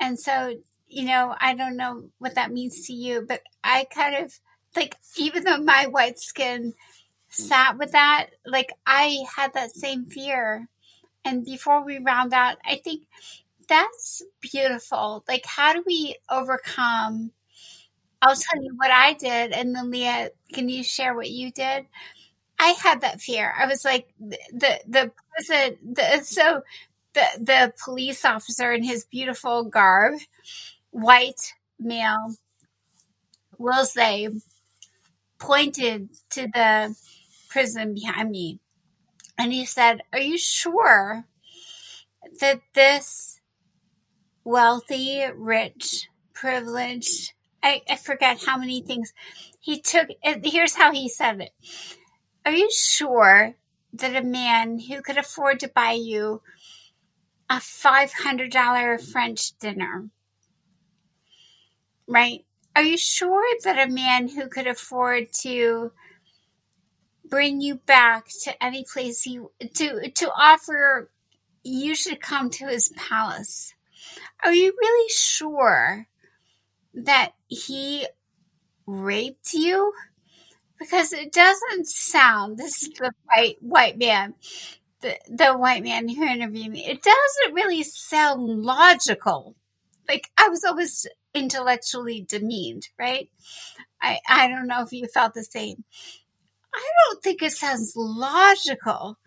And 0.01 0.19
so, 0.19 0.55
you 0.89 1.05
know, 1.05 1.35
I 1.41 1.55
don't 1.55 1.77
know 1.77 2.11
what 2.19 2.35
that 2.37 2.53
means 2.53 2.87
to 2.87 2.93
you, 2.93 3.25
but 3.29 3.43
I 3.65 3.87
kind 3.95 4.25
of 4.25 4.39
like, 4.77 4.97
even 5.17 5.45
though 5.45 5.59
my 5.59 5.87
white 5.87 6.19
skin 6.19 6.75
sat 7.29 7.79
with 7.79 7.93
that, 7.93 8.29
like 8.47 8.71
I 8.87 9.19
had 9.37 9.55
that 9.55 9.73
same 9.73 10.07
fear. 10.07 10.69
And 11.25 11.45
before 11.45 11.85
we 11.85 11.99
round 11.99 12.35
out, 12.35 12.59
I 12.67 12.77
think 12.77 13.05
that's 13.69 14.23
beautiful. 14.41 15.25
Like, 15.29 15.47
how 15.47 15.75
do 15.75 15.85
we 15.87 16.17
overcome? 16.31 17.33
I'll 18.23 18.37
tell 18.37 18.63
you 18.63 18.75
what 18.77 18.91
I 18.91 19.13
did, 19.15 19.53
and 19.53 19.75
then 19.75 19.91
Leah, 19.91 20.31
can 20.53 20.69
you 20.69 20.83
share 20.83 21.15
what 21.15 21.31
you 21.31 21.53
did? 21.53 21.87
I 22.59 22.69
had 22.83 23.01
that 23.03 23.21
fear. 23.21 23.55
I 23.57 23.67
was 23.67 23.85
like 23.85 24.09
the 24.19 24.39
the 24.87 25.13
the 25.89 26.23
so 26.23 26.63
the 27.15 27.25
the 27.39 27.73
police 27.85 28.25
officer 28.25 28.73
in 28.73 28.83
his 28.83 29.05
beautiful 29.05 29.65
garb, 29.65 30.21
white 30.91 31.55
male, 31.79 32.35
will 33.59 33.85
say, 33.85 34.29
pointed 35.39 36.09
to 36.31 36.49
the 36.49 36.97
prison 37.49 37.95
behind 37.95 38.31
me, 38.31 38.61
and 39.39 39.53
he 39.53 39.65
said, 39.65 40.03
"Are 40.13 40.21
you 40.21 40.39
sure 40.39 41.25
that 42.41 42.61
this 42.75 43.41
wealthy, 44.45 45.25
rich, 45.35 46.09
privileged?" 46.35 47.35
I, 47.63 47.83
I 47.91 47.97
forget 47.97 48.45
how 48.47 48.57
many 48.59 48.83
things 48.83 49.13
he 49.61 49.81
took. 49.81 50.09
Here's 50.23 50.75
how 50.75 50.93
he 50.93 51.09
said 51.09 51.41
it 51.41 51.51
are 52.49 52.53
you 52.53 52.71
sure 52.73 53.57
that 53.93 54.17
a 54.17 54.27
man 54.27 54.79
who 54.79 55.03
could 55.03 55.19
afford 55.19 55.61
to 55.61 55.69
buy 55.69 55.93
you 55.93 56.41
a 57.51 57.57
$500 57.57 59.13
French 59.13 59.59
dinner, 59.59 60.09
right? 62.07 62.47
Are 62.75 62.83
you 62.83 62.97
sure 62.97 63.45
that 63.65 63.87
a 63.87 63.93
man 63.93 64.29
who 64.29 64.49
could 64.49 64.67
afford 64.67 65.31
to 65.43 65.93
bring 67.29 67.61
you 67.61 67.75
back 67.75 68.29
to 68.45 68.65
any 68.65 68.83
place 68.91 69.23
he 69.23 69.41
to 69.75 70.11
to 70.11 70.31
offer 70.31 71.11
you 71.63 71.95
should 71.95 72.19
come 72.19 72.49
to 72.49 72.67
his 72.67 72.91
palace? 72.97 73.75
Are 74.43 74.55
you 74.55 74.73
really 74.75 75.11
sure 75.11 76.07
that 76.95 77.35
he 77.47 78.07
raped 78.87 79.53
you? 79.53 79.93
Because 80.79 81.13
it 81.13 81.33
doesn't 81.33 81.87
sound 81.87 82.57
this 82.57 82.83
is 82.83 82.91
the 82.91 83.13
white 83.25 83.57
white 83.61 83.99
man 83.99 84.35
the, 85.01 85.17
the 85.29 85.53
white 85.53 85.85
man 85.85 86.09
who 86.09 86.25
interviewed 86.25 86.73
me. 86.73 86.85
It 86.85 87.03
doesn't 87.03 87.55
really 87.55 87.83
sound 87.85 88.49
logical. 88.63 89.55
Like 90.09 90.31
i 90.39 90.49
was 90.49 90.65
always 90.65 91.07
intellectually 91.35 92.25
demeaned 92.27 92.89
right? 92.99 93.29
I 94.01 94.19
i 94.29 94.49
don't 94.49 94.67
know 94.67 94.83
if 94.83 94.93
you 94.93 95.07
felt 95.09 95.35
the 95.35 95.45
same. 95.45 95.85
I 96.75 96.87
don't 97.05 97.23
think 97.23 97.43
it 97.43 97.53
sounds 97.53 97.95
logical 97.97 99.19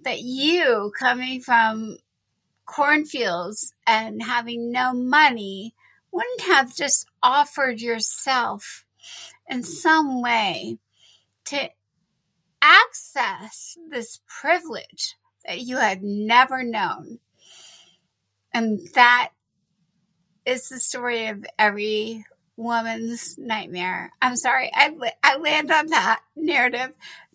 that 0.00 0.20
you 0.20 0.92
coming 0.98 1.40
from 1.40 1.98
cornfields 2.64 3.72
and 3.86 4.22
having 4.22 4.72
no 4.72 4.92
money 4.92 5.74
wouldn't 6.12 6.42
have 6.42 6.74
just 6.74 7.06
offered 7.22 7.80
yourself 7.80 8.84
in 9.48 9.62
some 9.62 10.22
way 10.22 10.78
to 11.46 11.68
access 12.62 13.76
this 13.90 14.20
privilege 14.26 15.14
that 15.46 15.60
you 15.60 15.76
had 15.76 16.02
never 16.02 16.62
known. 16.62 17.18
And 18.52 18.80
that 18.94 19.30
is 20.44 20.68
the 20.68 20.80
story 20.80 21.26
of 21.26 21.44
every 21.58 22.24
woman's 22.56 23.36
nightmare. 23.36 24.12
I'm 24.22 24.36
sorry, 24.36 24.70
I, 24.74 24.94
I 25.22 25.36
land 25.36 25.70
on 25.70 25.88
that 25.88 26.20
narrative. 26.34 26.92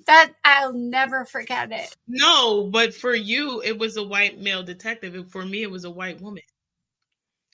That 0.07 0.34
I'll 0.43 0.74
never 0.74 1.26
forget 1.26 1.72
it. 1.72 1.95
No, 2.07 2.64
but 2.64 2.95
for 2.95 3.14
you, 3.14 3.62
it 3.62 3.78
was 3.78 3.97
a 3.97 4.03
white 4.03 4.39
male 4.39 4.64
detective. 4.64 5.14
And 5.14 5.32
For 5.32 5.45
me, 5.45 5.62
it 5.62 5.70
was 5.70 5.86
a 5.86 5.91
white 5.91 6.20
woman. 6.20 6.41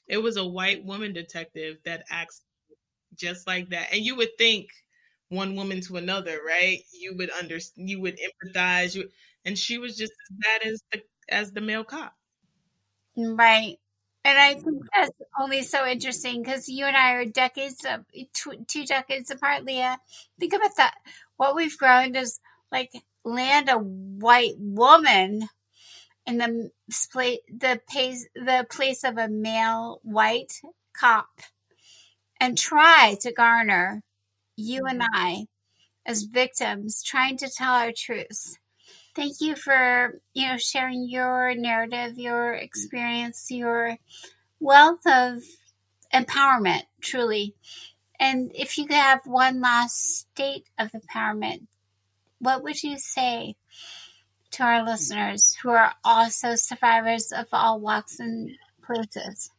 It 0.08 0.20
was 0.20 0.38
a 0.38 0.48
white 0.48 0.86
woman 0.86 1.12
detective 1.12 1.80
that 1.84 2.06
acts 2.10 2.42
just 3.16 3.48
like 3.48 3.70
that. 3.72 3.90
And 3.92 4.02
you 4.02 4.16
would 4.16 4.38
think 4.38 4.70
one 5.30 5.56
woman 5.56 5.82
to 5.82 5.98
another, 5.98 6.40
right? 6.46 6.80
You 6.92 7.16
would 7.18 7.32
under 7.32 7.60
you 7.76 8.02
would 8.02 8.18
empathize. 8.18 8.96
You 8.96 9.10
and 9.46 9.58
she 9.58 9.78
was 9.78 9.96
just 9.96 10.12
as 10.12 10.38
bad 10.38 10.72
as 10.72 10.84
the 10.92 11.02
as 11.30 11.52
the 11.52 11.62
male 11.62 11.84
cop. 11.84 12.14
Right. 13.16 13.78
And 14.24 14.38
I 14.38 14.56
think 14.56 14.84
that's 14.94 15.12
only 15.40 15.64
so 15.64 15.88
interesting 15.88 16.44
because 16.44 16.68
you 16.68 16.86
and 16.86 16.98
I 16.98 17.14
are 17.14 17.26
decades 17.26 17.86
of 17.86 18.04
two, 18.34 18.66
two 18.68 18.86
decades 18.86 19.32
apart, 19.32 19.64
Leah. 19.64 20.00
Think 20.38 20.54
about 20.54 20.76
that. 20.76 20.96
What 21.38 21.56
we've 21.56 21.78
grown 21.78 22.14
is 22.14 22.42
like 22.70 22.92
land 23.24 23.70
a 23.70 23.78
white 23.78 24.56
woman 24.58 25.48
in 26.26 26.38
the 26.38 26.72
the 26.90 27.80
place 27.90 28.28
the 28.36 28.66
place 28.70 29.04
of 29.06 29.18
a 29.18 29.30
male 29.30 30.02
white 30.04 30.60
cop 30.94 31.42
and 32.40 32.58
try 32.58 33.16
to 33.22 33.32
garner 33.32 34.04
you 34.58 34.86
and. 34.86 35.02
I 35.14 35.48
as 36.08 36.24
victims 36.24 37.04
trying 37.04 37.38
to 37.38 37.50
tell 37.50 37.74
our 37.74 37.92
truths. 37.96 38.58
Thank 39.16 39.42
you 39.42 39.56
for, 39.56 40.22
you 40.34 40.48
know, 40.48 40.58
sharing 40.58 41.08
your 41.10 41.54
narrative, 41.54 42.18
your 42.18 42.54
experience, 42.54 43.48
your 43.50 43.98
wealth 44.60 45.06
of 45.06 45.44
empowerment, 46.14 46.84
truly. 47.02 47.56
And 48.20 48.52
if 48.56 48.78
you 48.78 48.86
could 48.86 48.96
have 48.96 49.22
one 49.26 49.60
last 49.60 49.96
state 50.32 50.66
of 50.80 50.92
empowerment, 50.92 51.68
what 52.40 52.64
would 52.64 52.82
you 52.82 52.98
say 52.98 53.56
to 54.52 54.64
our 54.64 54.86
listeners 54.86 55.56
who 55.62 55.70
are 55.70 55.94
also 56.04 56.56
survivors 56.56 57.32
of 57.32 57.48
all 57.52 57.80
walks 57.80 58.20
and 58.20 58.52
places? 58.86 59.52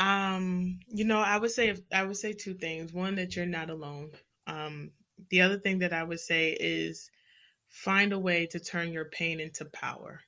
Um, 0.00 0.80
you 0.88 1.04
know, 1.04 1.20
I 1.20 1.38
would 1.38 1.52
say 1.52 1.76
I 1.92 2.04
would 2.04 2.18
say 2.18 2.34
two 2.34 2.54
things. 2.54 2.92
One, 2.94 3.16
that 3.16 3.36
you're 3.36 3.46
not 3.46 3.70
alone. 3.70 4.12
Um, 4.48 4.92
the 5.30 5.42
other 5.42 5.58
thing 5.60 5.80
that 5.80 5.94
I 5.94 6.04
would 6.04 6.20
say 6.20 6.56
is 6.60 7.10
find 7.68 8.12
a 8.12 8.20
way 8.20 8.46
to 8.48 8.60
turn 8.60 8.92
your 8.92 9.06
pain 9.06 9.40
into 9.40 9.66
power. 9.66 10.22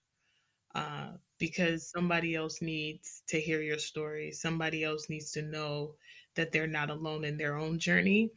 Uh, 0.74 1.12
because 1.38 1.90
somebody 1.90 2.36
else 2.36 2.62
needs 2.62 3.22
to 3.28 3.40
hear 3.40 3.62
your 3.62 3.78
story. 3.78 4.32
Somebody 4.32 4.84
else 4.84 5.10
needs 5.10 5.32
to 5.32 5.42
know 5.42 5.96
that 6.36 6.52
they're 6.52 6.68
not 6.68 6.90
alone 6.90 7.24
in 7.24 7.38
their 7.38 7.56
own 7.58 7.78
journey. 7.80 8.32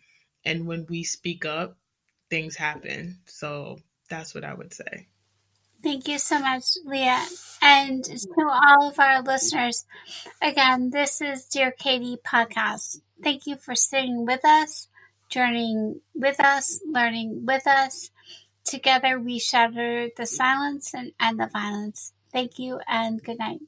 And 0.45 0.67
when 0.67 0.87
we 0.89 1.03
speak 1.03 1.45
up, 1.45 1.77
things 2.31 2.55
happen. 2.57 3.19
So 3.25 3.79
that's 4.09 4.35
what 4.35 4.45
I 4.45 4.55
would 4.55 4.73
say. 4.73 5.07
Thank 5.85 6.07
you 6.07 6.17
so 6.17 6.39
much, 6.39 6.63
Leah. 6.83 7.23
And 7.61 8.03
to 8.03 8.41
all 8.41 8.89
of 8.89 8.99
our 8.99 9.21
listeners, 9.21 9.85
again, 10.41 10.89
this 10.89 11.21
is 11.21 11.45
Dear 11.45 11.69
Katie 11.69 12.17
podcast. 12.25 13.01
Thank 13.23 13.45
you 13.45 13.55
for 13.55 13.75
sitting 13.75 14.25
with 14.25 14.43
us, 14.43 14.87
journeying 15.29 16.01
with 16.15 16.39
us, 16.39 16.81
learning 16.87 17.45
with 17.45 17.67
us. 17.67 18.09
Together 18.63 19.19
we 19.19 19.37
shatter 19.37 20.09
the 20.17 20.25
silence 20.25 20.91
and 20.95 21.11
end 21.19 21.39
the 21.39 21.51
violence. 21.53 22.13
Thank 22.33 22.57
you 22.57 22.79
and 22.87 23.21
good 23.23 23.37
night. 23.37 23.59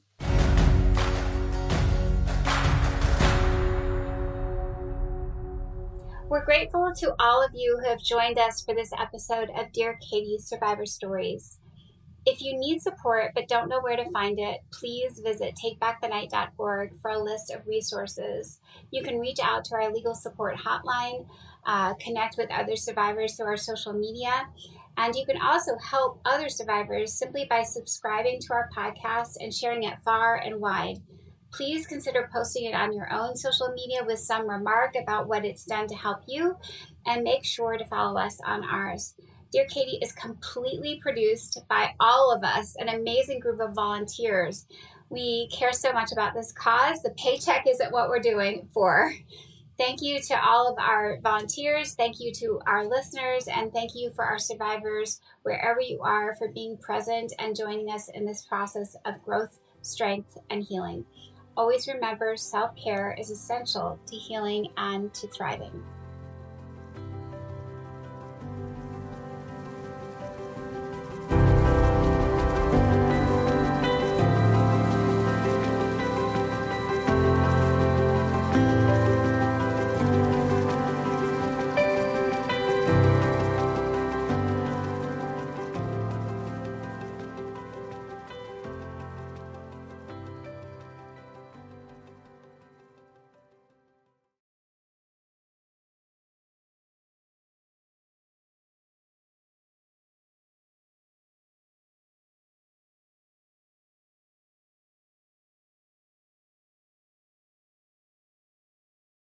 We're 6.28 6.44
grateful 6.44 6.92
to 6.96 7.14
all 7.20 7.44
of 7.44 7.52
you 7.54 7.78
who 7.80 7.88
have 7.88 8.02
joined 8.02 8.40
us 8.40 8.60
for 8.60 8.74
this 8.74 8.90
episode 8.98 9.50
of 9.56 9.72
Dear 9.72 10.00
Katie's 10.02 10.48
Survivor 10.48 10.84
Stories. 10.84 11.60
If 12.26 12.42
you 12.42 12.58
need 12.58 12.82
support 12.82 13.32
but 13.34 13.48
don't 13.48 13.68
know 13.68 13.80
where 13.80 13.96
to 13.96 14.10
find 14.10 14.38
it, 14.38 14.60
please 14.72 15.20
visit 15.24 15.58
takebackthenight.org 15.62 17.00
for 17.00 17.10
a 17.10 17.22
list 17.22 17.50
of 17.50 17.66
resources. 17.66 18.60
You 18.90 19.02
can 19.02 19.18
reach 19.18 19.38
out 19.42 19.64
to 19.66 19.76
our 19.76 19.92
legal 19.92 20.14
support 20.14 20.56
hotline, 20.58 21.26
uh, 21.64 21.94
connect 21.94 22.36
with 22.36 22.50
other 22.50 22.76
survivors 22.76 23.36
through 23.36 23.46
our 23.46 23.56
social 23.56 23.92
media, 23.92 24.48
and 24.96 25.14
you 25.14 25.24
can 25.24 25.40
also 25.40 25.78
help 25.78 26.20
other 26.24 26.48
survivors 26.48 27.12
simply 27.12 27.46
by 27.48 27.62
subscribing 27.62 28.40
to 28.40 28.52
our 28.52 28.68
podcast 28.76 29.36
and 29.40 29.54
sharing 29.54 29.84
it 29.84 29.98
far 30.04 30.36
and 30.36 30.60
wide. 30.60 30.98
Please 31.52 31.86
consider 31.86 32.28
posting 32.32 32.64
it 32.64 32.74
on 32.74 32.92
your 32.92 33.10
own 33.10 33.36
social 33.36 33.68
media 33.68 34.04
with 34.04 34.18
some 34.18 34.50
remark 34.50 34.94
about 35.00 35.28
what 35.28 35.44
it's 35.44 35.64
done 35.64 35.86
to 35.88 35.94
help 35.94 36.22
you, 36.26 36.56
and 37.06 37.22
make 37.22 37.44
sure 37.44 37.78
to 37.78 37.86
follow 37.86 38.20
us 38.20 38.38
on 38.44 38.64
ours. 38.64 39.14
Dear 39.50 39.64
Katie 39.64 39.98
is 40.02 40.12
completely 40.12 41.00
produced 41.00 41.62
by 41.68 41.94
all 41.98 42.30
of 42.30 42.44
us, 42.44 42.76
an 42.76 42.90
amazing 42.90 43.40
group 43.40 43.60
of 43.60 43.74
volunteers. 43.74 44.66
We 45.08 45.48
care 45.48 45.72
so 45.72 45.90
much 45.92 46.12
about 46.12 46.34
this 46.34 46.52
cause. 46.52 47.00
The 47.02 47.14
paycheck 47.16 47.66
isn't 47.66 47.92
what 47.92 48.10
we're 48.10 48.20
doing 48.20 48.68
for. 48.74 49.10
Thank 49.78 50.02
you 50.02 50.20
to 50.20 50.44
all 50.44 50.70
of 50.70 50.78
our 50.78 51.18
volunteers. 51.22 51.94
Thank 51.94 52.20
you 52.20 52.30
to 52.32 52.60
our 52.66 52.84
listeners. 52.84 53.46
And 53.46 53.72
thank 53.72 53.92
you 53.94 54.10
for 54.10 54.24
our 54.24 54.38
survivors, 54.38 55.20
wherever 55.44 55.80
you 55.80 56.00
are, 56.02 56.34
for 56.34 56.48
being 56.48 56.76
present 56.76 57.32
and 57.38 57.56
joining 57.56 57.88
us 57.90 58.10
in 58.10 58.26
this 58.26 58.42
process 58.42 58.96
of 59.06 59.22
growth, 59.24 59.60
strength, 59.80 60.36
and 60.50 60.62
healing. 60.62 61.06
Always 61.56 61.88
remember 61.88 62.36
self 62.36 62.76
care 62.76 63.16
is 63.18 63.30
essential 63.30 63.98
to 64.08 64.16
healing 64.16 64.68
and 64.76 65.14
to 65.14 65.26
thriving. 65.28 65.84